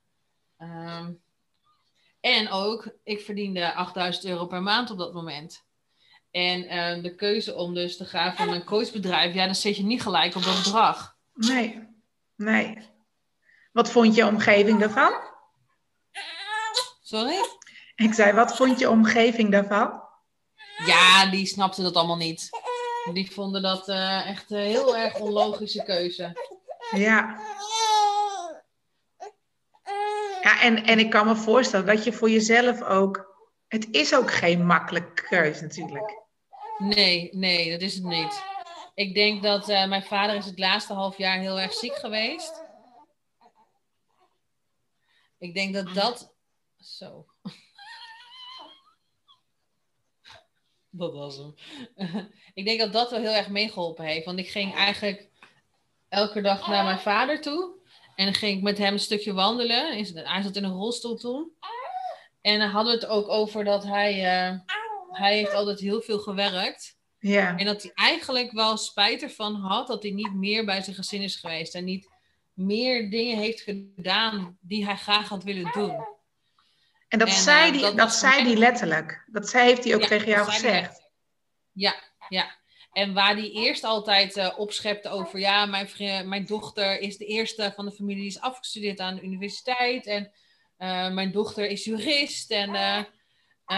Ehm, 0.57 1.11
en 2.19 2.49
ook, 2.49 2.89
ik 3.03 3.21
verdiende 3.21 3.73
8000 3.73 4.25
euro 4.25 4.45
per 4.45 4.61
maand 4.61 4.91
op 4.91 4.97
dat 4.97 5.13
moment. 5.13 5.65
En 6.31 6.63
eh, 6.67 7.03
de 7.03 7.15
keuze 7.15 7.55
om 7.55 7.73
dus 7.73 7.97
te 7.97 8.05
gaan 8.05 8.35
van 8.35 8.49
een 8.49 8.63
coachbedrijf, 8.63 9.33
ja, 9.33 9.45
dan 9.45 9.55
zit 9.55 9.77
je 9.77 9.83
niet 9.83 10.01
gelijk 10.01 10.35
op 10.35 10.43
dat 10.43 10.63
bedrag. 10.63 11.15
Nee. 11.33 11.87
Nee. 12.35 12.77
Wat 13.77 13.91
vond 13.91 14.15
je 14.15 14.25
omgeving 14.25 14.79
daarvan? 14.79 15.13
Sorry? 17.01 17.35
Ik 17.95 18.13
zei, 18.13 18.33
wat 18.33 18.55
vond 18.55 18.79
je 18.79 18.89
omgeving 18.89 19.51
daarvan? 19.51 20.01
Ja, 20.85 21.25
die 21.25 21.45
snapten 21.45 21.83
dat 21.83 21.95
allemaal 21.95 22.17
niet. 22.17 22.49
Die 23.13 23.31
vonden 23.31 23.61
dat 23.61 23.87
eh, 23.87 24.29
echt 24.29 24.51
een 24.51 24.57
heel 24.57 24.97
erg 24.97 25.19
onlogische 25.19 25.83
keuze. 25.83 26.33
Ja. 26.91 27.39
Ja, 30.41 30.61
en, 30.61 30.83
en 30.83 30.99
ik 30.99 31.09
kan 31.09 31.27
me 31.27 31.35
voorstellen 31.35 31.85
dat 31.85 32.03
je 32.03 32.13
voor 32.13 32.29
jezelf 32.29 32.81
ook. 32.81 33.35
Het 33.67 33.87
is 33.91 34.15
ook 34.15 34.31
geen 34.31 34.65
makkelijke 34.65 35.23
keus 35.23 35.61
natuurlijk. 35.61 36.21
Nee, 36.77 37.29
nee, 37.31 37.71
dat 37.71 37.81
is 37.81 37.93
het 37.93 38.03
niet. 38.03 38.43
Ik 38.93 39.13
denk 39.13 39.43
dat 39.43 39.69
uh, 39.69 39.87
mijn 39.87 40.03
vader 40.03 40.35
is 40.35 40.45
het 40.45 40.59
laatste 40.59 40.93
half 40.93 41.17
jaar 41.17 41.37
heel 41.37 41.59
erg 41.59 41.73
ziek 41.73 41.95
geweest. 41.95 42.65
Ik 45.37 45.53
denk 45.53 45.73
dat 45.73 45.93
dat. 45.93 46.35
Zo. 46.79 47.25
dat 50.89 51.13
was 51.13 51.37
hem. 51.37 51.55
ik 52.53 52.65
denk 52.65 52.79
dat 52.79 52.93
dat 52.93 53.11
wel 53.11 53.19
heel 53.19 53.33
erg 53.33 53.49
meegeholpen 53.49 54.05
heeft. 54.05 54.25
Want 54.25 54.39
ik 54.39 54.49
ging 54.49 54.73
eigenlijk 54.73 55.29
elke 56.09 56.41
dag 56.41 56.67
naar 56.67 56.83
mijn 56.83 56.99
vader 56.99 57.41
toe. 57.41 57.75
En 58.15 58.25
dan 58.25 58.33
ging 58.33 58.57
ik 58.57 58.63
met 58.63 58.77
hem 58.77 58.93
een 58.93 58.99
stukje 58.99 59.33
wandelen. 59.33 59.93
Hij 60.13 60.41
zat 60.41 60.55
in 60.55 60.63
een 60.63 60.71
rolstoel 60.71 61.15
toen. 61.15 61.51
En 62.41 62.59
dan 62.59 62.69
hadden 62.69 62.93
we 62.93 62.99
het 62.99 63.09
ook 63.09 63.27
over 63.27 63.63
dat 63.63 63.83
hij... 63.83 64.13
Uh, 64.13 64.59
hij 65.11 65.37
heeft 65.37 65.53
altijd 65.53 65.79
heel 65.79 66.01
veel 66.01 66.19
gewerkt. 66.19 66.97
Ja. 67.19 67.57
En 67.57 67.65
dat 67.65 67.81
hij 67.81 67.91
eigenlijk 67.93 68.51
wel 68.51 68.77
spijt 68.77 69.23
ervan 69.23 69.55
had 69.55 69.87
dat 69.87 70.03
hij 70.03 70.11
niet 70.11 70.33
meer 70.33 70.65
bij 70.65 70.81
zijn 70.81 70.95
gezin 70.95 71.21
is 71.21 71.35
geweest. 71.35 71.75
En 71.75 71.83
niet 71.83 72.09
meer 72.57 73.09
dingen 73.09 73.37
heeft 73.37 73.61
gedaan 73.61 74.57
die 74.61 74.85
hij 74.85 74.97
graag 74.97 75.29
had 75.29 75.43
willen 75.43 75.71
doen. 75.71 76.07
En 77.07 77.19
dat 77.19 77.29
zei 77.29 77.71
hij 77.71 77.81
dat, 77.81 77.97
dat 77.97 78.13
zei 78.13 78.43
die 78.43 78.57
letterlijk. 78.57 79.23
Dat 79.27 79.49
zei, 79.49 79.67
heeft 79.67 79.83
hij 79.83 79.95
ook 79.95 80.03
tegen 80.03 80.27
jou 80.27 80.45
gezegd. 80.45 81.09
Ja, 81.71 81.95
ja. 82.29 82.55
En 82.91 83.13
waar 83.13 83.35
hij 83.35 83.51
eerst 83.51 83.83
altijd 83.83 84.37
uh, 84.37 84.53
opschepte 84.57 85.09
over, 85.09 85.39
ja, 85.39 85.65
mijn, 85.65 85.89
mijn 86.29 86.45
dochter 86.45 86.99
is 86.99 87.17
de 87.17 87.25
eerste 87.25 87.73
van 87.75 87.85
de 87.85 87.91
familie 87.91 88.21
die 88.21 88.31
is 88.31 88.39
afgestudeerd 88.39 88.99
aan 88.99 89.15
de 89.15 89.21
universiteit. 89.21 90.05
En 90.05 90.31
uh, 90.77 91.09
mijn 91.09 91.31
dochter 91.31 91.67
is 91.67 91.83
jurist. 91.83 92.51
En 92.51 92.69
uh, 92.69 93.03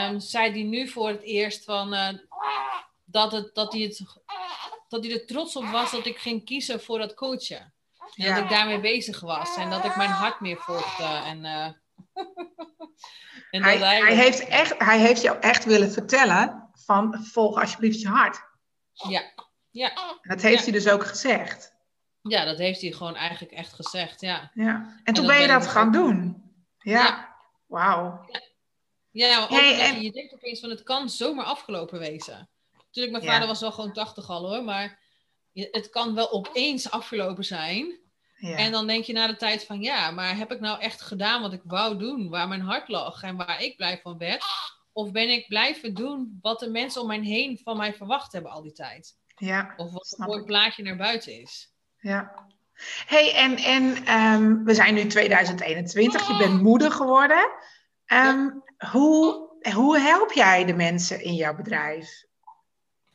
um, 0.10 0.20
zei 0.20 0.52
hij 0.52 0.64
nu 0.64 0.88
voor 0.88 1.08
het 1.08 1.22
eerst 1.22 1.64
van, 1.64 2.20
dat, 3.06 3.32
het, 3.32 3.56
dat, 3.56 3.74
hij 3.74 3.82
het, 3.82 4.02
dat 4.88 5.04
hij 5.04 5.14
er 5.14 5.26
trots 5.26 5.56
op 5.56 5.66
was 5.66 5.92
dat 5.92 6.06
ik 6.06 6.18
ging 6.18 6.46
kiezen 6.46 6.82
voor 6.82 7.00
dat 7.00 7.14
coachen. 7.14 7.74
En 8.16 8.36
dat 8.36 8.44
ik 8.44 8.50
daarmee 8.50 8.80
bezig 8.80 9.20
was. 9.20 9.58
En 9.58 9.70
dat 9.70 9.86
ik 9.86 9.96
mijn 9.96 10.10
hart 10.10 10.40
meer 10.40 10.58
volgde. 10.58 11.04
En, 11.04 11.46
en 13.52 13.64
hij, 13.64 13.78
hij, 13.78 14.00
hij, 14.00 14.16
heeft 14.16 14.48
echt, 14.48 14.76
hij 14.78 15.00
heeft 15.00 15.22
jou 15.22 15.40
echt 15.40 15.66
willen 15.66 15.92
vertellen 15.92 16.70
van 16.74 17.26
volg 17.26 17.60
alsjeblieft 17.60 18.02
je 18.02 18.08
hart. 18.08 18.42
Ja. 18.94 19.22
ja. 19.70 20.20
Dat 20.22 20.42
heeft 20.42 20.64
hij 20.64 20.72
dus 20.72 20.90
ook 20.90 21.06
gezegd. 21.06 21.78
Ja, 22.22 22.46
dat 22.46 22.58
heeft 22.58 22.82
hij 22.82 22.92
gewoon 22.92 23.16
eigenlijk 23.16 23.52
echt 23.52 23.74
gezegd, 23.74 24.22
ja. 24.22 24.52
ja. 24.54 25.00
En 25.04 25.14
toen 25.14 25.28
ben 25.28 25.42
je 25.42 25.48
dat 25.48 25.68
gaan 25.68 25.92
doen. 25.92 26.44
Ja. 26.78 27.04
ja. 27.04 27.36
Wauw. 27.66 28.26
Ja, 29.12 29.48
hey, 29.48 30.02
je 30.02 30.12
denkt 30.12 30.34
opeens 30.34 30.60
van 30.60 30.70
het 30.70 30.84
kan 30.84 31.10
zomaar 31.10 31.46
afgelopen 31.46 32.00
wezen. 32.00 32.50
Natuurlijk, 32.86 33.18
mijn 33.18 33.34
vader 33.34 33.48
was 33.48 33.62
wel 33.62 33.72
gewoon 33.72 33.94
80 33.94 34.30
al 34.30 34.50
hoor, 34.50 34.64
maar 34.64 35.00
het 35.72 35.90
kan 35.90 36.16
wel 36.16 36.32
opeens 36.32 36.92
afgelopen 36.92 37.44
zijn. 37.44 38.00
Ja. 38.36 38.58
En 38.58 38.72
dan 38.72 38.88
denk 38.88 39.04
je 39.04 39.14
na 39.14 39.28
de 39.28 39.36
tijd 39.36 39.66
van 39.66 39.82
ja, 39.82 40.12
maar 40.12 40.38
heb 40.38 40.52
ik 40.52 40.60
nou 40.60 40.80
echt 40.80 41.02
gedaan 41.02 41.42
wat 41.42 41.54
ik 41.54 41.62
wou 41.64 41.98
doen, 41.98 42.30
waar 42.30 42.48
mijn 42.48 42.62
hart 42.62 42.88
lag 42.88 43.24
en 43.24 43.36
waar 43.36 43.62
ik 43.62 43.76
blij 43.76 44.00
van 44.04 44.18
werd? 44.18 44.46
Of 44.92 45.12
ben 45.12 45.30
ik 45.30 45.48
blijven 45.48 45.94
doen 45.94 46.40
wat 46.42 46.60
de 46.60 46.70
mensen 46.70 47.02
om 47.02 47.08
mij 47.08 47.20
heen 47.20 47.60
van 47.64 47.78
mij 47.78 47.94
verwacht 47.94 48.32
hebben 48.32 48.52
al 48.52 48.62
die 48.62 48.74
tijd? 48.74 49.18
Ja, 49.36 49.74
of 49.78 49.92
wat 49.92 50.16
een 50.18 50.26
mooi 50.26 50.44
plaatje 50.44 50.84
naar 50.84 50.98
buiten 50.98 51.42
is. 51.42 51.74
Ja. 51.98 52.48
hey, 53.06 53.36
en, 53.36 53.58
en 53.58 54.14
um, 54.22 54.64
we 54.64 54.74
zijn 54.74 54.94
nu 54.94 55.08
2021, 55.08 56.28
je 56.28 56.38
bent 56.38 56.62
moeder 56.62 56.92
geworden. 56.92 57.50
Um, 58.14 58.64
hoe, 58.92 59.50
hoe 59.74 60.00
help 60.00 60.32
jij 60.32 60.66
de 60.66 60.74
mensen 60.74 61.24
in 61.24 61.34
jouw 61.34 61.56
bedrijf? 61.56 62.28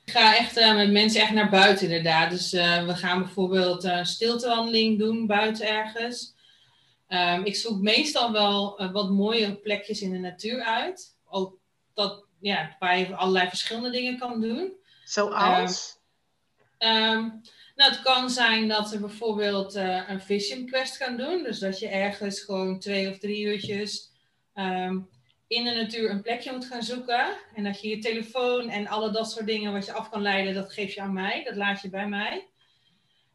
Ik 0.05 0.12
ga 0.12 0.37
echt 0.37 0.59
uh, 0.59 0.75
met 0.75 0.90
mensen 0.90 1.21
echt 1.21 1.33
naar 1.33 1.51
buiten 1.51 1.87
inderdaad. 1.87 2.31
Dus 2.31 2.53
uh, 2.55 2.87
we 2.87 2.95
gaan 2.95 3.19
bijvoorbeeld 3.19 3.85
een 3.85 4.07
stiltewandeling 4.07 4.99
doen 4.99 5.27
buiten 5.27 5.69
ergens. 5.69 6.35
Um, 7.09 7.45
ik 7.45 7.57
zoek 7.57 7.81
meestal 7.81 8.33
wel 8.33 8.83
uh, 8.83 8.93
wat 8.93 9.11
mooie 9.11 9.55
plekjes 9.55 10.01
in 10.01 10.12
de 10.12 10.19
natuur 10.19 10.62
uit. 10.62 11.17
Ook 11.25 11.59
dat, 11.95 12.25
ja, 12.40 12.77
waar 12.79 12.99
je 12.99 13.17
allerlei 13.17 13.49
verschillende 13.49 13.90
dingen 13.90 14.19
kan 14.19 14.40
doen. 14.40 14.73
Zoals? 15.05 15.99
Um, 16.79 17.43
nou, 17.75 17.90
het 17.90 18.03
kan 18.03 18.31
zijn 18.31 18.69
dat 18.69 18.90
we 18.90 18.99
bijvoorbeeld 18.99 19.77
uh, 19.77 20.09
een 20.09 20.21
vision 20.21 20.67
quest 20.67 20.97
gaan 20.97 21.17
doen. 21.17 21.43
Dus 21.43 21.59
dat 21.59 21.79
je 21.79 21.88
ergens 21.88 22.40
gewoon 22.40 22.79
twee 22.79 23.11
of 23.11 23.19
drie 23.19 23.45
uurtjes 23.45 24.11
um, 24.55 25.09
in 25.47 25.65
de 25.65 25.71
natuur 25.71 26.11
een 26.11 26.23
plekje 26.23 26.53
moet 26.53 26.67
gaan 26.67 26.83
zoeken. 26.83 27.37
En 27.55 27.65
dat 27.65 27.81
je 27.81 27.89
je 27.89 27.99
telefoon 27.99 28.69
en 28.69 28.87
alle 28.87 29.11
dat 29.11 29.31
soort 29.31 29.47
dingen 29.47 29.73
wat 29.73 29.87
je 29.87 29.93
af 29.93 30.11
kan 30.11 30.23
leiden, 30.23 30.55
dat 30.55 30.73
geef 30.73 30.95
je 30.95 31.01
aan 31.01 31.13
mij. 31.13 31.45
Dat 31.45 31.57
laat 31.57 31.81
je 31.81 31.89
bij 31.89 32.09
mij. 32.09 32.49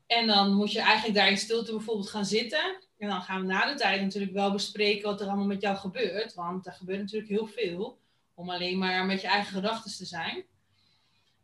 En 0.07 0.27
dan 0.27 0.53
moet 0.53 0.71
je 0.71 0.81
eigenlijk 0.81 1.15
daar 1.15 1.29
in 1.29 1.37
stilte 1.37 1.71
bijvoorbeeld 1.71 2.09
gaan 2.09 2.25
zitten. 2.25 2.77
En 2.97 3.09
dan 3.09 3.21
gaan 3.21 3.41
we 3.41 3.47
na 3.47 3.71
de 3.71 3.79
tijd 3.79 4.01
natuurlijk 4.01 4.33
wel 4.33 4.51
bespreken 4.51 5.09
wat 5.09 5.21
er 5.21 5.27
allemaal 5.27 5.45
met 5.45 5.61
jou 5.61 5.77
gebeurt. 5.77 6.33
Want 6.33 6.65
er 6.65 6.73
gebeurt 6.73 6.99
natuurlijk 6.99 7.31
heel 7.31 7.47
veel 7.47 7.99
om 8.33 8.49
alleen 8.49 8.77
maar 8.77 9.05
met 9.05 9.21
je 9.21 9.27
eigen 9.27 9.53
gedachten 9.53 9.97
te 9.97 10.05
zijn. 10.05 10.45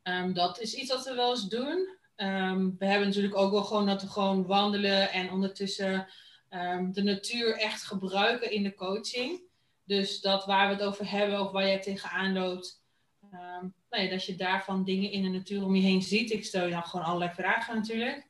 Um, 0.04 0.34
dat 0.34 0.60
is 0.60 0.74
iets 0.74 0.92
wat 0.92 1.06
we 1.06 1.14
wel 1.14 1.32
eens 1.32 1.48
doen. 1.48 1.90
Um, 2.18 2.76
we 2.80 2.86
hebben 2.86 3.08
natuurlijk 3.08 3.36
ook 3.36 3.52
wel 3.52 3.64
gewoon 3.64 3.86
dat 3.86 4.02
we 4.02 4.08
gewoon 4.08 4.46
wandelen 4.46 5.12
en 5.12 5.32
ondertussen 5.32 6.08
um, 6.50 6.94
de 6.94 7.04
natuur 7.04 7.58
echt 7.58 7.84
gebruiken 7.84 8.52
in 8.52 8.64
de 8.64 8.74
coaching. 8.74 9.42
Dus 9.86 10.22
dat 10.22 10.46
waar 10.46 10.68
we 10.68 10.74
het 10.74 10.84
over 10.84 11.10
hebben 11.10 11.40
of 11.40 11.52
waar 11.52 11.68
jij 11.68 11.82
tegenaan 11.82 12.34
loopt, 12.34 12.84
um, 13.34 13.74
nou 13.90 14.04
ja, 14.04 14.10
dat 14.10 14.26
je 14.26 14.36
daarvan 14.36 14.84
dingen 14.84 15.12
in 15.12 15.24
de 15.24 15.30
natuur 15.30 15.64
om 15.64 15.76
je 15.76 15.82
heen 15.82 16.02
ziet. 16.02 16.32
Ik 16.32 16.46
stel 16.46 16.66
je 16.66 16.72
dan 16.72 16.84
gewoon 16.84 17.06
allerlei 17.06 17.32
vragen 17.34 17.76
natuurlijk. 17.76 18.28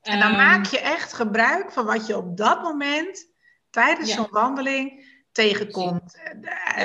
En 0.00 0.20
dan 0.20 0.32
maak 0.32 0.66
je 0.66 0.78
echt 0.78 1.12
gebruik 1.12 1.72
van 1.72 1.84
wat 1.84 2.06
je 2.06 2.16
op 2.16 2.36
dat 2.36 2.62
moment 2.62 3.30
tijdens 3.70 4.08
ja. 4.08 4.14
zo'n 4.14 4.30
wandeling 4.30 5.06
tegenkomt. 5.32 6.18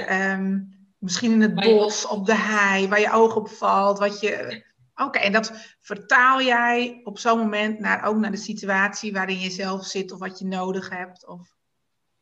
Um, 0.10 0.76
misschien 0.98 1.32
in 1.32 1.42
het 1.42 1.54
bos, 1.54 2.08
op 2.08 2.26
de 2.26 2.36
hei, 2.36 2.88
waar 2.88 3.00
je 3.00 3.12
oog 3.12 3.36
op 3.36 3.50
valt. 3.50 4.00
Wat 4.00 4.20
je... 4.20 4.66
Oké, 4.96 5.20
en 5.20 5.32
dat 5.32 5.76
vertaal 5.80 6.42
jij 6.42 7.02
op 7.04 7.20
zo'n 7.20 7.40
moment 7.40 7.80
naar, 7.80 8.04
ook 8.04 8.18
naar 8.18 8.32
de 8.32 8.38
situatie 8.38 9.14
waarin 9.14 9.40
je 9.40 9.50
zelf 9.50 9.86
zit 9.86 10.12
of 10.12 10.20
wat 10.20 10.40
je 10.40 10.46
nodig 10.46 10.90
hebt? 10.90 11.28
Of... 11.28 11.56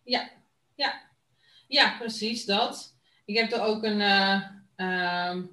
Ja, 0.04 0.30
ja. 0.76 1.02
Ja, 1.68 1.96
precies 2.00 2.46
dat. 2.46 2.96
Ik 3.26 3.38
heb 3.38 3.52
er 3.52 3.62
ook 3.62 3.84
een. 3.84 4.00
Uh, 4.78 5.44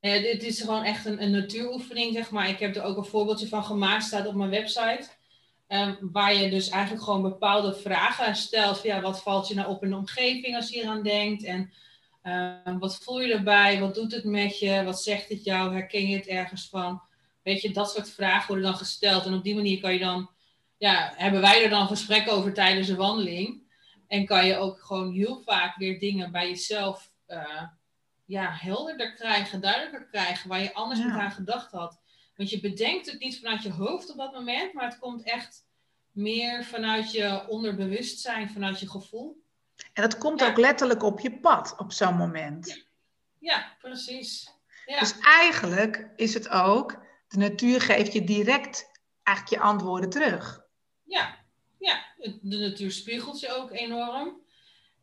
het 0.00 0.42
is 0.42 0.60
gewoon 0.60 0.84
echt 0.84 1.06
een, 1.06 1.22
een 1.22 1.30
natuuroefening, 1.30 2.14
zeg 2.14 2.30
maar. 2.30 2.48
Ik 2.48 2.58
heb 2.58 2.76
er 2.76 2.82
ook 2.82 2.96
een 2.96 3.04
voorbeeldje 3.04 3.48
van 3.48 3.64
gemaakt, 3.64 4.04
staat 4.04 4.26
op 4.26 4.34
mijn 4.34 4.50
website. 4.50 5.08
Um, 5.68 5.98
waar 6.00 6.34
je 6.34 6.50
dus 6.50 6.68
eigenlijk 6.68 7.04
gewoon 7.04 7.22
bepaalde 7.22 7.74
vragen 7.74 8.36
stelt. 8.36 8.82
Ja, 8.82 9.00
wat 9.00 9.22
valt 9.22 9.48
je 9.48 9.54
nou 9.54 9.68
op 9.68 9.82
in 9.82 9.90
de 9.90 9.96
omgeving 9.96 10.56
als 10.56 10.70
je 10.70 10.80
eraan 10.80 11.02
denkt? 11.02 11.44
En 11.44 11.72
uh, 12.22 12.78
wat 12.78 12.98
voel 13.02 13.20
je 13.20 13.34
erbij? 13.34 13.80
Wat 13.80 13.94
doet 13.94 14.12
het 14.12 14.24
met 14.24 14.58
je? 14.58 14.82
Wat 14.84 15.02
zegt 15.02 15.28
het 15.28 15.44
jou? 15.44 15.72
Herken 15.72 16.08
je 16.08 16.16
het 16.16 16.26
ergens 16.26 16.68
van? 16.68 17.02
Weet 17.42 17.62
je, 17.62 17.70
dat 17.70 17.90
soort 17.90 18.10
vragen 18.10 18.46
worden 18.46 18.64
dan 18.64 18.76
gesteld. 18.76 19.26
En 19.26 19.34
op 19.34 19.42
die 19.42 19.54
manier 19.54 19.80
kan 19.80 19.92
je 19.92 19.98
dan, 19.98 20.30
ja, 20.76 21.12
hebben 21.16 21.40
wij 21.40 21.64
er 21.64 21.70
dan 21.70 21.86
gesprek 21.86 22.30
over 22.30 22.54
tijdens 22.54 22.88
een 22.88 22.96
wandeling. 22.96 23.61
En 24.12 24.26
kan 24.26 24.46
je 24.46 24.56
ook 24.56 24.80
gewoon 24.80 25.12
heel 25.12 25.42
vaak 25.42 25.76
weer 25.76 25.98
dingen 25.98 26.32
bij 26.32 26.48
jezelf 26.48 27.12
uh, 27.28 27.62
ja, 28.24 28.50
helderder 28.50 29.14
krijgen, 29.14 29.60
duidelijker 29.60 30.06
krijgen, 30.06 30.48
waar 30.48 30.60
je 30.60 30.74
anders 30.74 31.00
ja. 31.00 31.06
niet 31.06 31.14
aan 31.14 31.30
gedacht 31.30 31.72
had. 31.72 32.00
Want 32.36 32.50
je 32.50 32.60
bedenkt 32.60 33.10
het 33.10 33.20
niet 33.20 33.38
vanuit 33.38 33.62
je 33.62 33.72
hoofd 33.72 34.10
op 34.10 34.16
dat 34.16 34.32
moment, 34.32 34.72
maar 34.72 34.84
het 34.84 34.98
komt 34.98 35.22
echt 35.22 35.66
meer 36.10 36.64
vanuit 36.64 37.12
je 37.12 37.48
onderbewustzijn, 37.48 38.50
vanuit 38.50 38.80
je 38.80 38.90
gevoel. 38.90 39.42
En 39.92 40.02
dat 40.02 40.18
komt 40.18 40.40
ja. 40.40 40.48
ook 40.48 40.58
letterlijk 40.58 41.02
op 41.02 41.20
je 41.20 41.38
pad 41.38 41.74
op 41.78 41.92
zo'n 41.92 42.16
moment. 42.16 42.86
Ja, 43.38 43.76
precies. 43.78 44.50
Ja. 44.86 44.98
Dus 44.98 45.18
eigenlijk 45.18 46.08
is 46.16 46.34
het 46.34 46.48
ook, 46.48 47.04
de 47.28 47.38
natuur 47.38 47.80
geeft 47.80 48.12
je 48.12 48.24
direct 48.24 48.90
eigenlijk 49.22 49.62
je 49.62 49.68
antwoorden 49.68 50.10
terug. 50.10 50.64
Ja. 51.02 51.41
De 52.42 52.56
natuur 52.58 52.92
spiegelt 52.92 53.40
je 53.40 53.56
ook 53.56 53.70
enorm. 53.70 54.40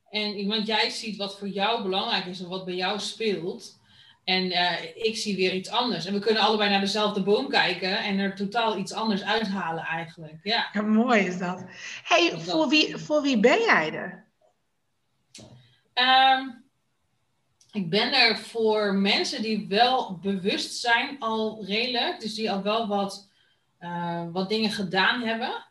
En 0.10 0.48
want 0.48 0.68
jij 0.68 0.90
ziet 0.90 1.18
wat 1.18 1.38
voor 1.38 1.48
jou 1.48 1.84
belangrijk 1.84 2.26
is 2.26 2.40
en 2.40 2.48
wat 2.48 2.66
bij 2.66 2.76
jou 2.76 3.00
speelt. 3.00 3.80
En 4.24 4.46
uh, 4.46 4.96
ik 4.96 5.18
zie 5.18 5.36
weer 5.36 5.54
iets 5.54 5.70
anders. 5.70 6.06
En 6.06 6.14
we 6.14 6.20
kunnen 6.20 6.42
allebei 6.42 6.70
naar 6.70 6.80
dezelfde 6.80 7.24
boom 7.24 7.50
kijken 7.50 7.98
en 7.98 8.20
er 8.20 8.36
totaal 8.36 8.78
iets 8.78 8.92
anders 8.92 9.24
uithalen 9.24 9.84
eigenlijk. 9.84 10.40
Ja, 10.44 10.70
ja 10.74 10.82
mooi 10.82 11.22
is 11.22 11.38
dat. 11.38 11.64
hey, 12.04 12.30
dat 12.30 12.42
voor, 12.42 12.70
wie, 12.70 12.98
voor 12.98 13.22
wie 13.22 13.40
ben 13.40 13.60
jij 13.60 13.94
er? 13.94 14.28
Um, 15.94 16.64
ik 17.72 17.90
ben 17.90 18.14
er 18.14 18.38
voor 18.38 18.94
mensen 18.94 19.42
die 19.42 19.68
wel 19.68 20.18
bewust 20.22 20.80
zijn 20.80 21.20
al 21.20 21.66
redelijk. 21.66 22.20
Dus 22.20 22.36
die 22.36 22.52
al 22.52 22.62
wel 22.62 22.88
wat, 22.88 23.30
uh, 23.80 24.24
wat 24.32 24.50
dingen 24.50 24.72
gedaan 24.72 25.22
hebben. 25.22 25.66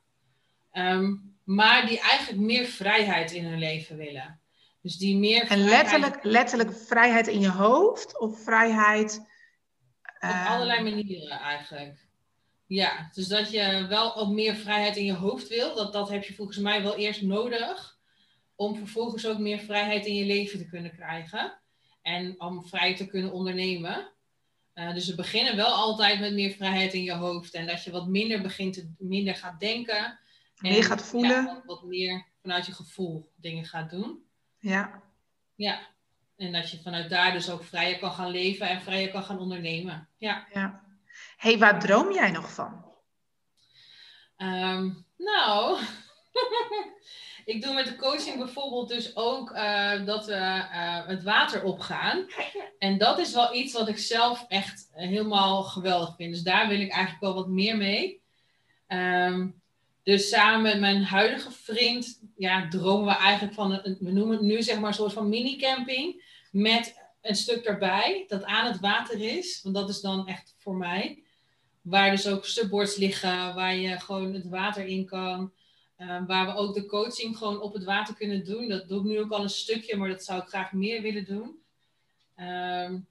Um, 0.72 1.27
maar 1.48 1.86
die 1.86 2.00
eigenlijk 2.00 2.40
meer 2.40 2.64
vrijheid 2.64 3.32
in 3.32 3.44
hun 3.44 3.58
leven 3.58 3.96
willen. 3.96 4.40
Dus 4.82 4.96
die 4.96 5.16
meer 5.16 5.46
En 5.50 5.64
letterlijk, 5.64 6.24
letterlijk 6.24 6.76
vrijheid 6.76 7.26
in 7.26 7.40
je 7.40 7.50
hoofd 7.50 8.18
of 8.18 8.42
vrijheid... 8.42 9.18
Op 10.20 10.28
uh... 10.28 10.50
allerlei 10.50 10.82
manieren 10.82 11.40
eigenlijk. 11.40 12.06
Ja, 12.66 13.10
dus 13.12 13.28
dat 13.28 13.50
je 13.50 13.86
wel 13.88 14.16
ook 14.16 14.28
meer 14.28 14.54
vrijheid 14.54 14.96
in 14.96 15.04
je 15.04 15.14
hoofd 15.14 15.48
wil, 15.48 15.74
dat, 15.74 15.92
dat 15.92 16.08
heb 16.08 16.24
je 16.24 16.34
volgens 16.34 16.58
mij 16.58 16.82
wel 16.82 16.96
eerst 16.96 17.22
nodig 17.22 17.98
om 18.54 18.76
vervolgens 18.76 19.26
ook 19.26 19.38
meer 19.38 19.58
vrijheid 19.58 20.06
in 20.06 20.14
je 20.14 20.24
leven 20.24 20.58
te 20.58 20.68
kunnen 20.68 20.94
krijgen 20.94 21.58
en 22.02 22.40
om 22.40 22.64
vrij 22.64 22.96
te 22.96 23.06
kunnen 23.06 23.32
ondernemen. 23.32 24.12
Uh, 24.74 24.94
dus 24.94 25.08
we 25.08 25.14
beginnen 25.14 25.56
wel 25.56 25.74
altijd 25.74 26.20
met 26.20 26.32
meer 26.32 26.50
vrijheid 26.50 26.94
in 26.94 27.02
je 27.02 27.14
hoofd 27.14 27.54
en 27.54 27.66
dat 27.66 27.84
je 27.84 27.90
wat 27.90 28.08
minder 28.08 28.42
begint 28.42 28.74
te, 28.74 28.94
minder 28.98 29.34
gaat 29.34 29.60
denken. 29.60 30.18
Meer 30.58 30.76
en, 30.76 30.82
gaat 30.82 31.02
voelen. 31.02 31.44
Ja, 31.44 31.62
wat 31.66 31.82
meer 31.82 32.26
vanuit 32.42 32.66
je 32.66 32.72
gevoel 32.72 33.30
dingen 33.36 33.64
gaat 33.64 33.90
doen. 33.90 34.24
Ja. 34.58 35.02
Ja. 35.54 35.80
En 36.36 36.52
dat 36.52 36.70
je 36.70 36.82
vanuit 36.82 37.10
daar 37.10 37.32
dus 37.32 37.50
ook 37.50 37.64
vrijer 37.64 37.98
kan 37.98 38.12
gaan 38.12 38.30
leven 38.30 38.68
en 38.68 38.82
vrijer 38.82 39.10
kan 39.10 39.24
gaan 39.24 39.38
ondernemen. 39.38 40.08
Ja. 40.16 40.46
ja 40.52 40.86
hey, 41.36 41.58
waar 41.58 41.80
droom 41.80 42.12
jij 42.12 42.30
nog 42.30 42.52
van? 42.52 42.84
Um, 44.36 45.06
nou, 45.16 45.78
ik 47.44 47.62
doe 47.62 47.74
met 47.74 47.86
de 47.86 47.96
coaching 47.96 48.38
bijvoorbeeld 48.38 48.88
dus 48.88 49.16
ook 49.16 49.50
uh, 49.50 50.06
dat 50.06 50.26
we 50.26 50.34
uh, 50.34 51.06
het 51.06 51.22
water 51.22 51.62
opgaan. 51.62 52.26
En 52.78 52.98
dat 52.98 53.18
is 53.18 53.32
wel 53.34 53.54
iets 53.54 53.72
wat 53.72 53.88
ik 53.88 53.98
zelf 53.98 54.44
echt 54.48 54.88
helemaal 54.92 55.62
geweldig 55.62 56.16
vind. 56.16 56.32
Dus 56.34 56.42
daar 56.42 56.68
wil 56.68 56.80
ik 56.80 56.90
eigenlijk 56.90 57.20
wel 57.20 57.34
wat 57.34 57.48
meer 57.48 57.76
mee. 57.76 58.22
Um, 58.88 59.62
dus 60.08 60.28
samen 60.28 60.62
met 60.62 60.80
mijn 60.80 61.02
huidige 61.02 61.50
vriend 61.50 62.20
ja, 62.36 62.68
dromen 62.68 63.06
we 63.06 63.20
eigenlijk 63.20 63.54
van, 63.54 63.72
een, 63.72 63.96
we 64.00 64.10
noemen 64.10 64.36
het 64.36 64.46
nu 64.46 64.62
zeg 64.62 64.78
maar 64.78 64.88
een 64.88 64.94
soort 64.94 65.12
van 65.12 65.28
mini-camping. 65.28 66.24
Met 66.50 66.94
een 67.20 67.34
stuk 67.34 67.64
erbij 67.64 68.24
dat 68.28 68.44
aan 68.44 68.66
het 68.66 68.80
water 68.80 69.20
is. 69.20 69.60
Want 69.62 69.74
dat 69.74 69.88
is 69.88 70.00
dan 70.00 70.28
echt 70.28 70.54
voor 70.58 70.76
mij. 70.76 71.22
Waar 71.82 72.10
dus 72.10 72.28
ook 72.28 72.44
subboards 72.44 72.96
liggen, 72.96 73.54
waar 73.54 73.76
je 73.76 74.00
gewoon 74.00 74.34
het 74.34 74.48
water 74.48 74.86
in 74.86 75.06
kan. 75.06 75.52
Uh, 75.98 76.26
waar 76.26 76.46
we 76.46 76.54
ook 76.54 76.74
de 76.74 76.86
coaching 76.86 77.36
gewoon 77.36 77.60
op 77.60 77.72
het 77.72 77.84
water 77.84 78.14
kunnen 78.14 78.44
doen. 78.44 78.68
Dat 78.68 78.88
doe 78.88 78.98
ik 78.98 79.04
nu 79.04 79.20
ook 79.20 79.32
al 79.32 79.42
een 79.42 79.48
stukje, 79.48 79.96
maar 79.96 80.08
dat 80.08 80.24
zou 80.24 80.42
ik 80.42 80.48
graag 80.48 80.72
meer 80.72 81.02
willen 81.02 81.24
doen. 81.24 81.62
Um, 82.36 83.06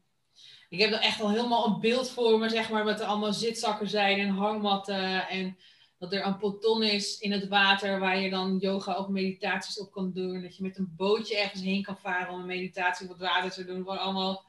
ik 0.70 0.80
heb 0.80 0.92
er 0.92 1.00
echt 1.00 1.22
al 1.22 1.30
helemaal 1.30 1.66
een 1.66 1.80
beeld 1.80 2.10
voor 2.10 2.40
me, 2.40 2.50
zeg 2.50 2.70
maar, 2.70 2.86
met 2.86 3.00
er 3.00 3.06
allemaal 3.06 3.34
zitzakken 3.34 3.90
zijn 3.90 4.20
en 4.20 4.30
hangmatten. 4.30 5.28
En 5.28 5.58
dat 5.98 6.14
er 6.14 6.26
een 6.26 6.38
poton 6.38 6.84
is 6.84 7.20
in 7.20 7.32
het 7.32 7.48
water 7.48 8.00
waar 8.00 8.20
je 8.20 8.30
dan 8.30 8.58
yoga 8.58 8.98
of 8.98 9.08
meditaties 9.08 9.80
op 9.80 9.92
kan 9.92 10.12
doen. 10.14 10.42
Dat 10.42 10.56
je 10.56 10.64
met 10.64 10.78
een 10.78 10.94
bootje 10.96 11.38
ergens 11.38 11.62
heen 11.62 11.84
kan 11.84 11.98
varen 11.98 12.34
om 12.34 12.40
een 12.40 12.46
meditatie 12.46 13.06
op 13.06 13.12
het 13.12 13.22
water 13.22 13.52
te 13.52 13.66
doen. 13.66 13.78
Gewoon 13.78 14.00
allemaal 14.00 14.46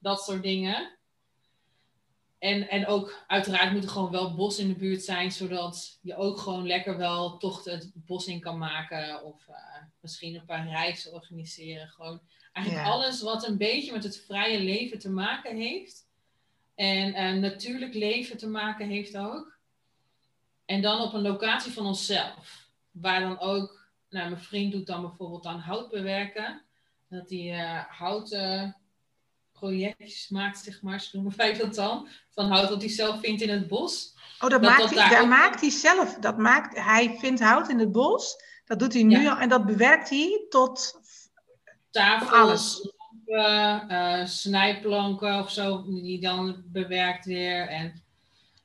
dat 0.00 0.22
soort 0.22 0.42
dingen. 0.42 0.90
En, 2.38 2.68
en 2.68 2.86
ook 2.86 3.24
uiteraard 3.26 3.72
moet 3.72 3.84
er 3.84 3.90
gewoon 3.90 4.10
wel 4.10 4.34
bos 4.34 4.58
in 4.58 4.68
de 4.68 4.74
buurt 4.74 5.02
zijn, 5.02 5.32
zodat 5.32 5.98
je 6.02 6.16
ook 6.16 6.38
gewoon 6.38 6.66
lekker 6.66 6.96
wel 6.96 7.36
toch 7.36 7.64
het 7.64 7.92
bos 7.94 8.26
in 8.26 8.40
kan 8.40 8.58
maken. 8.58 9.24
Of 9.24 9.46
uh, 9.48 9.56
misschien 10.00 10.34
een 10.34 10.44
paar 10.44 10.68
reizen 10.68 11.12
organiseren. 11.12 11.88
Gewoon 11.88 12.20
eigenlijk 12.52 12.86
alles 12.86 13.22
wat 13.22 13.46
een 13.46 13.56
beetje 13.56 13.92
met 13.92 14.04
het 14.04 14.24
vrije 14.26 14.60
leven 14.60 14.98
te 14.98 15.10
maken 15.10 15.56
heeft. 15.56 16.06
En 16.74 17.08
uh, 17.08 17.40
natuurlijk 17.40 17.94
leven 17.94 18.36
te 18.36 18.48
maken 18.48 18.88
heeft 18.88 19.16
ook. 19.16 19.51
En 20.64 20.82
dan 20.82 21.00
op 21.00 21.12
een 21.12 21.22
locatie 21.22 21.72
van 21.72 21.86
onszelf. 21.86 22.68
Waar 22.90 23.20
dan 23.20 23.38
ook, 23.38 23.90
nou 24.08 24.28
mijn 24.30 24.42
vriend 24.42 24.72
doet 24.72 24.86
dan 24.86 25.00
bijvoorbeeld 25.00 25.46
aan 25.46 25.58
hout 25.58 25.90
bewerken. 25.90 26.62
Dat 27.08 27.30
hij 27.30 27.60
uh, 27.60 27.84
houten 27.88 28.76
projectjes 29.52 30.28
maakt, 30.28 30.58
zeg 30.58 30.82
maar, 30.82 31.00
zo 31.00 31.08
noemen 31.12 31.36
wij 31.36 31.58
dat 31.58 31.74
dan, 31.74 32.08
van 32.30 32.50
hout 32.50 32.68
wat 32.68 32.80
hij 32.80 32.90
zelf 32.90 33.20
vindt 33.20 33.42
in 33.42 33.50
het 33.50 33.68
bos. 33.68 34.14
Oh, 34.40 34.50
dat, 34.50 34.62
maakt, 34.62 34.94
hij, 34.94 35.10
daar 35.10 35.28
maakt 35.28 35.60
hij 35.60 35.70
zelf. 35.70 36.14
Dat 36.14 36.38
maakt, 36.38 36.78
hij 36.78 37.16
vindt 37.18 37.40
hout 37.40 37.68
in 37.68 37.78
het 37.78 37.92
bos. 37.92 38.36
Dat 38.64 38.78
doet 38.78 38.92
hij 38.92 39.02
nu 39.02 39.28
al 39.28 39.36
en 39.36 39.48
dat 39.48 39.66
bewerkt 39.66 40.08
hij 40.08 40.46
tot 40.48 41.00
tafels, 41.90 42.32
alles. 42.32 42.92
Uh, 43.26 44.26
snijplanken 44.26 45.38
of 45.38 45.50
zo, 45.50 45.84
die 45.84 46.20
dan 46.20 46.62
bewerkt 46.66 47.24
weer. 47.24 47.68
En 47.68 48.02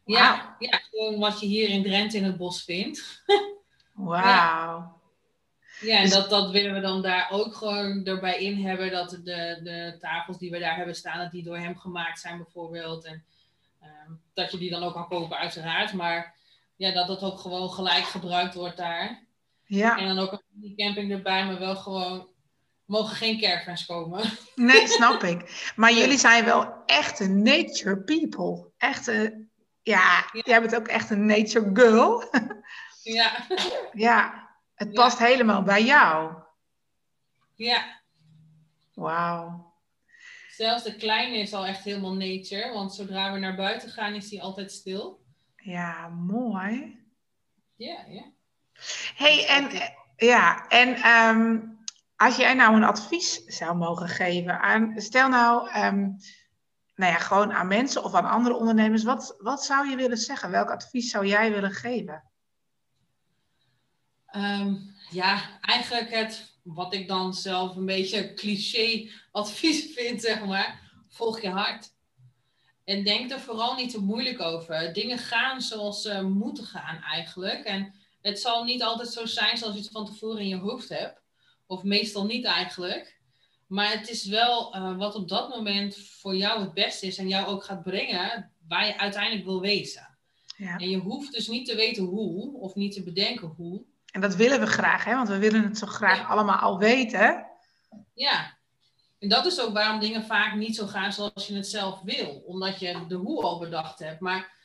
ja, 0.07 0.55
ja, 0.59 0.81
gewoon 0.89 1.19
wat 1.19 1.39
je 1.39 1.45
hier 1.45 1.69
in 1.69 1.83
Drenthe 1.83 2.17
in 2.17 2.23
het 2.23 2.37
bos 2.37 2.63
vindt. 2.63 3.23
Wauw. 3.93 4.95
Ja, 5.79 5.97
en 5.97 6.03
dus- 6.03 6.13
dat, 6.13 6.29
dat 6.29 6.51
willen 6.51 6.73
we 6.73 6.79
dan 6.79 7.01
daar 7.01 7.27
ook 7.31 7.55
gewoon 7.55 8.05
erbij 8.05 8.39
in 8.39 8.65
hebben. 8.65 8.91
Dat 8.91 9.09
de, 9.09 9.59
de 9.63 9.97
tafels 9.99 10.37
die 10.37 10.51
we 10.51 10.59
daar 10.59 10.75
hebben 10.75 10.95
staan, 10.95 11.19
dat 11.19 11.31
die 11.31 11.43
door 11.43 11.57
hem 11.57 11.77
gemaakt 11.77 12.19
zijn 12.19 12.37
bijvoorbeeld. 12.37 13.05
En 13.05 13.23
ehm, 13.81 14.11
dat 14.33 14.51
je 14.51 14.57
die 14.57 14.69
dan 14.69 14.83
ook 14.83 14.93
kan 14.93 15.07
kopen 15.07 15.37
uiteraard. 15.37 15.93
Maar 15.93 16.35
ja, 16.75 16.91
dat 16.91 17.07
dat 17.07 17.21
ook 17.21 17.39
gewoon 17.39 17.69
gelijk 17.69 18.03
gebruikt 18.03 18.53
wordt 18.53 18.77
daar. 18.77 19.25
Ja. 19.63 19.97
En 19.97 20.07
dan 20.07 20.19
ook 20.19 20.43
die 20.49 20.75
camping 20.75 21.11
erbij, 21.11 21.45
maar 21.45 21.59
wel 21.59 21.75
gewoon... 21.75 22.27
Mogen 22.85 23.15
geen 23.15 23.39
caravans 23.39 23.85
komen. 23.85 24.23
Nee, 24.55 24.87
snap 24.87 25.23
ik. 25.33 25.71
Maar 25.75 25.93
jullie 25.93 26.17
zijn 26.17 26.45
wel 26.45 26.73
echte 26.85 27.27
nature 27.27 27.97
people. 27.97 28.71
Echte, 28.77 29.46
ja, 29.87 30.29
ja, 30.33 30.41
jij 30.43 30.61
bent 30.61 30.75
ook 30.75 30.87
echt 30.87 31.09
een 31.09 31.25
nature 31.25 31.69
girl. 31.73 32.23
Ja. 33.03 33.47
Ja, 33.93 34.49
het 34.75 34.93
past 34.93 35.17
helemaal 35.17 35.63
bij 35.63 35.83
jou. 35.83 36.33
Ja. 37.55 38.01
Wauw. 38.93 39.73
Zelfs 40.49 40.83
de 40.83 40.95
kleine 40.95 41.37
is 41.37 41.53
al 41.53 41.65
echt 41.65 41.83
helemaal 41.83 42.13
nature, 42.13 42.73
want 42.73 42.93
zodra 42.93 43.33
we 43.33 43.39
naar 43.39 43.55
buiten 43.55 43.89
gaan 43.89 44.13
is 44.13 44.31
hij 44.31 44.41
altijd 44.41 44.71
stil. 44.71 45.25
Ja, 45.55 46.07
mooi. 46.07 46.99
Ja, 47.75 48.05
ja. 48.07 48.31
hey, 49.15 49.47
en, 49.47 49.69
ja, 50.15 50.67
en 50.67 50.95
ehm, 50.95 51.59
als 52.15 52.35
jij 52.35 52.53
nou 52.53 52.75
een 52.75 52.83
advies 52.83 53.45
zou 53.45 53.75
mogen 53.75 54.07
geven 54.07 54.59
aan, 54.59 54.93
stel 54.95 55.29
nou, 55.29 55.85
um, 55.85 56.17
nou 56.97 57.11
ja, 57.11 57.17
gewoon 57.17 57.53
aan 57.53 57.67
mensen 57.67 58.03
of 58.03 58.13
aan 58.13 58.29
andere 58.29 58.55
ondernemers, 58.55 59.03
wat, 59.03 59.35
wat 59.37 59.65
zou 59.65 59.89
je 59.89 59.95
willen 59.95 60.17
zeggen? 60.17 60.51
Welk 60.51 60.69
advies 60.69 61.09
zou 61.09 61.25
jij 61.25 61.51
willen 61.51 61.71
geven? 61.71 62.23
Ehm, 64.25 64.75
ja, 65.09 65.59
eigenlijk 65.61 66.09
het 66.09 66.59
wat 66.63 66.93
ik 66.93 67.07
dan 67.07 67.33
zelf 67.33 67.75
een 67.75 67.85
beetje 67.85 68.33
cliché 68.33 69.09
advies 69.31 69.85
vind, 69.95 70.21
zeg 70.21 70.45
maar. 70.45 70.91
Volg 71.07 71.41
je 71.41 71.49
hart. 71.49 71.95
En 72.83 73.03
denk 73.03 73.31
er 73.31 73.39
vooral 73.39 73.75
niet 73.75 73.91
te 73.91 74.01
moeilijk 74.01 74.41
over. 74.41 74.93
Dingen 74.93 75.17
gaan 75.17 75.61
zoals 75.61 76.01
ze 76.01 76.21
moeten 76.21 76.65
gaan 76.65 77.01
eigenlijk. 77.01 77.63
En 77.63 77.93
het 78.21 78.39
zal 78.39 78.63
niet 78.63 78.83
altijd 78.83 79.09
zo 79.09 79.25
zijn 79.25 79.57
zoals 79.57 79.73
je 79.75 79.81
het 79.81 79.91
van 79.91 80.05
tevoren 80.05 80.41
in 80.41 80.47
je 80.47 80.57
hoofd 80.57 80.89
hebt. 80.89 81.21
Of 81.65 81.83
meestal 81.83 82.25
niet 82.25 82.45
eigenlijk. 82.45 83.16
Maar 83.67 83.91
het 83.91 84.09
is 84.09 84.25
wel 84.25 84.75
uh, 84.75 84.97
wat 84.97 85.15
op 85.15 85.29
dat 85.29 85.49
moment 85.49 85.97
voor 85.97 86.35
jou 86.35 86.61
het 86.61 86.73
beste 86.73 87.05
is 87.05 87.17
en 87.17 87.27
jou 87.27 87.47
ook 87.47 87.63
gaat 87.63 87.83
brengen 87.83 88.51
waar 88.67 88.85
je 88.85 88.99
uiteindelijk 88.99 89.45
wil 89.45 89.61
wezen. 89.61 90.17
Ja. 90.57 90.77
En 90.77 90.89
je 90.89 90.97
hoeft 90.97 91.31
dus 91.31 91.47
niet 91.47 91.65
te 91.65 91.75
weten 91.75 92.03
hoe 92.03 92.59
of 92.59 92.75
niet 92.75 92.93
te 92.93 93.03
bedenken 93.03 93.47
hoe. 93.47 93.83
En 94.11 94.21
dat 94.21 94.35
willen 94.35 94.59
we 94.59 94.65
graag, 94.65 95.03
hè? 95.03 95.15
want 95.15 95.27
we 95.27 95.37
willen 95.37 95.63
het 95.63 95.77
zo 95.77 95.87
graag 95.87 96.29
allemaal 96.29 96.57
al 96.57 96.77
weten. 96.77 97.45
Ja, 98.13 98.57
en 99.19 99.29
dat 99.29 99.45
is 99.45 99.61
ook 99.61 99.73
waarom 99.73 99.99
dingen 99.99 100.23
vaak 100.23 100.55
niet 100.55 100.75
zo 100.75 100.87
gaan 100.87 101.13
zoals 101.13 101.47
je 101.47 101.55
het 101.55 101.67
zelf 101.67 102.01
wil. 102.01 102.43
Omdat 102.45 102.79
je 102.79 103.05
de 103.07 103.15
hoe 103.15 103.41
al 103.43 103.59
bedacht 103.59 103.99
hebt. 103.99 104.19
Maar 104.19 104.55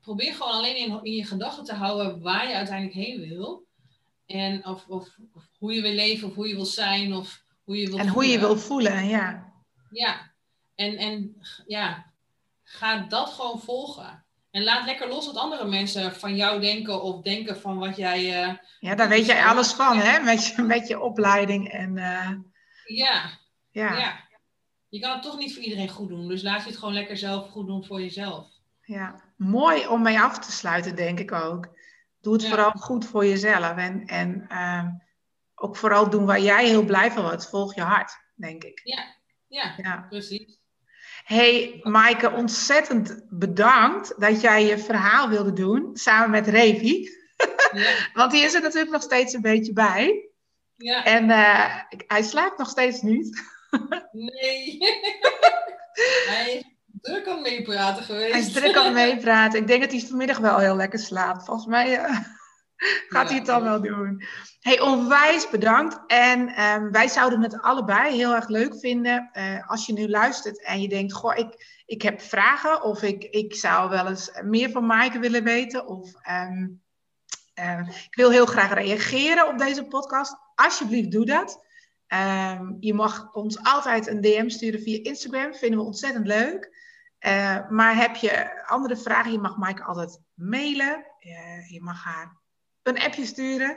probeer 0.00 0.34
gewoon 0.34 0.52
alleen 0.52 0.76
in, 0.76 1.00
in 1.02 1.12
je 1.12 1.24
gedachten 1.24 1.64
te 1.64 1.74
houden 1.74 2.20
waar 2.20 2.48
je 2.48 2.54
uiteindelijk 2.54 2.96
heen 2.96 3.20
wil. 3.20 3.66
En 4.26 4.66
of, 4.66 4.86
of, 4.88 5.16
of, 5.34 5.48
hoe 5.58 5.74
je 5.74 5.82
wil 5.82 5.92
leven, 5.92 6.28
of 6.28 6.34
hoe 6.34 6.48
je 6.48 6.54
wil 6.54 6.64
zijn, 6.64 7.14
of 7.14 7.42
hoe 7.68 7.76
je 7.76 7.88
wil 7.88 7.98
En 7.98 8.08
hoe 8.08 8.26
je 8.26 8.38
wil 8.38 8.56
voelen, 8.56 9.06
ja. 9.06 9.52
Ja, 9.90 10.32
en, 10.74 10.96
en 10.96 11.36
ja, 11.66 12.12
ga 12.62 12.98
dat 12.98 13.28
gewoon 13.28 13.60
volgen. 13.60 14.24
En 14.50 14.62
laat 14.62 14.84
lekker 14.84 15.08
los 15.08 15.26
wat 15.26 15.36
andere 15.36 15.64
mensen 15.64 16.14
van 16.14 16.36
jou 16.36 16.60
denken 16.60 17.02
of 17.02 17.22
denken 17.22 17.60
van 17.60 17.78
wat 17.78 17.96
jij. 17.96 18.48
Uh, 18.48 18.54
ja, 18.78 18.94
daar 18.94 19.08
weet 19.08 19.26
jij 19.26 19.44
alles 19.44 19.72
van, 19.72 19.98
hè? 19.98 20.20
Met 20.20 20.46
je, 20.46 20.62
met 20.62 20.88
je 20.88 21.00
opleiding 21.00 21.68
en. 21.68 21.96
Uh... 21.96 22.30
Ja. 22.84 23.30
ja. 23.70 23.98
ja. 23.98 24.26
Je 24.88 25.00
kan 25.00 25.12
het 25.12 25.22
toch 25.22 25.38
niet 25.38 25.54
voor 25.54 25.62
iedereen 25.62 25.88
goed 25.88 26.08
doen, 26.08 26.28
dus 26.28 26.42
laat 26.42 26.62
je 26.62 26.68
het 26.68 26.78
gewoon 26.78 26.94
lekker 26.94 27.16
zelf 27.16 27.50
goed 27.50 27.66
doen 27.66 27.84
voor 27.84 28.00
jezelf. 28.00 28.46
Ja, 28.82 29.22
mooi 29.36 29.86
om 29.86 30.02
mee 30.02 30.20
af 30.20 30.38
te 30.38 30.52
sluiten, 30.52 30.96
denk 30.96 31.18
ik 31.18 31.32
ook. 31.32 31.68
Doe 32.20 32.32
het 32.32 32.48
vooral 32.48 32.70
goed 32.70 33.04
voor 33.06 33.26
jezelf 33.26 33.76
en, 33.76 34.06
en 34.06 34.46
uh, 34.52 34.84
ook 35.58 35.76
vooral 35.76 36.10
doen 36.10 36.26
waar 36.26 36.40
jij 36.40 36.66
heel 36.66 36.84
blij 36.84 37.10
van 37.10 37.22
wordt. 37.22 37.48
Volg 37.48 37.74
je 37.74 37.82
hart, 37.82 38.12
denk 38.34 38.64
ik. 38.64 38.80
Ja, 38.84 39.04
ja, 39.48 39.74
ja. 39.76 40.06
precies 40.08 40.58
hey, 41.28 41.80
Maaike, 41.82 42.32
ontzettend 42.32 43.24
bedankt 43.28 44.20
dat 44.20 44.40
jij 44.40 44.64
je 44.64 44.78
verhaal 44.78 45.28
wilde 45.28 45.52
doen 45.52 45.90
samen 45.94 46.30
met 46.30 46.46
Revi. 46.46 47.08
Ja. 47.72 47.92
Want 48.20 48.30
die 48.30 48.42
is 48.42 48.54
er 48.54 48.62
natuurlijk 48.62 48.92
nog 48.92 49.02
steeds 49.02 49.32
een 49.32 49.40
beetje 49.40 49.72
bij. 49.72 50.28
Ja. 50.76 51.04
En 51.04 51.28
uh, 51.28 51.76
hij 52.06 52.22
slaapt 52.22 52.58
nog 52.58 52.68
steeds 52.68 53.00
niet. 53.00 53.36
Nee. 54.12 54.78
hij 56.28 56.54
is 56.56 57.00
druk 57.00 57.26
aan 57.26 57.32
het 57.32 57.42
meepraten 57.42 58.04
geweest. 58.04 58.32
Hij 58.32 58.40
is 58.40 58.52
druk 58.52 58.76
aan 58.76 58.84
het 58.84 58.94
meepraten. 58.94 59.60
Ik 59.60 59.66
denk 59.66 59.80
dat 59.80 59.90
hij 59.90 60.00
vanmiddag 60.00 60.38
wel 60.38 60.58
heel 60.58 60.76
lekker 60.76 60.98
slaapt. 60.98 61.44
Volgens 61.44 61.66
mij 61.66 61.98
uh, 61.98 62.18
gaat 63.08 63.28
hij 63.28 63.36
het 63.36 63.46
dan 63.46 63.62
wel 63.62 63.82
doen. 63.82 64.22
Hey, 64.60 64.80
onwijs 64.80 65.50
bedankt. 65.50 66.00
En 66.06 66.62
um, 66.62 66.90
wij 66.90 67.08
zouden 67.08 67.42
het 67.42 67.60
allebei 67.60 68.16
heel 68.16 68.34
erg 68.34 68.48
leuk 68.48 68.78
vinden 68.78 69.30
uh, 69.32 69.70
als 69.70 69.86
je 69.86 69.92
nu 69.92 70.08
luistert 70.08 70.64
en 70.64 70.80
je 70.80 70.88
denkt, 70.88 71.12
goh, 71.12 71.36
ik, 71.36 71.82
ik 71.86 72.02
heb 72.02 72.20
vragen 72.20 72.82
of 72.82 73.02
ik, 73.02 73.24
ik 73.24 73.54
zou 73.54 73.90
wel 73.90 74.06
eens 74.06 74.30
meer 74.44 74.70
van 74.70 74.86
Maaike 74.86 75.18
willen 75.18 75.44
weten 75.44 75.86
of 75.86 76.12
um, 76.30 76.82
uh, 77.58 77.88
ik 77.88 78.14
wil 78.14 78.30
heel 78.30 78.46
graag 78.46 78.72
reageren 78.72 79.48
op 79.48 79.58
deze 79.58 79.84
podcast. 79.84 80.36
Alsjeblieft, 80.54 81.10
doe 81.10 81.26
dat. 81.26 81.66
Um, 82.08 82.76
je 82.80 82.94
mag 82.94 83.32
ons 83.32 83.62
altijd 83.62 84.06
een 84.06 84.20
DM 84.20 84.48
sturen 84.48 84.80
via 84.80 85.02
Instagram. 85.02 85.54
Vinden 85.54 85.78
we 85.78 85.84
ontzettend 85.84 86.26
leuk. 86.26 86.76
Uh, 87.26 87.68
maar 87.68 87.96
heb 87.96 88.16
je 88.16 88.64
andere 88.66 88.96
vragen, 88.96 89.32
je 89.32 89.38
mag 89.38 89.56
Maaike 89.56 89.82
altijd 89.82 90.20
mailen. 90.34 91.06
Uh, 91.20 91.70
je 91.70 91.80
mag 91.82 92.04
haar 92.04 92.36
een 92.82 93.00
appje 93.00 93.24
sturen. 93.24 93.76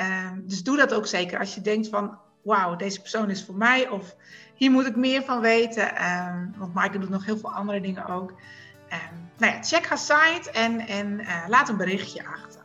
Uh, 0.00 0.32
dus 0.42 0.62
doe 0.62 0.76
dat 0.76 0.94
ook 0.94 1.06
zeker 1.06 1.38
als 1.38 1.54
je 1.54 1.60
denkt 1.60 1.88
van... 1.88 2.18
wauw, 2.42 2.76
deze 2.76 3.00
persoon 3.00 3.30
is 3.30 3.44
voor 3.44 3.54
mij. 3.54 3.88
Of 3.88 4.16
hier 4.54 4.70
moet 4.70 4.86
ik 4.86 4.96
meer 4.96 5.22
van 5.22 5.40
weten. 5.40 5.92
want 6.56 6.74
Maaike 6.74 6.98
doet 6.98 7.08
nog 7.08 7.24
heel 7.24 7.38
veel 7.38 7.52
andere 7.52 7.80
dingen 7.80 8.06
ook. 8.06 8.32
nou 9.38 9.52
ja, 9.52 9.62
check 9.62 9.86
haar 9.86 9.98
site 9.98 10.50
en, 10.52 10.80
en 10.80 11.26
laat 11.48 11.68
een 11.68 11.76
berichtje 11.76 12.26
achter. 12.26 12.60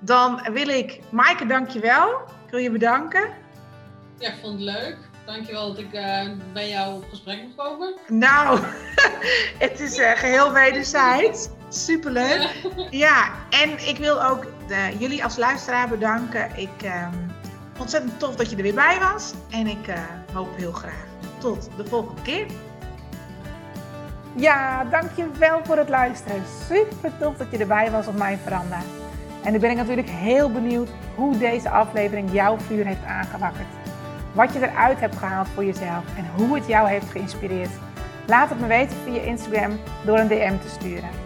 Dan 0.00 0.52
wil 0.52 0.68
ik... 0.68 1.00
Maaike, 1.10 1.46
dankjewel. 1.46 2.20
Ik 2.44 2.50
wil 2.50 2.60
je 2.60 2.70
bedanken. 2.70 3.30
Ja, 4.18 4.28
ik 4.28 4.38
vond 4.40 4.52
het 4.52 4.62
leuk. 4.62 4.96
Dankjewel 5.26 5.68
dat 5.68 5.78
ik 5.78 5.92
uh, 5.92 6.30
bij 6.52 6.68
jou 6.68 6.94
op 6.94 7.04
gesprek 7.08 7.42
mocht 7.42 7.54
komen. 7.54 7.94
Nou, 8.08 8.58
het 9.64 9.80
is 9.80 9.98
uh, 9.98 10.10
geheel 10.10 10.52
wederzijds. 10.52 11.48
Superleuk. 11.68 12.40
Ja. 12.40 12.86
ja, 13.06 13.28
en 13.50 13.88
ik 13.88 13.96
wil 13.98 14.24
ook 14.24 14.46
de, 14.68 14.96
jullie 14.98 15.24
als 15.24 15.36
luisteraar 15.36 15.88
bedanken. 15.88 16.50
Ik 16.56 16.82
uh, 16.84 17.08
ontzettend 17.78 18.18
tof 18.18 18.36
dat 18.36 18.50
je 18.50 18.56
er 18.56 18.62
weer 18.62 18.74
bij 18.74 18.98
was. 19.00 19.32
En 19.50 19.66
ik 19.66 19.88
uh, 19.88 19.94
hoop 20.32 20.56
heel 20.56 20.72
graag 20.72 21.04
tot 21.38 21.68
de 21.76 21.86
volgende 21.86 22.22
keer. 22.22 22.46
Ja, 24.36 24.84
dankjewel 24.84 25.60
voor 25.64 25.76
het 25.76 25.88
luisteren. 25.88 26.42
Super 26.68 27.12
tof 27.18 27.36
dat 27.36 27.46
je 27.50 27.58
erbij 27.58 27.90
was 27.90 28.06
op 28.06 28.16
mijn 28.16 28.38
veranda. 28.38 28.78
En 29.42 29.52
nu 29.52 29.58
ben 29.58 29.70
ik 29.70 29.76
natuurlijk 29.76 30.08
heel 30.08 30.52
benieuwd 30.52 30.88
hoe 31.14 31.38
deze 31.38 31.70
aflevering 31.70 32.32
jouw 32.32 32.58
vuur 32.58 32.86
heeft 32.86 33.04
aangewakkerd. 33.04 33.66
Wat 34.32 34.52
je 34.52 34.68
eruit 34.68 35.00
hebt 35.00 35.16
gehaald 35.16 35.48
voor 35.54 35.64
jezelf 35.64 36.04
en 36.16 36.26
hoe 36.36 36.54
het 36.54 36.66
jou 36.66 36.88
heeft 36.88 37.10
geïnspireerd. 37.10 37.70
Laat 38.26 38.48
het 38.48 38.60
me 38.60 38.66
weten 38.66 38.96
via 39.04 39.20
Instagram 39.20 39.78
door 40.04 40.18
een 40.18 40.28
DM 40.28 40.58
te 40.58 40.68
sturen. 40.68 41.25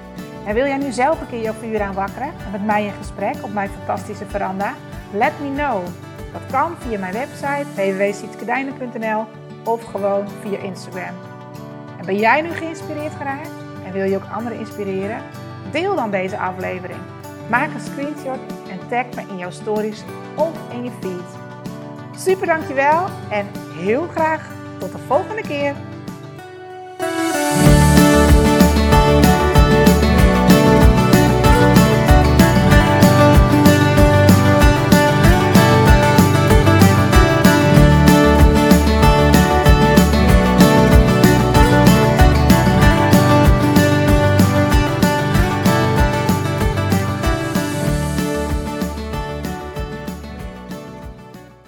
En 0.50 0.56
wil 0.56 0.66
jij 0.66 0.78
nu 0.78 0.92
zelf 0.92 1.20
een 1.20 1.26
keer 1.26 1.40
jouw 1.40 1.52
vuur 1.52 1.82
aanwakkeren 1.82 2.28
en 2.28 2.50
met 2.50 2.64
mij 2.64 2.84
in 2.84 2.92
gesprek 2.92 3.34
op 3.42 3.52
mijn 3.52 3.70
fantastische 3.70 4.26
veranda? 4.26 4.74
Let 5.12 5.32
me 5.40 5.54
know. 5.54 5.84
Dat 6.32 6.42
kan 6.50 6.74
via 6.78 6.98
mijn 6.98 7.12
website 7.12 7.66
www.sietskedijnen.nl 7.74 9.24
of 9.64 9.84
gewoon 9.84 10.28
via 10.42 10.58
Instagram. 10.58 11.14
En 11.98 12.06
ben 12.06 12.16
jij 12.18 12.40
nu 12.40 12.50
geïnspireerd 12.50 13.14
geraakt 13.14 13.50
en 13.84 13.92
wil 13.92 14.04
je 14.04 14.16
ook 14.16 14.30
anderen 14.32 14.58
inspireren? 14.58 15.22
Deel 15.70 15.94
dan 15.94 16.10
deze 16.10 16.38
aflevering. 16.38 17.00
Maak 17.48 17.74
een 17.74 17.80
screenshot 17.80 18.38
en 18.70 18.88
tag 18.88 19.06
me 19.14 19.32
in 19.32 19.38
jouw 19.38 19.50
stories 19.50 20.04
of 20.36 20.52
in 20.72 20.84
je 20.84 20.90
feed. 21.00 21.38
Super 22.16 22.46
dankjewel 22.46 23.06
en 23.30 23.46
heel 23.74 24.06
graag 24.06 24.50
tot 24.78 24.92
de 24.92 24.98
volgende 24.98 25.42
keer. 25.42 25.74